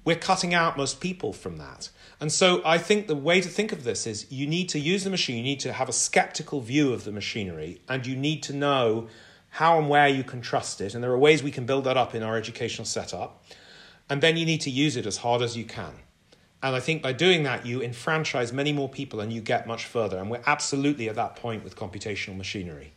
We're 0.04 0.16
cutting 0.16 0.54
out 0.54 0.76
most 0.76 1.00
people 1.00 1.32
from 1.32 1.58
that. 1.58 1.90
And 2.20 2.30
so 2.30 2.62
I 2.64 2.78
think 2.78 3.06
the 3.06 3.16
way 3.16 3.40
to 3.40 3.48
think 3.48 3.72
of 3.72 3.84
this 3.84 4.06
is 4.06 4.30
you 4.30 4.46
need 4.46 4.68
to 4.70 4.78
use 4.78 5.04
the 5.04 5.10
machine, 5.10 5.38
you 5.38 5.42
need 5.42 5.60
to 5.60 5.72
have 5.72 5.88
a 5.88 5.92
skeptical 5.92 6.60
view 6.60 6.92
of 6.92 7.04
the 7.04 7.12
machinery, 7.12 7.80
and 7.88 8.06
you 8.06 8.16
need 8.16 8.42
to 8.44 8.52
know 8.52 9.08
how 9.50 9.78
and 9.78 9.88
where 9.88 10.08
you 10.08 10.22
can 10.22 10.40
trust 10.40 10.80
it. 10.80 10.94
And 10.94 11.02
there 11.02 11.10
are 11.10 11.18
ways 11.18 11.42
we 11.42 11.50
can 11.50 11.66
build 11.66 11.84
that 11.84 11.96
up 11.96 12.14
in 12.14 12.22
our 12.22 12.36
educational 12.36 12.84
setup. 12.84 13.44
And 14.08 14.20
then 14.22 14.36
you 14.36 14.46
need 14.46 14.60
to 14.62 14.70
use 14.70 14.96
it 14.96 15.06
as 15.06 15.18
hard 15.18 15.42
as 15.42 15.56
you 15.56 15.64
can. 15.64 15.94
And 16.62 16.76
I 16.76 16.80
think 16.80 17.02
by 17.02 17.12
doing 17.12 17.42
that, 17.44 17.64
you 17.64 17.82
enfranchise 17.82 18.52
many 18.52 18.72
more 18.72 18.88
people 18.88 19.20
and 19.20 19.32
you 19.32 19.40
get 19.40 19.66
much 19.66 19.86
further. 19.86 20.18
And 20.18 20.30
we're 20.30 20.42
absolutely 20.46 21.08
at 21.08 21.16
that 21.16 21.36
point 21.36 21.64
with 21.64 21.74
computational 21.74 22.36
machinery. 22.36 22.92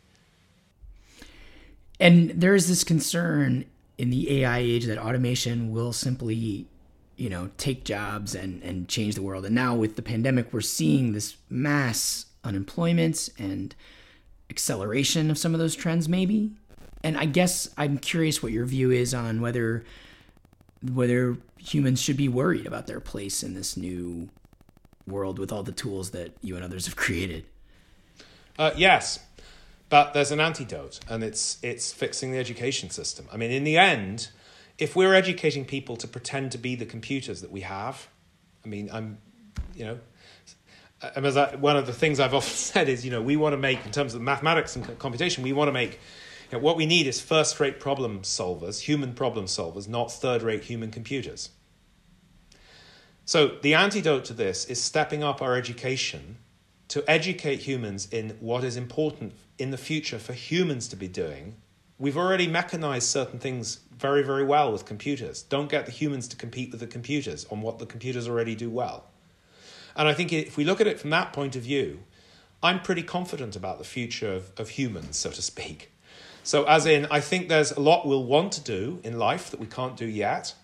And 1.99 2.31
there 2.31 2.55
is 2.55 2.67
this 2.67 2.83
concern 2.83 3.65
in 3.97 4.09
the 4.09 4.41
AI 4.41 4.59
age 4.59 4.85
that 4.85 4.97
automation 4.97 5.71
will 5.71 5.93
simply 5.93 6.67
you 7.17 7.29
know, 7.29 7.49
take 7.57 7.83
jobs 7.83 8.35
and, 8.35 8.61
and 8.63 8.87
change 8.87 9.15
the 9.15 9.21
world. 9.21 9.45
And 9.45 9.55
now 9.55 9.75
with 9.75 9.95
the 9.95 10.01
pandemic, 10.01 10.51
we're 10.51 10.61
seeing 10.61 11.13
this 11.13 11.35
mass 11.49 12.25
unemployment 12.43 13.29
and 13.37 13.75
acceleration 14.49 15.31
of 15.31 15.37
some 15.37 15.53
of 15.53 15.59
those 15.59 15.75
trends, 15.75 16.09
maybe. 16.09 16.51
And 17.03 17.17
I 17.17 17.25
guess 17.25 17.69
I'm 17.77 17.97
curious 17.97 18.41
what 18.41 18.51
your 18.51 18.65
view 18.65 18.91
is 18.91 19.13
on 19.13 19.41
whether 19.41 19.83
whether 20.91 21.37
humans 21.57 22.01
should 22.01 22.17
be 22.17 22.27
worried 22.27 22.65
about 22.65 22.87
their 22.87 22.99
place 22.99 23.41
in 23.41 23.53
this 23.53 23.77
new 23.77 24.27
world 25.07 25.39
with 25.39 25.51
all 25.51 25.63
the 25.63 25.71
tools 25.71 26.11
that 26.11 26.33
you 26.41 26.55
and 26.55 26.63
others 26.63 26.85
have 26.85 26.95
created. 27.05 27.45
Uh, 28.57 28.71
yes, 28.75 29.19
but 29.89 30.13
there's 30.13 30.31
an 30.31 30.39
antidote, 30.39 30.99
and 31.09 31.23
it's 31.23 31.57
it's 31.63 31.91
fixing 31.91 32.31
the 32.31 32.37
education 32.37 32.89
system. 32.89 33.27
I 33.31 33.37
mean, 33.37 33.51
in 33.51 33.63
the 33.63 33.77
end, 33.77 34.29
if 34.77 34.95
we're 34.95 35.13
educating 35.13 35.65
people 35.65 35.95
to 35.97 36.07
pretend 36.07 36.51
to 36.53 36.57
be 36.57 36.75
the 36.75 36.85
computers 36.85 37.41
that 37.41 37.51
we 37.51 37.61
have, 37.61 38.07
I 38.65 38.67
mean, 38.67 38.89
I'm, 38.91 39.17
you 39.75 39.85
know, 39.85 39.99
as 41.01 41.37
I, 41.37 41.55
one 41.55 41.75
of 41.75 41.85
the 41.85 41.93
things 41.93 42.19
I've 42.19 42.33
often 42.33 42.49
said 42.53 42.89
is, 42.89 43.05
you 43.05 43.11
know, 43.11 43.21
we 43.21 43.35
want 43.35 43.53
to 43.53 43.57
make, 43.57 43.85
in 43.85 43.91
terms 43.91 44.15
of 44.15 44.21
mathematics 44.21 44.75
and 44.75 44.97
computation, 44.99 45.43
we 45.43 45.53
want 45.53 45.67
to 45.67 45.73
make, 45.73 45.99
you 46.51 46.57
know, 46.57 46.63
what 46.63 46.77
we 46.77 46.85
need 46.85 47.07
is 47.07 47.21
first 47.21 47.59
rate 47.59 47.79
problem 47.79 48.21
solvers, 48.21 48.81
human 48.81 49.13
problem 49.13 49.45
solvers, 49.45 49.87
not 49.87 50.11
third 50.11 50.41
rate 50.41 50.63
human 50.63 50.91
computers. 50.91 51.49
So 53.25 53.57
the 53.61 53.73
antidote 53.73 54.25
to 54.25 54.33
this 54.33 54.65
is 54.65 54.81
stepping 54.81 55.23
up 55.23 55.41
our 55.41 55.55
education 55.55 56.37
to 56.89 57.03
educate 57.09 57.61
humans 57.61 58.07
in 58.11 58.31
what 58.39 58.63
is 58.63 58.75
important 58.75 59.33
in 59.57 59.71
the 59.71 59.77
future 59.77 60.19
for 60.19 60.33
humans 60.33 60.87
to 60.89 60.95
be 60.95 61.07
doing 61.07 61.55
We've 61.99 62.17
already 62.17 62.47
mechanized 62.47 63.07
certain 63.07 63.39
things 63.39 63.79
very, 63.97 64.23
very 64.23 64.43
well 64.43 64.71
with 64.71 64.85
computers. 64.85 65.43
Don't 65.43 65.69
get 65.69 65.85
the 65.85 65.91
humans 65.91 66.27
to 66.29 66.35
compete 66.35 66.71
with 66.71 66.79
the 66.79 66.87
computers 66.87 67.45
on 67.51 67.61
what 67.61 67.79
the 67.79 67.85
computers 67.85 68.27
already 68.27 68.55
do 68.55 68.69
well. 68.69 69.05
And 69.95 70.07
I 70.07 70.13
think 70.13 70.33
if 70.33 70.57
we 70.57 70.63
look 70.63 70.81
at 70.81 70.87
it 70.87 70.99
from 70.99 71.11
that 71.11 71.33
point 71.33 71.55
of 71.55 71.61
view, 71.61 71.99
I'm 72.63 72.81
pretty 72.81 73.03
confident 73.03 73.55
about 73.55 73.77
the 73.77 73.83
future 73.83 74.33
of, 74.33 74.51
of 74.57 74.69
humans, 74.69 75.17
so 75.17 75.29
to 75.31 75.41
speak. 75.41 75.91
So, 76.43 76.65
as 76.65 76.85
in, 76.85 77.07
I 77.09 77.19
think 77.19 77.47
there's 77.47 77.71
a 77.71 77.79
lot 77.79 78.05
we'll 78.05 78.25
want 78.25 78.51
to 78.53 78.61
do 78.61 78.99
in 79.03 79.17
life 79.17 79.51
that 79.51 79.59
we 79.59 79.67
can't 79.67 79.95
do 79.95 80.05
yet. 80.05 80.55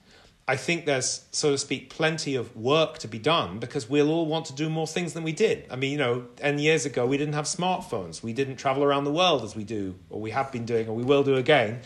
I 0.49 0.55
think 0.55 0.87
there's, 0.87 1.25
so 1.31 1.51
to 1.51 1.59
speak, 1.59 1.91
plenty 1.91 2.33
of 2.33 2.57
work 2.57 2.97
to 2.99 3.07
be 3.07 3.19
done 3.19 3.59
because 3.59 3.87
we'll 3.87 4.09
all 4.09 4.25
want 4.25 4.45
to 4.45 4.53
do 4.53 4.67
more 4.67 4.87
things 4.87 5.13
than 5.13 5.21
we 5.21 5.31
did. 5.31 5.67
I 5.69 5.75
mean, 5.75 5.91
you 5.91 5.99
know, 5.99 6.25
10 6.37 6.57
years 6.57 6.87
ago, 6.87 7.05
we 7.05 7.19
didn't 7.19 7.35
have 7.35 7.45
smartphones. 7.45 8.23
We 8.23 8.33
didn't 8.33 8.55
travel 8.55 8.83
around 8.83 9.03
the 9.03 9.11
world 9.11 9.43
as 9.43 9.55
we 9.55 9.63
do, 9.63 9.93
or 10.09 10.19
we 10.19 10.31
have 10.31 10.51
been 10.51 10.65
doing, 10.65 10.87
or 10.89 10.95
we 10.95 11.03
will 11.03 11.21
do 11.21 11.35
again, 11.35 11.81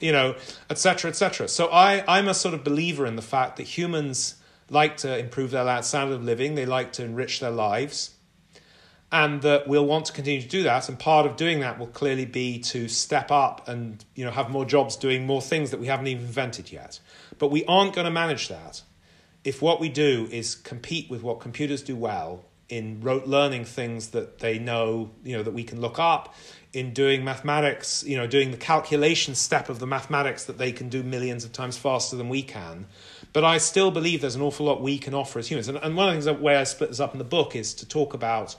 you 0.00 0.12
know, 0.12 0.36
etc., 0.68 1.08
etc. 1.08 1.48
So 1.48 1.68
I, 1.68 2.04
I'm 2.06 2.28
a 2.28 2.34
sort 2.34 2.52
of 2.52 2.62
believer 2.62 3.06
in 3.06 3.16
the 3.16 3.22
fact 3.22 3.56
that 3.56 3.62
humans 3.62 4.34
like 4.68 4.98
to 4.98 5.18
improve 5.18 5.52
their 5.52 5.82
standard 5.82 6.16
of 6.16 6.24
living, 6.24 6.56
they 6.56 6.66
like 6.66 6.92
to 6.92 7.04
enrich 7.04 7.40
their 7.40 7.50
lives. 7.50 8.13
And 9.14 9.42
that 9.42 9.68
we'll 9.68 9.86
want 9.86 10.06
to 10.06 10.12
continue 10.12 10.42
to 10.42 10.48
do 10.48 10.64
that. 10.64 10.88
And 10.88 10.98
part 10.98 11.24
of 11.24 11.36
doing 11.36 11.60
that 11.60 11.78
will 11.78 11.86
clearly 11.86 12.26
be 12.26 12.58
to 12.58 12.88
step 12.88 13.30
up 13.30 13.68
and 13.68 14.04
you 14.16 14.24
know 14.24 14.32
have 14.32 14.50
more 14.50 14.64
jobs 14.64 14.96
doing 14.96 15.24
more 15.24 15.40
things 15.40 15.70
that 15.70 15.78
we 15.78 15.86
haven't 15.86 16.08
even 16.08 16.24
invented 16.24 16.72
yet. 16.72 16.98
But 17.38 17.52
we 17.52 17.64
aren't 17.66 17.94
going 17.94 18.06
to 18.06 18.10
manage 18.10 18.48
that 18.48 18.82
if 19.44 19.62
what 19.62 19.78
we 19.78 19.88
do 19.88 20.28
is 20.32 20.56
compete 20.56 21.08
with 21.08 21.22
what 21.22 21.38
computers 21.38 21.82
do 21.82 21.94
well 21.94 22.44
in 22.68 23.00
rote 23.02 23.26
learning 23.26 23.66
things 23.66 24.08
that 24.08 24.40
they 24.40 24.58
know, 24.58 25.10
you 25.22 25.36
know, 25.36 25.42
that 25.42 25.52
we 25.52 25.62
can 25.62 25.80
look 25.80 25.98
up, 25.98 26.34
in 26.72 26.92
doing 26.92 27.22
mathematics, 27.22 28.02
you 28.04 28.16
know, 28.16 28.26
doing 28.26 28.50
the 28.50 28.56
calculation 28.56 29.34
step 29.34 29.68
of 29.68 29.78
the 29.78 29.86
mathematics 29.86 30.44
that 30.46 30.58
they 30.58 30.72
can 30.72 30.88
do 30.88 31.04
millions 31.04 31.44
of 31.44 31.52
times 31.52 31.76
faster 31.76 32.16
than 32.16 32.28
we 32.28 32.42
can. 32.42 32.86
But 33.32 33.44
I 33.44 33.58
still 33.58 33.92
believe 33.92 34.20
there's 34.20 34.34
an 34.34 34.42
awful 34.42 34.66
lot 34.66 34.82
we 34.82 34.98
can 34.98 35.14
offer 35.14 35.38
as 35.38 35.46
humans. 35.46 35.68
And, 35.68 35.78
and 35.78 35.94
one 35.96 36.08
of 36.08 36.14
the 36.14 36.20
things, 36.20 36.24
the 36.24 36.42
way 36.42 36.56
I 36.56 36.64
split 36.64 36.90
this 36.90 36.98
up 36.98 37.12
in 37.12 37.18
the 37.18 37.24
book 37.24 37.54
is 37.54 37.74
to 37.74 37.86
talk 37.86 38.12
about, 38.12 38.56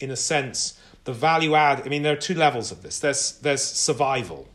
in 0.00 0.10
a 0.10 0.16
sense, 0.16 0.78
the 1.04 1.12
value 1.12 1.54
add. 1.54 1.82
I 1.84 1.88
mean, 1.88 2.02
there 2.02 2.12
are 2.12 2.16
two 2.16 2.34
levels 2.34 2.70
of 2.70 2.82
this. 2.82 2.98
There's, 2.98 3.38
there's 3.38 3.62
survival, 3.62 4.48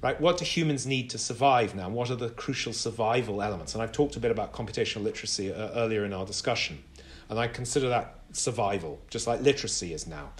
right? 0.00 0.20
What 0.20 0.38
do 0.38 0.44
humans 0.44 0.86
need 0.86 1.10
to 1.10 1.18
survive 1.18 1.74
now? 1.74 1.88
What 1.88 2.10
are 2.10 2.16
the 2.16 2.30
crucial 2.30 2.72
survival 2.72 3.42
elements? 3.42 3.74
And 3.74 3.82
I've 3.82 3.92
talked 3.92 4.16
a 4.16 4.20
bit 4.20 4.30
about 4.30 4.52
computational 4.52 5.02
literacy 5.02 5.52
uh, 5.52 5.70
earlier 5.74 6.04
in 6.04 6.12
our 6.12 6.26
discussion. 6.26 6.82
And 7.28 7.38
I 7.38 7.48
consider 7.48 7.88
that 7.88 8.18
survival, 8.32 9.00
just 9.08 9.26
like 9.26 9.40
literacy 9.40 9.94
is 9.94 10.06
now. 10.06 10.32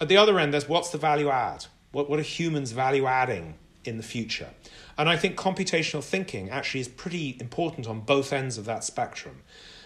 At 0.00 0.08
the 0.08 0.16
other 0.16 0.38
end, 0.38 0.54
there's 0.54 0.68
what's 0.68 0.90
the 0.90 0.98
value 0.98 1.28
add? 1.28 1.66
What, 1.92 2.08
what 2.08 2.18
are 2.18 2.22
humans 2.22 2.72
value 2.72 3.06
adding 3.06 3.56
in 3.84 3.96
the 3.96 4.02
future? 4.02 4.48
And 4.96 5.08
I 5.08 5.16
think 5.16 5.36
computational 5.36 6.02
thinking 6.02 6.48
actually 6.50 6.80
is 6.80 6.88
pretty 6.88 7.36
important 7.40 7.86
on 7.86 8.00
both 8.00 8.32
ends 8.32 8.58
of 8.58 8.64
that 8.66 8.84
spectrum. 8.84 9.42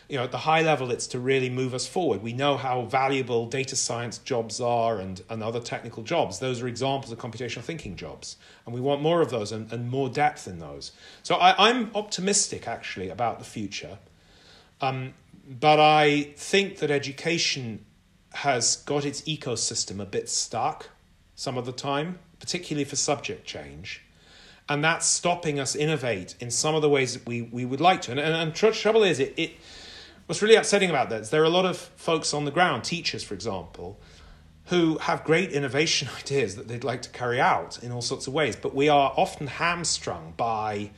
You 0.08 0.18
know, 0.18 0.24
at 0.24 0.32
the 0.32 0.38
high 0.38 0.60
level, 0.60 0.90
it's 0.90 1.06
to 1.08 1.18
really 1.18 1.48
move 1.48 1.72
us 1.72 1.86
forward. 1.86 2.22
We 2.22 2.34
know 2.34 2.56
how 2.56 2.82
valuable 2.82 3.46
data 3.46 3.74
science 3.74 4.18
jobs 4.18 4.60
are 4.60 4.98
and, 4.98 5.22
and 5.30 5.42
other 5.42 5.60
technical 5.60 6.02
jobs. 6.02 6.38
Those 6.38 6.60
are 6.60 6.68
examples 6.68 7.10
of 7.10 7.18
computational 7.18 7.62
thinking 7.62 7.96
jobs. 7.96 8.36
And 8.66 8.74
we 8.74 8.80
want 8.80 9.00
more 9.00 9.22
of 9.22 9.30
those 9.30 9.50
and, 9.50 9.72
and 9.72 9.90
more 9.90 10.10
depth 10.10 10.46
in 10.46 10.58
those. 10.58 10.92
So 11.22 11.36
I, 11.36 11.70
I'm 11.70 11.90
optimistic, 11.94 12.68
actually, 12.68 13.08
about 13.08 13.38
the 13.38 13.46
future. 13.46 13.98
Um, 14.80 15.14
but 15.48 15.80
I 15.80 16.34
think 16.36 16.78
that 16.78 16.90
education 16.90 17.84
has 18.34 18.76
got 18.76 19.04
its 19.04 19.22
ecosystem 19.22 20.00
a 20.00 20.06
bit 20.06 20.28
stuck 20.28 20.90
some 21.34 21.56
of 21.56 21.66
the 21.66 21.72
time, 21.72 22.18
particularly 22.40 22.84
for 22.84 22.96
subject 22.96 23.46
change. 23.46 24.02
And 24.68 24.82
that's 24.82 25.06
stopping 25.06 25.60
us 25.60 25.76
innovate 25.76 26.34
in 26.40 26.50
some 26.50 26.74
of 26.74 26.82
the 26.82 26.88
ways 26.88 27.14
that 27.14 27.26
we, 27.26 27.42
we 27.42 27.64
would 27.64 27.80
like 27.80 28.02
to. 28.02 28.10
And, 28.10 28.20
and, 28.20 28.34
and 28.34 28.54
tr- 28.54 28.70
trouble 28.70 29.02
is, 29.02 29.20
it, 29.20 29.34
it, 29.36 29.52
what's 30.26 30.42
really 30.42 30.54
upsetting 30.54 30.90
about 30.90 31.10
that 31.10 31.22
is 31.22 31.30
there 31.30 31.42
are 31.42 31.46
a 31.46 31.50
lot 31.50 31.66
of 31.66 31.76
folks 31.76 32.32
on 32.32 32.44
the 32.44 32.50
ground, 32.50 32.84
teachers, 32.84 33.22
for 33.22 33.34
example, 33.34 34.00
who 34.66 34.98
have 34.98 35.24
great 35.24 35.50
innovation 35.52 36.08
ideas 36.18 36.56
that 36.56 36.68
they'd 36.68 36.84
like 36.84 37.02
to 37.02 37.10
carry 37.10 37.40
out 37.40 37.82
in 37.82 37.92
all 37.92 38.02
sorts 38.02 38.26
of 38.26 38.32
ways. 38.32 38.56
But 38.56 38.74
we 38.74 38.88
are 38.88 39.12
often 39.16 39.46
hamstrung 39.46 40.34
by, 40.36 40.90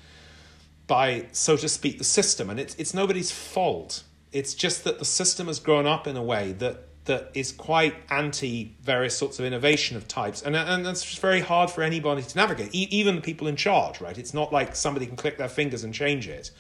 by 0.86 1.26
so 1.32 1.56
to 1.56 1.68
speak, 1.68 1.98
the 1.98 2.04
system. 2.04 2.50
And 2.50 2.60
it's, 2.60 2.74
it's 2.76 2.94
nobody's 2.94 3.30
fault. 3.30 4.04
It's 4.32 4.54
just 4.54 4.84
that 4.84 4.98
the 4.98 5.04
system 5.04 5.46
has 5.46 5.58
grown 5.58 5.86
up 5.86 6.06
in 6.06 6.16
a 6.16 6.22
way 6.22 6.52
that 6.52 6.82
that 7.06 7.30
is 7.34 7.52
quite 7.52 7.94
anti 8.10 8.74
various 8.82 9.16
sorts 9.16 9.38
of 9.38 9.44
innovation 9.44 9.96
of 9.96 10.06
types. 10.06 10.42
And, 10.42 10.54
and 10.54 10.84
that's 10.84 11.02
just 11.02 11.20
very 11.20 11.40
hard 11.40 11.70
for 11.70 11.82
anybody 11.82 12.22
to 12.22 12.36
navigate, 12.36 12.74
e- 12.74 12.88
even 12.90 13.16
the 13.16 13.22
people 13.22 13.46
in 13.46 13.56
charge, 13.56 14.00
right? 14.00 14.16
It's 14.18 14.34
not 14.34 14.52
like 14.52 14.76
somebody 14.76 15.06
can 15.06 15.16
click 15.16 15.38
their 15.38 15.48
fingers 15.48 15.84
and 15.84 15.94
change 15.94 16.28
it. 16.28 16.50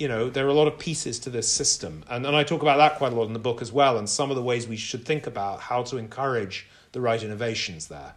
You 0.00 0.08
know, 0.08 0.30
there 0.30 0.46
are 0.46 0.48
a 0.48 0.54
lot 0.54 0.66
of 0.66 0.78
pieces 0.78 1.18
to 1.20 1.30
this 1.30 1.46
system. 1.46 2.04
And, 2.08 2.24
and 2.24 2.34
I 2.34 2.42
talk 2.42 2.62
about 2.62 2.78
that 2.78 2.96
quite 2.96 3.12
a 3.12 3.14
lot 3.14 3.26
in 3.26 3.34
the 3.34 3.38
book 3.38 3.60
as 3.60 3.70
well, 3.70 3.98
and 3.98 4.08
some 4.08 4.30
of 4.30 4.36
the 4.36 4.42
ways 4.42 4.66
we 4.66 4.78
should 4.78 5.04
think 5.04 5.26
about 5.26 5.60
how 5.60 5.82
to 5.84 5.98
encourage 5.98 6.66
the 6.92 7.02
right 7.02 7.22
innovations 7.22 7.88
there. 7.88 8.14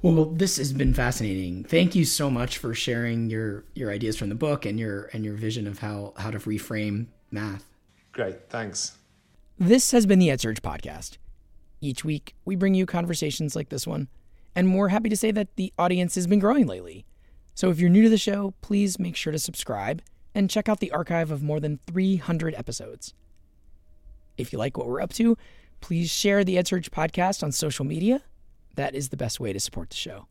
Well, 0.00 0.24
this 0.24 0.56
has 0.56 0.72
been 0.72 0.94
fascinating. 0.94 1.62
Thank 1.64 1.94
you 1.94 2.04
so 2.06 2.30
much 2.30 2.58
for 2.58 2.74
sharing 2.74 3.30
your 3.30 3.64
your 3.74 3.92
ideas 3.92 4.16
from 4.16 4.30
the 4.30 4.34
book 4.34 4.64
and 4.64 4.80
your 4.80 5.10
and 5.12 5.24
your 5.24 5.34
vision 5.34 5.66
of 5.66 5.78
how 5.78 6.14
how 6.16 6.30
to 6.30 6.38
reframe 6.40 7.06
math. 7.30 7.64
Great, 8.12 8.48
thanks. 8.48 8.96
This 9.58 9.92
has 9.92 10.06
been 10.06 10.18
the 10.18 10.28
EdSurge 10.28 10.60
podcast. 10.60 11.18
Each 11.80 12.04
week, 12.04 12.34
we 12.44 12.56
bring 12.56 12.74
you 12.74 12.84
conversations 12.84 13.54
like 13.54 13.68
this 13.68 13.86
one, 13.86 14.08
and 14.56 14.74
we're 14.76 14.88
happy 14.88 15.08
to 15.08 15.16
say 15.16 15.30
that 15.30 15.54
the 15.56 15.72
audience 15.78 16.14
has 16.16 16.26
been 16.26 16.40
growing 16.40 16.66
lately. 16.66 17.04
So 17.54 17.70
if 17.70 17.78
you're 17.78 17.90
new 17.90 18.02
to 18.02 18.08
the 18.08 18.18
show, 18.18 18.54
please 18.60 18.98
make 18.98 19.16
sure 19.16 19.32
to 19.32 19.38
subscribe 19.38 20.02
and 20.34 20.48
check 20.48 20.68
out 20.68 20.80
the 20.80 20.90
archive 20.92 21.30
of 21.30 21.42
more 21.42 21.60
than 21.60 21.78
300 21.86 22.54
episodes. 22.54 23.14
If 24.38 24.52
you 24.52 24.58
like 24.58 24.76
what 24.76 24.88
we're 24.88 25.02
up 25.02 25.12
to, 25.14 25.36
please 25.80 26.10
share 26.10 26.44
the 26.44 26.56
EdSurge 26.56 26.88
podcast 26.90 27.42
on 27.42 27.52
social 27.52 27.84
media. 27.84 28.22
That 28.76 28.94
is 28.94 29.10
the 29.10 29.16
best 29.16 29.40
way 29.40 29.52
to 29.52 29.60
support 29.60 29.90
the 29.90 29.96
show. 29.96 30.26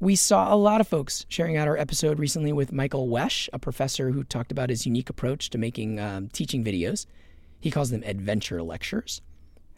We 0.00 0.16
saw 0.16 0.52
a 0.52 0.56
lot 0.56 0.80
of 0.80 0.88
folks 0.88 1.26
sharing 1.28 1.56
out 1.56 1.68
our 1.68 1.76
episode 1.76 2.18
recently 2.18 2.52
with 2.52 2.72
Michael 2.72 3.08
Wesch, 3.08 3.48
a 3.52 3.58
professor 3.58 4.10
who 4.10 4.24
talked 4.24 4.50
about 4.50 4.70
his 4.70 4.86
unique 4.86 5.10
approach 5.10 5.50
to 5.50 5.58
making 5.58 6.00
um, 6.00 6.28
teaching 6.30 6.64
videos. 6.64 7.06
He 7.60 7.70
calls 7.70 7.90
them 7.90 8.02
adventure 8.04 8.62
lectures. 8.62 9.20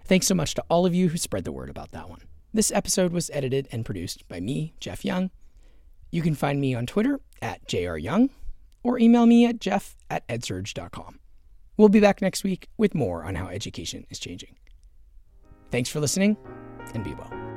Thanks 0.07 0.27
so 0.27 0.35
much 0.35 0.55
to 0.55 0.65
all 0.71 0.87
of 0.87 0.95
you 0.95 1.09
who 1.09 1.19
spread 1.19 1.45
the 1.45 1.53
word 1.53 1.69
about 1.69 1.91
that 1.91 2.09
one. 2.09 2.23
This 2.55 2.71
episode 2.71 3.13
was 3.13 3.31
edited 3.35 3.69
and 3.73 3.85
produced 3.85 4.27
by 4.29 4.41
me, 4.41 4.75
Jeff 4.81 5.05
Young. 5.05 5.31
You 6.15 6.23
can 6.23 6.37
find 6.37 6.61
me 6.61 6.77
on 6.77 6.87
Twitter 6.87 7.19
at 7.43 7.67
jryoung 7.67 8.31
or 8.85 9.01
email 9.01 9.27
me 9.27 9.47
at 9.47 9.59
jeff 9.59 9.97
at 10.09 10.25
edsurge.com. 10.29 11.19
We'll 11.77 11.89
be 11.89 11.99
back 11.99 12.23
next 12.23 12.45
week 12.45 12.69
with 12.77 12.95
more 12.95 13.25
on 13.25 13.35
how 13.35 13.49
education 13.49 14.07
is 14.11 14.21
changing. 14.21 14.55
Thanks 15.73 15.89
for 15.91 15.99
listening 15.99 16.37
and 16.95 17.03
be 17.03 17.15
well. 17.15 17.54